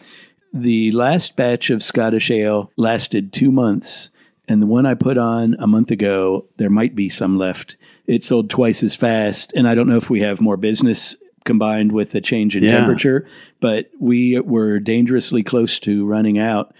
The 0.54 0.92
last 0.92 1.36
batch 1.36 1.70
of 1.72 1.82
Scottish 1.82 2.30
Ale 2.30 2.72
lasted 2.78 3.34
two 3.34 3.52
months. 3.52 4.12
And 4.48 4.62
the 4.62 4.68
one 4.68 4.86
I 4.86 4.94
put 4.94 5.18
on 5.18 5.56
a 5.60 5.68
month 5.68 5.92
ago, 5.92 6.46
there 6.58 6.70
might 6.70 6.96
be 6.96 7.10
some 7.10 7.38
left. 7.38 7.78
It 8.06 8.24
sold 8.24 8.50
twice 8.50 8.84
as 8.84 8.94
fast. 8.96 9.52
And 9.54 9.68
I 9.68 9.74
don't 9.76 9.88
know 9.88 9.98
if 9.98 10.10
we 10.10 10.22
have 10.22 10.40
more 10.42 10.58
business 10.58 11.16
combined 11.46 11.92
with 11.92 12.12
the 12.12 12.22
change 12.22 12.56
in 12.56 12.64
Yeah. 12.64 12.78
temperature, 12.78 13.26
but 13.60 13.90
we 14.00 14.40
were 14.40 14.80
dangerously 14.80 15.44
close 15.44 15.80
to 15.80 16.06
running 16.06 16.38
out. 16.40 16.74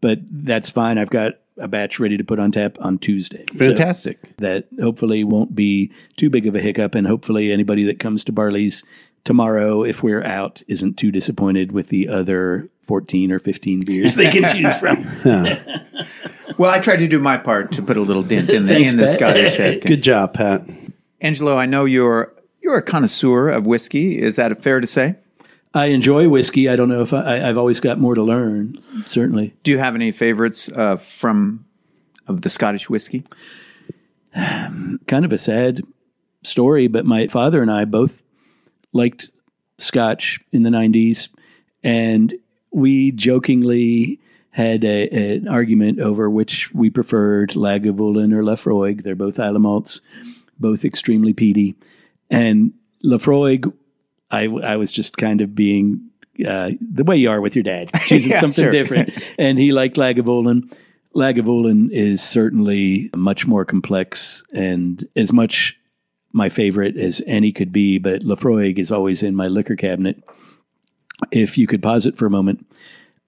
But 0.00 0.20
that's 0.30 0.70
fine. 0.70 0.96
I've 0.98 1.10
got 1.10 1.34
a 1.58 1.68
batch 1.68 2.00
ready 2.00 2.16
to 2.16 2.24
put 2.24 2.38
on 2.38 2.52
tap 2.52 2.78
on 2.80 2.98
Tuesday. 2.98 3.44
So 3.58 3.66
Fantastic. 3.66 4.36
that 4.38 4.68
hopefully 4.80 5.24
won't 5.24 5.54
be 5.54 5.90
too 6.16 6.30
big 6.30 6.46
of 6.46 6.54
a 6.54 6.60
hiccup. 6.60 6.94
And 6.94 7.06
hopefully 7.06 7.52
anybody 7.52 7.84
that 7.84 7.98
comes 7.98 8.24
to 8.24 8.32
Barley's 8.32 8.82
tomorrow, 9.24 9.82
if 9.84 10.02
we're 10.02 10.24
out, 10.24 10.62
isn't 10.68 10.96
too 10.96 11.10
disappointed 11.12 11.72
with 11.72 11.88
the 11.88 12.08
other 12.08 12.70
14 12.82 13.30
or 13.30 13.38
15 13.38 13.80
beers 13.84 14.14
they 14.14 14.30
can 14.30 14.44
choose 14.54 14.76
from. 14.78 14.96
Well, 16.60 16.70
I 16.70 16.78
tried 16.78 16.98
to 16.98 17.08
do 17.08 17.18
my 17.18 17.38
part 17.38 17.72
to 17.72 17.82
put 17.82 17.96
a 17.96 18.02
little 18.02 18.22
dent 18.22 18.50
in 18.50 18.66
the, 18.66 18.74
Thanks, 18.74 18.92
in 18.92 18.98
the 18.98 19.06
Pat. 19.06 19.14
Scottish 19.14 19.56
head. 19.56 19.80
Good 19.80 20.02
job, 20.02 20.34
Pat. 20.34 20.62
Angelo, 21.22 21.56
I 21.56 21.64
know 21.64 21.86
you're 21.86 22.34
you're 22.60 22.76
a 22.76 22.82
connoisseur 22.82 23.48
of 23.48 23.66
whiskey. 23.66 24.20
Is 24.20 24.36
that 24.36 24.62
fair 24.62 24.78
to 24.78 24.86
say? 24.86 25.16
I 25.72 25.86
enjoy 25.86 26.28
whiskey. 26.28 26.68
I 26.68 26.76
don't 26.76 26.90
know 26.90 27.00
if 27.00 27.14
I, 27.14 27.22
I, 27.22 27.48
I've 27.48 27.56
always 27.56 27.80
got 27.80 27.98
more 27.98 28.14
to 28.14 28.22
learn, 28.22 28.78
certainly. 29.06 29.54
Do 29.62 29.70
you 29.70 29.78
have 29.78 29.94
any 29.94 30.12
favorites 30.12 30.68
uh, 30.76 30.96
from 30.96 31.64
of 32.26 32.42
the 32.42 32.50
Scottish 32.50 32.90
whiskey? 32.90 33.24
kind 34.34 35.24
of 35.24 35.32
a 35.32 35.38
sad 35.38 35.80
story, 36.42 36.88
but 36.88 37.06
my 37.06 37.26
father 37.28 37.62
and 37.62 37.70
I 37.70 37.86
both 37.86 38.22
liked 38.92 39.30
Scotch 39.78 40.40
in 40.52 40.62
the 40.62 40.70
90s. 40.70 41.30
And 41.82 42.34
we 42.70 43.12
jokingly 43.12 44.20
had 44.52 44.84
a, 44.84 45.08
an 45.36 45.48
argument 45.48 46.00
over 46.00 46.28
which 46.28 46.72
we 46.74 46.90
preferred, 46.90 47.50
Lagavulin 47.50 48.32
or 48.32 48.42
Laphroaig. 48.42 49.02
They're 49.02 49.14
both 49.14 49.38
Islay 49.38 49.58
malts, 49.58 50.00
both 50.58 50.84
extremely 50.84 51.32
peaty. 51.32 51.76
And 52.30 52.72
Laphroaig, 53.04 53.72
I, 54.30 54.44
I 54.46 54.76
was 54.76 54.90
just 54.92 55.16
kind 55.16 55.40
of 55.40 55.54
being 55.54 56.10
uh, 56.46 56.70
the 56.80 57.04
way 57.04 57.16
you 57.16 57.30
are 57.30 57.40
with 57.40 57.54
your 57.54 57.62
dad, 57.62 57.90
choosing 58.06 58.32
Yeah, 58.32 58.40
something 58.40 58.64
sure. 58.64 58.72
different. 58.72 59.12
and 59.38 59.58
he 59.58 59.72
liked 59.72 59.96
Lagavulin. 59.96 60.72
Lagavulin 61.14 61.90
is 61.90 62.22
certainly 62.22 63.10
much 63.16 63.46
more 63.46 63.64
complex 63.64 64.44
and 64.52 65.06
as 65.16 65.32
much 65.32 65.76
my 66.32 66.48
favorite 66.48 66.96
as 66.96 67.20
any 67.26 67.50
could 67.52 67.72
be, 67.72 67.98
but 67.98 68.22
Laphroaig 68.22 68.78
is 68.78 68.92
always 68.92 69.22
in 69.22 69.34
my 69.34 69.48
liquor 69.48 69.74
cabinet. 69.74 70.22
If 71.32 71.58
you 71.58 71.66
could 71.66 71.82
pause 71.82 72.06
it 72.06 72.16
for 72.16 72.26
a 72.26 72.30
moment, 72.30 72.64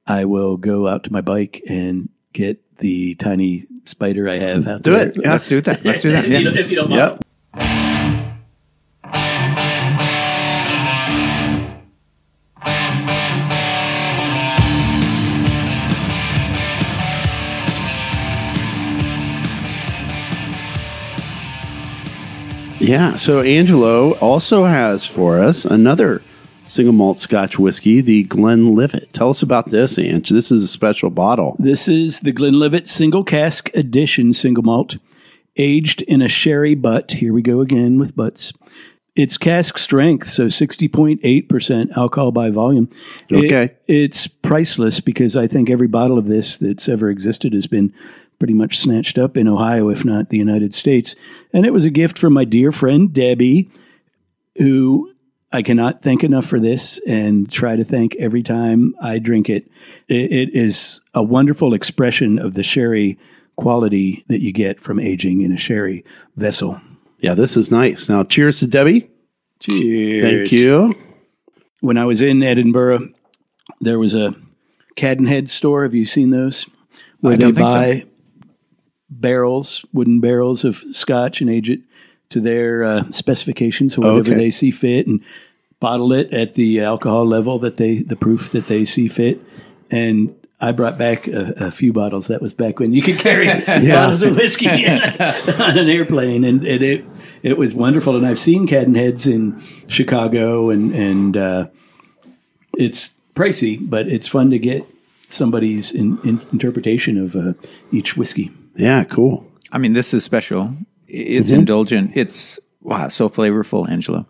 I 0.06 0.24
will 0.24 0.56
go 0.56 0.88
out 0.88 1.04
to 1.04 1.12
my 1.12 1.20
bike 1.20 1.62
and 1.68 2.08
get 2.32 2.60
the 2.78 3.14
tiny 3.16 3.64
spider 3.84 4.28
I 4.28 4.38
have 4.38 4.66
out 4.66 4.82
Do 4.82 4.92
there. 4.92 5.08
it. 5.08 5.16
Yeah. 5.16 5.32
Let's 5.32 5.48
do 5.48 5.60
that. 5.62 5.84
Let's 5.84 6.00
do 6.02 6.10
that. 6.12 6.24
If 6.24 6.30
you 6.32 6.38
Yeah. 6.38 6.44
don't- 6.44 6.56
if 6.58 6.70
you 6.70 6.76
don't 6.76 6.90
mind. 6.90 7.18
Yep. 7.54 8.22
Yeah. 22.80 23.14
So 23.14 23.40
Angelo 23.40 24.12
also 24.18 24.64
has 24.64 25.04
for 25.06 25.40
us 25.40 25.64
another 25.64 26.20
single 26.64 26.92
malt 26.92 27.18
Scotch 27.18 27.59
whiskey, 27.59 28.01
the 28.01 28.22
Glenlivet. 28.25 29.12
Tell 29.12 29.31
us 29.31 29.42
about 29.42 29.70
this, 29.70 29.98
Ange. 29.98 30.29
This 30.31 30.51
is 30.51 30.62
a 30.62 30.68
special 30.68 31.11
bottle. 31.11 31.57
This 31.59 31.88
is 31.88 32.20
the 32.20 32.33
Glenlivet 32.33 32.88
Single 32.88 33.25
Cask 33.25 33.70
Edition 33.75 34.33
single 34.33 34.62
malt, 34.64 34.96
aged 35.57 36.03
in 36.03 36.22
a 36.22 36.29
sherry 36.29 36.75
butt. 36.75 37.12
Here 37.12 37.33
we 37.33 37.42
go 37.42 37.61
again 37.61 37.98
with 37.98 38.16
butts. 38.16 38.53
It's 39.14 39.37
cask 39.37 39.77
strength, 39.77 40.29
so 40.29 40.46
60.8% 40.46 41.90
alcohol 41.98 42.33
by 42.33 42.48
volume. 42.48 42.88
It- 43.29 43.44
Okay. 43.44 43.72
it's 43.87 44.27
priceless 44.27 45.01
because 45.01 45.37
I 45.37 45.46
think 45.46 45.68
every 45.68 45.88
bottle 45.88 46.16
of 46.16 46.27
this 46.29 46.57
that's 46.57 46.88
ever 46.88 47.11
existed 47.11 47.53
has 47.53 47.66
been 47.66 47.93
pretty 48.39 48.55
much 48.55 48.78
snatched 48.78 49.18
up 49.18 49.36
in 49.36 49.47
Ohio, 49.47 49.91
if 49.91 50.03
not 50.05 50.30
the 50.30 50.39
United 50.39 50.72
States. 50.72 51.14
And 51.53 51.66
it 51.66 51.74
was 51.74 51.84
a 51.84 51.91
gift 51.91 52.18
from 52.18 52.32
my 52.32 52.45
dear 52.47 52.72
friend 52.72 53.12
Debbie, 53.12 53.68
who 54.57 55.11
I 55.53 55.62
cannot 55.62 56.03
thank 56.03 56.24
enough 56.24 56.46
for 56.46 56.59
this 56.59 56.98
and 57.07 57.50
try 57.50 57.76
to 57.76 57.84
thank 57.84 58.16
every 58.16 58.42
time 58.42 58.94
I 59.00 59.18
drink 59.18 59.50
it. 59.50 59.70
It, 60.09 60.32
it 60.32 60.57
is 60.57 61.00
a 61.14 61.22
wonderful 61.22 61.74
expression 61.74 62.38
of 62.38 62.55
the 62.55 62.62
sherry 62.62 63.18
quality 63.57 64.24
that 64.28 64.40
you 64.40 64.53
get 64.53 64.80
from 64.80 64.98
aging 64.98 65.42
in 65.42 65.53
a 65.53 65.59
sherry 65.59 66.05
vessel. 66.36 66.80
Yeah, 67.18 67.34
this 67.34 67.57
is 67.57 67.70
nice. 67.70 68.09
Now, 68.09 68.24
cheers 68.24 68.61
to 68.61 68.66
Debbie. 68.66 69.11
Cheers. 69.61 70.24
Thank 70.24 70.53
you. 70.53 70.94
When 71.80 71.98
I 71.98 72.07
was 72.07 72.20
in 72.20 72.42
Edinburgh, 72.42 73.11
there 73.80 73.98
was 73.98 74.14
a 74.14 74.34
Cadenhead 74.96 75.48
store. 75.48 75.82
Have 75.82 75.94
you 75.94 76.05
seen 76.05 76.30
those? 76.30 76.68
Where 77.20 77.36
they 77.36 77.44
think 77.44 77.57
so. 77.59 77.62
buy 77.62 78.05
barrels, 79.09 79.84
wooden 79.92 80.20
barrels 80.20 80.64
of 80.64 80.82
scotch, 80.92 81.40
and 81.40 81.50
age 81.50 81.70
it 81.70 81.80
to 82.33 82.41
their 82.41 82.85
uh, 82.85 83.11
specifications, 83.11 83.97
or 83.97 84.03
whatever 84.03 84.30
Okay. 84.30 84.35
they 84.35 84.51
see 84.51 84.70
fit, 84.70 85.07
and 85.07 85.20
bottle 85.80 86.12
it 86.12 86.33
at 86.33 86.55
the 86.55 86.80
alcohol 86.80 87.24
level 87.26 87.59
that 87.61 87.76
they, 87.76 87.99
the 87.99 88.16
proof 88.16 88.51
that 88.53 88.66
they 88.68 88.85
see 88.85 89.09
fit. 89.09 89.41
And 89.91 90.35
I 90.61 90.70
brought 90.72 90.97
back 90.97 91.26
a, 91.26 91.55
a 91.57 91.70
few 91.72 91.93
bottles. 91.93 92.28
That 92.28 92.41
was 92.41 92.55
back 92.55 92.78
when 92.78 92.93
you 92.93 93.03
could 93.03 93.18
carry 93.18 93.47
bottles 93.91 94.22
of 94.22 94.37
whiskey 94.37 94.68
on 94.87 95.78
an 95.78 95.89
airplane, 95.89 96.45
and, 96.45 96.64
and 96.64 96.83
it 96.83 97.05
it 97.43 97.59
was 97.59 97.74
wonderful. 97.74 98.16
And 98.16 98.26
I've 98.26 98.39
seen 98.39 98.66
Cadenheads 98.68 99.26
in 99.26 99.61
Chicago, 99.89 100.70
and 100.70 100.95
and 100.95 101.37
uh, 101.37 101.66
it's 102.78 103.14
pricey, 103.35 103.78
but 103.80 104.07
it's 104.09 104.28
fun 104.28 104.51
to 104.51 104.59
get 104.59 104.87
somebody's 105.28 105.91
in, 105.93 106.18
in 106.24 106.41
interpretation 106.53 107.18
of 107.18 107.35
uh, 107.35 107.55
each 107.91 108.16
whiskey. 108.16 108.51
Yeah, 108.76 109.05
cool. 109.05 109.47
I 109.72 109.78
mean, 109.78 109.95
this 109.95 110.12
is 110.14 110.22
special. 110.24 110.74
It's 111.14 111.50
Mm-hmm. 111.50 111.58
indulgent. 111.60 112.10
It's 112.16 112.58
wow, 112.80 113.08
so 113.08 113.28
flavorful, 113.28 113.88
Angela. 113.88 114.24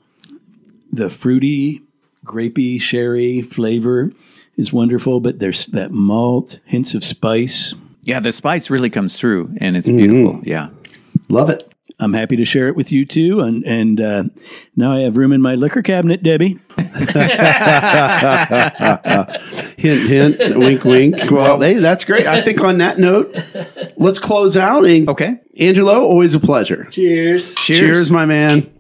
The 0.93 1.09
fruity, 1.09 1.83
grapey, 2.27 2.81
sherry 2.81 3.41
flavor 3.41 4.11
is 4.57 4.73
wonderful, 4.73 5.21
but 5.21 5.39
there's 5.39 5.67
that 5.67 5.93
malt, 5.93 6.59
hints 6.65 6.95
of 6.95 7.05
spice. 7.05 7.75
Yeah, 8.03 8.19
the 8.21 8.33
spice 8.33 8.69
really 8.69 8.91
comes 8.91 9.17
through, 9.17 9.55
and 9.61 9.77
it's 9.77 9.87
Mm-hmm. 9.89 9.97
beautiful. 9.97 10.41
Yeah. 10.45 10.69
Love 11.29 11.49
it. 11.51 11.69
I'm 12.01 12.15
happy 12.15 12.35
to 12.37 12.45
share 12.45 12.67
it 12.67 12.75
with 12.75 12.91
you 12.91 13.07
too, 13.07 13.41
and 13.41 13.63
and 13.65 14.01
uh, 14.01 14.25
now 14.75 14.93
I 14.93 15.01
have 15.03 15.17
room 15.17 15.31
in 15.33 15.41
my 15.41 15.55
liquor 15.55 15.83
cabinet, 15.83 16.23
Debbie. 16.25 16.59
Hint, 19.77 20.09
hint, 20.09 20.57
wink, 20.59 20.85
wink. 20.85 21.31
Well, 21.31 21.61
hey, 21.61 21.75
that's 21.75 22.05
great. 22.05 22.27
I 22.27 22.41
think 22.43 22.61
on 22.61 22.79
that 22.79 22.99
note, 22.99 23.39
let's 23.97 24.19
close 24.19 24.57
out. 24.57 24.85
And 24.85 25.09
Okay. 25.09 25.39
Angelo, 25.59 26.03
always 26.03 26.35
a 26.35 26.41
pleasure. 26.41 26.85
Cheers. 26.91 27.55
Cheers 27.57 28.11
my 28.11 28.25
man. 28.27 28.73